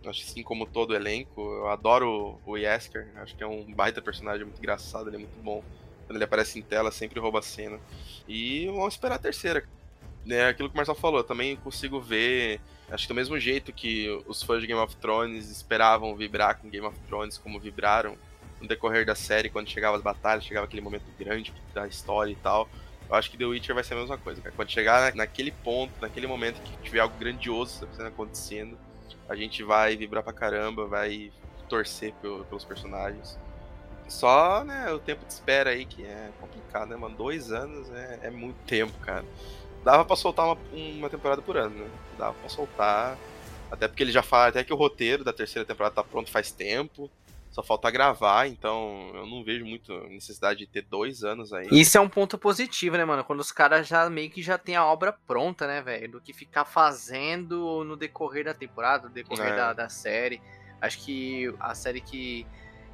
Acho 0.06 0.24
assim 0.24 0.44
como 0.44 0.66
todo 0.66 0.92
o 0.92 0.96
elenco. 0.96 1.42
Eu 1.42 1.68
adoro 1.68 2.40
o 2.46 2.58
Yesker. 2.58 3.08
Acho 3.18 3.36
que 3.36 3.44
é 3.44 3.48
um 3.48 3.74
baita 3.74 4.02
personagem 4.02 4.46
muito 4.46 4.60
engraçado, 4.60 5.10
ele 5.10 5.18
é 5.18 5.20
muito 5.20 5.42
bom. 5.42 5.64
Quando 6.08 6.16
ele 6.16 6.24
aparece 6.24 6.58
em 6.58 6.62
tela, 6.62 6.92
sempre 6.92 7.20
rouba 7.20 7.40
a 7.40 7.44
cena. 7.44 7.80
E 8.28 8.66
vamos 8.68 8.94
esperar 8.94 9.16
a 9.16 9.20
terceira. 9.20 9.64
É 10.28 10.48
aquilo 10.48 10.70
que 10.70 10.74
o 10.74 10.78
Marcel 10.78 10.96
falou, 10.96 11.20
eu 11.20 11.24
também 11.24 11.56
consigo 11.58 12.02
ver. 12.02 12.60
Acho 12.90 13.04
que 13.04 13.14
do 13.14 13.16
mesmo 13.16 13.38
jeito 13.40 13.72
que 13.74 14.08
os 14.26 14.42
fãs 14.42 14.62
de 14.62 14.68
Game 14.68 14.80
of 14.80 14.96
Thrones 14.96 15.50
esperavam 15.50 16.16
vibrar 16.16 16.58
com 16.58 16.70
Game 16.70 16.86
of 16.86 16.98
Thrones 17.08 17.38
como 17.38 17.60
vibraram 17.60 18.18
no 18.62 18.68
decorrer 18.68 19.06
da 19.06 19.16
série, 19.16 19.50
quando 19.50 19.70
chegava 19.70 19.96
as 19.96 20.02
batalhas, 20.02 20.46
chegava 20.46 20.66
aquele 20.66 20.82
momento 20.82 21.06
grande 21.20 21.54
da 21.74 21.88
história 21.88 22.32
e 22.32 22.36
tal. 22.36 22.68
Eu 23.10 23.16
acho 23.16 23.30
que 23.30 23.38
The 23.38 23.46
Witcher 23.46 23.76
vai 23.76 23.84
ser 23.84 23.94
a 23.94 23.98
mesma 23.98 24.18
coisa, 24.18 24.42
cara. 24.42 24.54
Quando 24.56 24.70
chegar 24.70 25.14
naquele 25.16 25.52
ponto, 25.52 25.94
naquele 26.02 26.28
momento 26.28 26.62
que 26.62 26.76
tiver 26.84 27.00
algo 27.00 27.16
grandioso 27.18 27.88
acontecendo, 28.00 28.78
a 29.30 29.36
gente 29.36 29.64
vai 29.64 29.96
vibrar 29.96 30.24
pra 30.24 30.34
caramba, 30.34 30.88
vai 30.88 31.32
torcer 31.70 32.14
pelos 32.22 32.66
personagens. 32.66 33.38
Só, 34.08 34.64
né, 34.64 34.92
o 34.92 35.00
tempo 35.00 35.26
de 35.26 35.34
espera 35.34 35.72
aí 35.72 35.86
que 35.86 36.04
é 36.04 36.32
complicado, 36.40 36.90
né, 36.90 36.96
mano? 36.96 37.16
Dois 37.16 37.52
anos 37.52 37.90
é, 37.92 38.20
é 38.24 38.30
muito 38.30 38.58
tempo, 38.66 38.98
cara. 39.00 39.26
Dava 39.84 40.06
pra 40.06 40.16
soltar 40.16 40.46
uma, 40.46 40.58
uma 40.74 41.10
temporada 41.10 41.42
por 41.42 41.58
ano, 41.58 41.76
né? 41.76 41.90
Dava 42.18 42.34
pra 42.34 42.50
soltar. 42.50 43.18
Até 43.70 43.88
porque 43.88 44.04
ele 44.04 44.12
já 44.12 44.24
fala 44.24 44.48
até 44.48 44.64
que 44.64 44.74
o 44.74 44.78
roteiro 44.78 45.24
da 45.24 45.34
terceira 45.34 45.66
temporada 45.66 45.96
tá 45.96 46.04
pronto 46.04 46.32
faz 46.32 46.52
tempo. 46.52 47.10
Só 47.52 47.64
falta 47.64 47.90
gravar, 47.90 48.48
então 48.48 49.12
eu 49.16 49.26
não 49.26 49.44
vejo 49.44 49.66
muito 49.66 49.92
necessidade 50.10 50.60
de 50.60 50.68
ter 50.68 50.84
dois 50.84 51.24
anos 51.24 51.52
aí. 51.52 51.68
Isso 51.72 51.98
é 51.98 52.02
um 52.02 52.08
ponto 52.08 52.38
positivo, 52.38 52.96
né, 52.98 53.04
mano? 53.04 53.24
Quando 53.24 53.40
os 53.40 53.52
caras 53.52 53.88
já 53.88 54.08
meio 54.10 54.30
que 54.30 54.44
já 54.44 54.60
tem 54.60 54.76
a 54.76 54.86
obra 54.86 55.12
pronta, 55.12 55.66
né, 55.66 55.82
velho? 55.82 56.12
Do 56.12 56.22
que 56.22 56.34
ficar 56.34 56.66
fazendo 56.66 57.84
no 57.84 57.98
decorrer 57.98 58.46
da 58.46 58.54
temporada, 58.54 59.08
no 59.08 59.14
decorrer 59.14 59.54
é. 59.54 59.56
da, 59.56 59.74
da 59.74 59.90
série. 59.90 60.40
Acho 60.80 61.04
que 61.04 61.52
a 61.60 61.74
série 61.74 62.00
que 62.00 62.46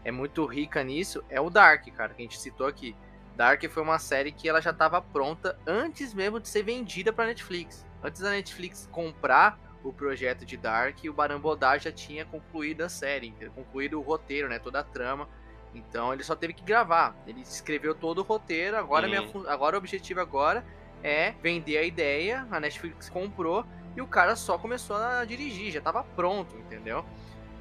é 0.03 0.11
muito 0.11 0.45
rica 0.45 0.83
nisso 0.83 1.23
é 1.29 1.39
o 1.39 1.49
Dark, 1.49 1.85
cara, 1.95 2.13
que 2.13 2.21
a 2.21 2.25
gente 2.25 2.39
citou 2.39 2.67
aqui. 2.67 2.95
Dark 3.35 3.63
foi 3.69 3.81
uma 3.81 3.97
série 3.97 4.31
que 4.31 4.47
ela 4.47 4.61
já 4.61 4.71
estava 4.71 5.01
pronta 5.01 5.57
antes 5.65 6.13
mesmo 6.13 6.39
de 6.39 6.47
ser 6.47 6.63
vendida 6.63 7.11
para 7.11 7.25
Netflix. 7.25 7.85
Antes 8.03 8.21
da 8.21 8.29
Netflix 8.29 8.87
comprar 8.91 9.57
o 9.83 9.91
projeto 9.91 10.45
de 10.45 10.55
Dark, 10.55 10.97
o 11.05 11.13
Barambodar 11.13 11.79
já 11.79 11.91
tinha 11.91 12.25
concluído 12.25 12.81
a 12.81 12.89
série, 12.89 13.33
concluído 13.55 13.99
o 13.99 14.01
roteiro, 14.01 14.47
né, 14.47 14.59
toda 14.59 14.79
a 14.79 14.83
trama. 14.83 15.27
Então 15.73 16.13
ele 16.13 16.23
só 16.23 16.35
teve 16.35 16.53
que 16.53 16.63
gravar. 16.63 17.15
Ele 17.25 17.41
escreveu 17.41 17.95
todo 17.95 18.19
o 18.19 18.23
roteiro. 18.23 18.77
Agora, 18.77 19.07
minha, 19.07 19.27
agora 19.47 19.75
o 19.75 19.79
objetivo 19.79 20.19
agora 20.19 20.63
é 21.01 21.31
vender 21.41 21.77
a 21.77 21.83
ideia. 21.83 22.47
A 22.51 22.59
Netflix 22.59 23.09
comprou 23.09 23.65
e 23.95 24.01
o 24.01 24.07
cara 24.07 24.35
só 24.35 24.57
começou 24.57 24.95
a 24.95 25.25
dirigir, 25.25 25.71
já 25.71 25.79
estava 25.79 26.03
pronto, 26.03 26.55
entendeu? 26.57 27.05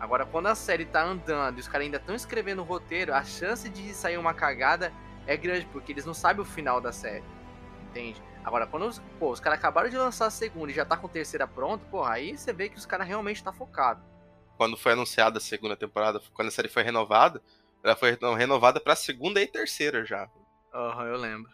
Agora, 0.03 0.27
quando 0.27 0.49
a 0.49 0.55
série 0.57 0.85
tá 0.85 1.01
andando 1.05 1.59
e 1.59 1.61
os 1.61 1.69
caras 1.69 1.85
ainda 1.85 1.99
estão 1.99 2.13
escrevendo 2.13 2.59
o 2.59 2.65
roteiro, 2.65 3.15
a 3.15 3.23
chance 3.23 3.69
de 3.69 3.95
sair 3.95 4.19
uma 4.19 4.35
cagada 4.35 4.93
é 5.29 5.37
grande, 5.37 5.65
porque 5.67 5.93
eles 5.93 6.05
não 6.05 6.13
sabem 6.13 6.43
o 6.43 6.45
final 6.45 6.81
da 6.81 6.91
série. 6.91 7.23
Entende? 7.85 8.21
Agora, 8.43 8.67
quando 8.67 8.87
os, 8.87 8.99
pô, 9.21 9.31
os 9.31 9.39
caras 9.39 9.61
acabaram 9.61 9.89
de 9.89 9.97
lançar 9.97 10.27
a 10.27 10.31
segunda 10.31 10.73
e 10.73 10.75
já 10.75 10.85
tá 10.85 10.97
com 10.97 11.07
a 11.07 11.09
terceira 11.11 11.47
pronta, 11.47 11.87
pô, 11.89 12.03
aí 12.03 12.37
você 12.37 12.53
vê 12.53 12.69
que 12.69 12.77
os 12.77 12.85
caras 12.85 13.07
realmente 13.07 13.45
tá 13.45 13.53
focado. 13.53 14.03
Quando 14.57 14.77
foi 14.77 14.91
anunciada 14.91 15.39
a 15.39 15.41
segunda 15.41 15.77
temporada, 15.77 16.21
quando 16.35 16.49
a 16.49 16.51
série 16.51 16.69
foi 16.69 16.83
renovada, 16.83 17.41
ela 17.81 17.95
foi 17.95 18.19
renovada 18.37 18.81
pra 18.81 18.97
segunda 18.97 19.41
e 19.41 19.47
terceira 19.47 20.05
já. 20.05 20.29
Aham, 20.75 21.05
uhum, 21.05 21.07
eu 21.11 21.17
lembro. 21.17 21.53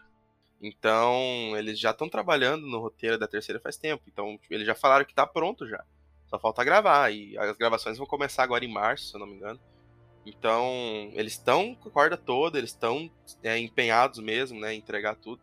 Então, 0.59 1.55
eles 1.55 1.79
já 1.79 1.91
estão 1.91 2.09
trabalhando 2.09 2.65
no 2.65 2.79
roteiro 2.79 3.19
da 3.19 3.27
terceira 3.27 3.61
faz 3.61 3.77
tempo. 3.77 4.05
Então, 4.07 4.39
eles 4.49 4.65
já 4.65 4.73
falaram 4.73 5.05
que 5.05 5.13
tá 5.13 5.27
pronto 5.27 5.67
já. 5.67 5.85
Só 6.29 6.39
falta 6.39 6.63
gravar. 6.63 7.11
E 7.11 7.37
as 7.37 7.57
gravações 7.57 7.97
vão 7.97 8.07
começar 8.07 8.43
agora 8.43 8.63
em 8.63 8.71
março, 8.71 9.07
se 9.07 9.15
eu 9.15 9.19
não 9.19 9.27
me 9.27 9.35
engano. 9.35 9.59
Então, 10.25 11.09
eles 11.13 11.33
estão 11.33 11.73
com 11.75 11.89
a 11.89 11.91
corda 11.91 12.17
toda, 12.17 12.57
eles 12.57 12.69
estão 12.69 13.09
é, 13.43 13.57
empenhados 13.57 14.19
mesmo, 14.19 14.59
né, 14.59 14.73
em 14.73 14.77
entregar 14.77 15.15
tudo. 15.15 15.41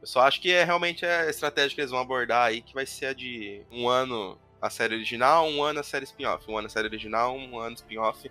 Eu 0.00 0.06
só 0.06 0.20
acho 0.20 0.40
que 0.40 0.50
é 0.50 0.64
realmente 0.64 1.04
a 1.06 1.28
estratégia 1.28 1.74
que 1.74 1.80
eles 1.80 1.90
vão 1.90 2.00
abordar 2.00 2.46
aí, 2.46 2.60
que 2.60 2.74
vai 2.74 2.86
ser 2.86 3.06
a 3.06 3.12
de 3.12 3.62
um 3.70 3.88
ano 3.88 4.38
a 4.60 4.70
série 4.70 4.94
original, 4.94 5.48
um 5.48 5.62
ano 5.62 5.80
a 5.80 5.82
série 5.82 6.04
spin-off. 6.04 6.48
Um 6.48 6.56
ano 6.56 6.66
a 6.66 6.70
série 6.70 6.86
original, 6.86 7.36
um 7.36 7.58
ano 7.58 7.74
spin-off. 7.74 8.30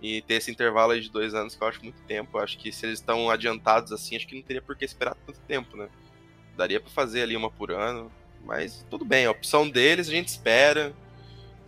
E 0.00 0.20
ter 0.22 0.34
esse 0.34 0.50
intervalo 0.50 0.92
aí 0.92 1.00
de 1.00 1.08
dois 1.08 1.34
anos 1.34 1.54
que 1.54 1.62
eu 1.62 1.68
acho 1.68 1.82
muito 1.82 2.00
tempo. 2.02 2.36
Eu 2.36 2.42
acho 2.42 2.58
que 2.58 2.72
se 2.72 2.84
eles 2.84 2.98
estão 2.98 3.30
adiantados 3.30 3.92
assim, 3.92 4.16
acho 4.16 4.26
que 4.26 4.34
não 4.34 4.42
teria 4.42 4.60
por 4.60 4.76
que 4.76 4.84
esperar 4.84 5.14
tanto 5.26 5.38
tempo, 5.40 5.76
né? 5.76 5.88
Daria 6.56 6.80
para 6.80 6.90
fazer 6.90 7.22
ali 7.22 7.36
uma 7.36 7.50
por 7.50 7.70
ano. 7.70 8.10
Mas 8.44 8.84
tudo 8.90 9.04
bem, 9.04 9.26
a 9.26 9.30
opção 9.30 9.68
deles 9.68 10.08
a 10.08 10.12
gente 10.12 10.28
espera. 10.28 10.92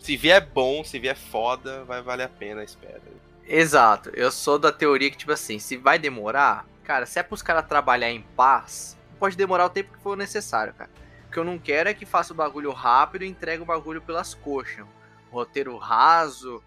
Se 0.04 0.18
vier 0.18 0.44
bom, 0.44 0.84
se 0.84 0.98
vier 0.98 1.16
foda, 1.16 1.82
vai 1.84 2.02
valer 2.02 2.24
a 2.24 2.28
pena 2.28 2.60
a 2.60 2.64
espera. 2.64 3.00
Exato. 3.46 4.10
Eu 4.10 4.30
sou 4.30 4.58
da 4.58 4.70
teoria 4.70 5.10
que, 5.10 5.16
tipo 5.16 5.32
assim, 5.32 5.58
se 5.58 5.78
vai 5.78 5.98
demorar, 5.98 6.66
cara, 6.82 7.06
se 7.06 7.18
é 7.18 7.22
pros 7.22 7.40
caras 7.40 7.66
trabalhar 7.66 8.10
em 8.10 8.20
paz, 8.20 8.98
pode 9.18 9.34
demorar 9.34 9.64
o 9.64 9.70
tempo 9.70 9.94
que 9.94 10.02
for 10.02 10.14
necessário, 10.14 10.74
cara. 10.74 10.90
O 11.26 11.30
que 11.30 11.38
eu 11.38 11.42
não 11.42 11.58
quero 11.58 11.88
é 11.88 11.94
que 11.94 12.04
faça 12.04 12.34
o 12.34 12.36
bagulho 12.36 12.70
rápido 12.70 13.24
e 13.24 13.28
entregue 13.28 13.62
o 13.62 13.64
bagulho 13.64 14.02
pelas 14.02 14.34
coxas. 14.34 14.84
Roteiro 15.30 15.74
raso. 15.78 16.62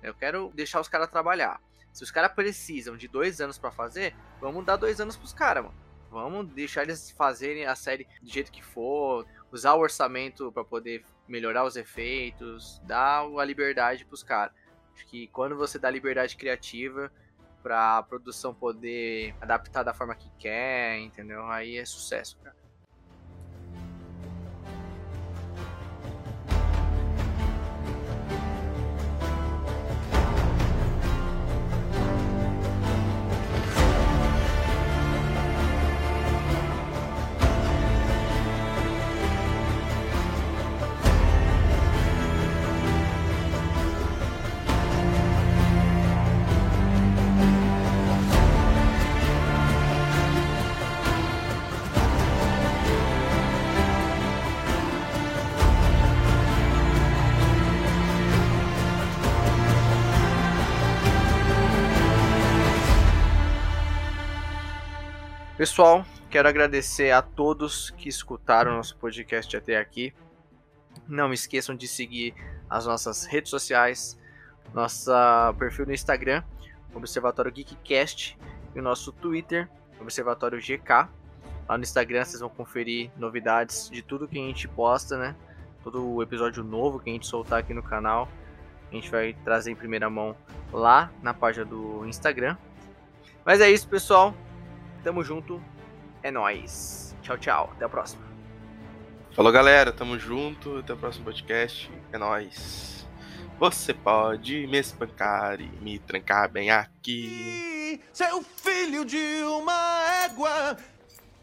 Eu 0.00 0.14
quero 0.14 0.52
deixar 0.54 0.80
os 0.80 0.86
caras 0.86 1.10
trabalhar. 1.10 1.60
Se 1.92 2.04
os 2.04 2.12
caras 2.12 2.34
precisam 2.34 2.96
de 2.96 3.08
dois 3.08 3.40
anos 3.40 3.58
para 3.58 3.72
fazer, 3.72 4.14
vamos 4.40 4.64
dar 4.64 4.76
dois 4.76 5.00
anos 5.00 5.16
pros 5.16 5.32
caras, 5.32 5.64
mano. 5.64 5.85
Vamos 6.10 6.48
deixar 6.52 6.82
eles 6.82 7.10
fazerem 7.10 7.66
a 7.66 7.74
série 7.74 8.06
do 8.22 8.30
jeito 8.30 8.52
que 8.52 8.62
for, 8.62 9.26
usar 9.50 9.74
o 9.74 9.80
orçamento 9.80 10.50
para 10.52 10.64
poder 10.64 11.04
melhorar 11.28 11.64
os 11.64 11.76
efeitos, 11.76 12.80
dar 12.84 13.22
a 13.22 13.44
liberdade 13.44 14.04
pros 14.04 14.22
caras. 14.22 14.54
Acho 14.94 15.06
que 15.06 15.26
quando 15.28 15.56
você 15.56 15.78
dá 15.78 15.90
liberdade 15.90 16.36
criativa, 16.36 17.12
para 17.66 17.98
a 17.98 18.02
produção 18.04 18.54
poder 18.54 19.34
adaptar 19.40 19.82
da 19.82 19.92
forma 19.92 20.14
que 20.14 20.30
quer, 20.38 21.00
entendeu? 21.00 21.44
Aí 21.46 21.76
é 21.76 21.84
sucesso, 21.84 22.38
cara. 22.38 22.54
Pessoal, 65.66 66.06
quero 66.30 66.48
agradecer 66.48 67.10
a 67.10 67.20
todos 67.20 67.90
que 67.90 68.08
escutaram 68.08 68.76
nosso 68.76 68.96
podcast 68.98 69.56
até 69.56 69.76
aqui. 69.76 70.14
Não 71.08 71.32
esqueçam 71.32 71.74
de 71.74 71.88
seguir 71.88 72.36
as 72.70 72.86
nossas 72.86 73.26
redes 73.26 73.50
sociais, 73.50 74.16
nosso 74.72 75.10
perfil 75.58 75.84
no 75.84 75.92
Instagram, 75.92 76.44
Observatório 76.94 77.50
Geekcast, 77.50 78.38
e 78.76 78.78
o 78.78 78.82
nosso 78.82 79.10
Twitter, 79.10 79.68
Observatório 80.00 80.60
GK. 80.60 81.08
Lá 81.68 81.76
no 81.76 81.82
Instagram 81.82 82.24
vocês 82.24 82.40
vão 82.40 82.48
conferir 82.48 83.10
novidades 83.16 83.90
de 83.90 84.02
tudo 84.02 84.28
que 84.28 84.38
a 84.38 84.46
gente 84.46 84.68
posta, 84.68 85.18
né? 85.18 85.34
Todo 85.82 86.08
o 86.08 86.22
episódio 86.22 86.62
novo 86.62 87.00
que 87.00 87.10
a 87.10 87.12
gente 87.12 87.26
soltar 87.26 87.58
aqui 87.58 87.74
no 87.74 87.82
canal. 87.82 88.28
A 88.88 88.94
gente 88.94 89.10
vai 89.10 89.36
trazer 89.44 89.72
em 89.72 89.76
primeira 89.76 90.08
mão 90.08 90.36
lá 90.72 91.10
na 91.20 91.34
página 91.34 91.64
do 91.64 92.06
Instagram. 92.06 92.56
Mas 93.44 93.60
é 93.60 93.68
isso, 93.68 93.88
pessoal. 93.88 94.32
Tamo 95.06 95.22
junto. 95.22 95.62
É 96.20 96.32
nóis. 96.32 97.14
Tchau, 97.22 97.38
tchau. 97.38 97.70
Até 97.76 97.84
a 97.84 97.88
próxima. 97.88 98.24
Falou, 99.30 99.52
galera. 99.52 99.92
Tamo 99.92 100.18
junto. 100.18 100.78
Até 100.78 100.94
o 100.94 100.96
próximo 100.96 101.26
podcast. 101.26 101.88
É 102.12 102.18
nóis. 102.18 103.06
Você 103.56 103.94
pode 103.94 104.66
me 104.66 104.80
espancar 104.80 105.60
e 105.60 105.68
me 105.80 106.00
trancar 106.00 106.50
bem 106.50 106.72
aqui. 106.72 108.02
Seu 108.12 108.42
filho 108.42 109.04
de 109.04 109.44
uma 109.44 110.24
égua 110.24 110.76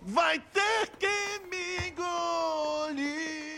vai 0.01 0.39
ter 0.39 0.89
que 0.99 1.47
me 1.49 1.87
engolir. 1.87 3.52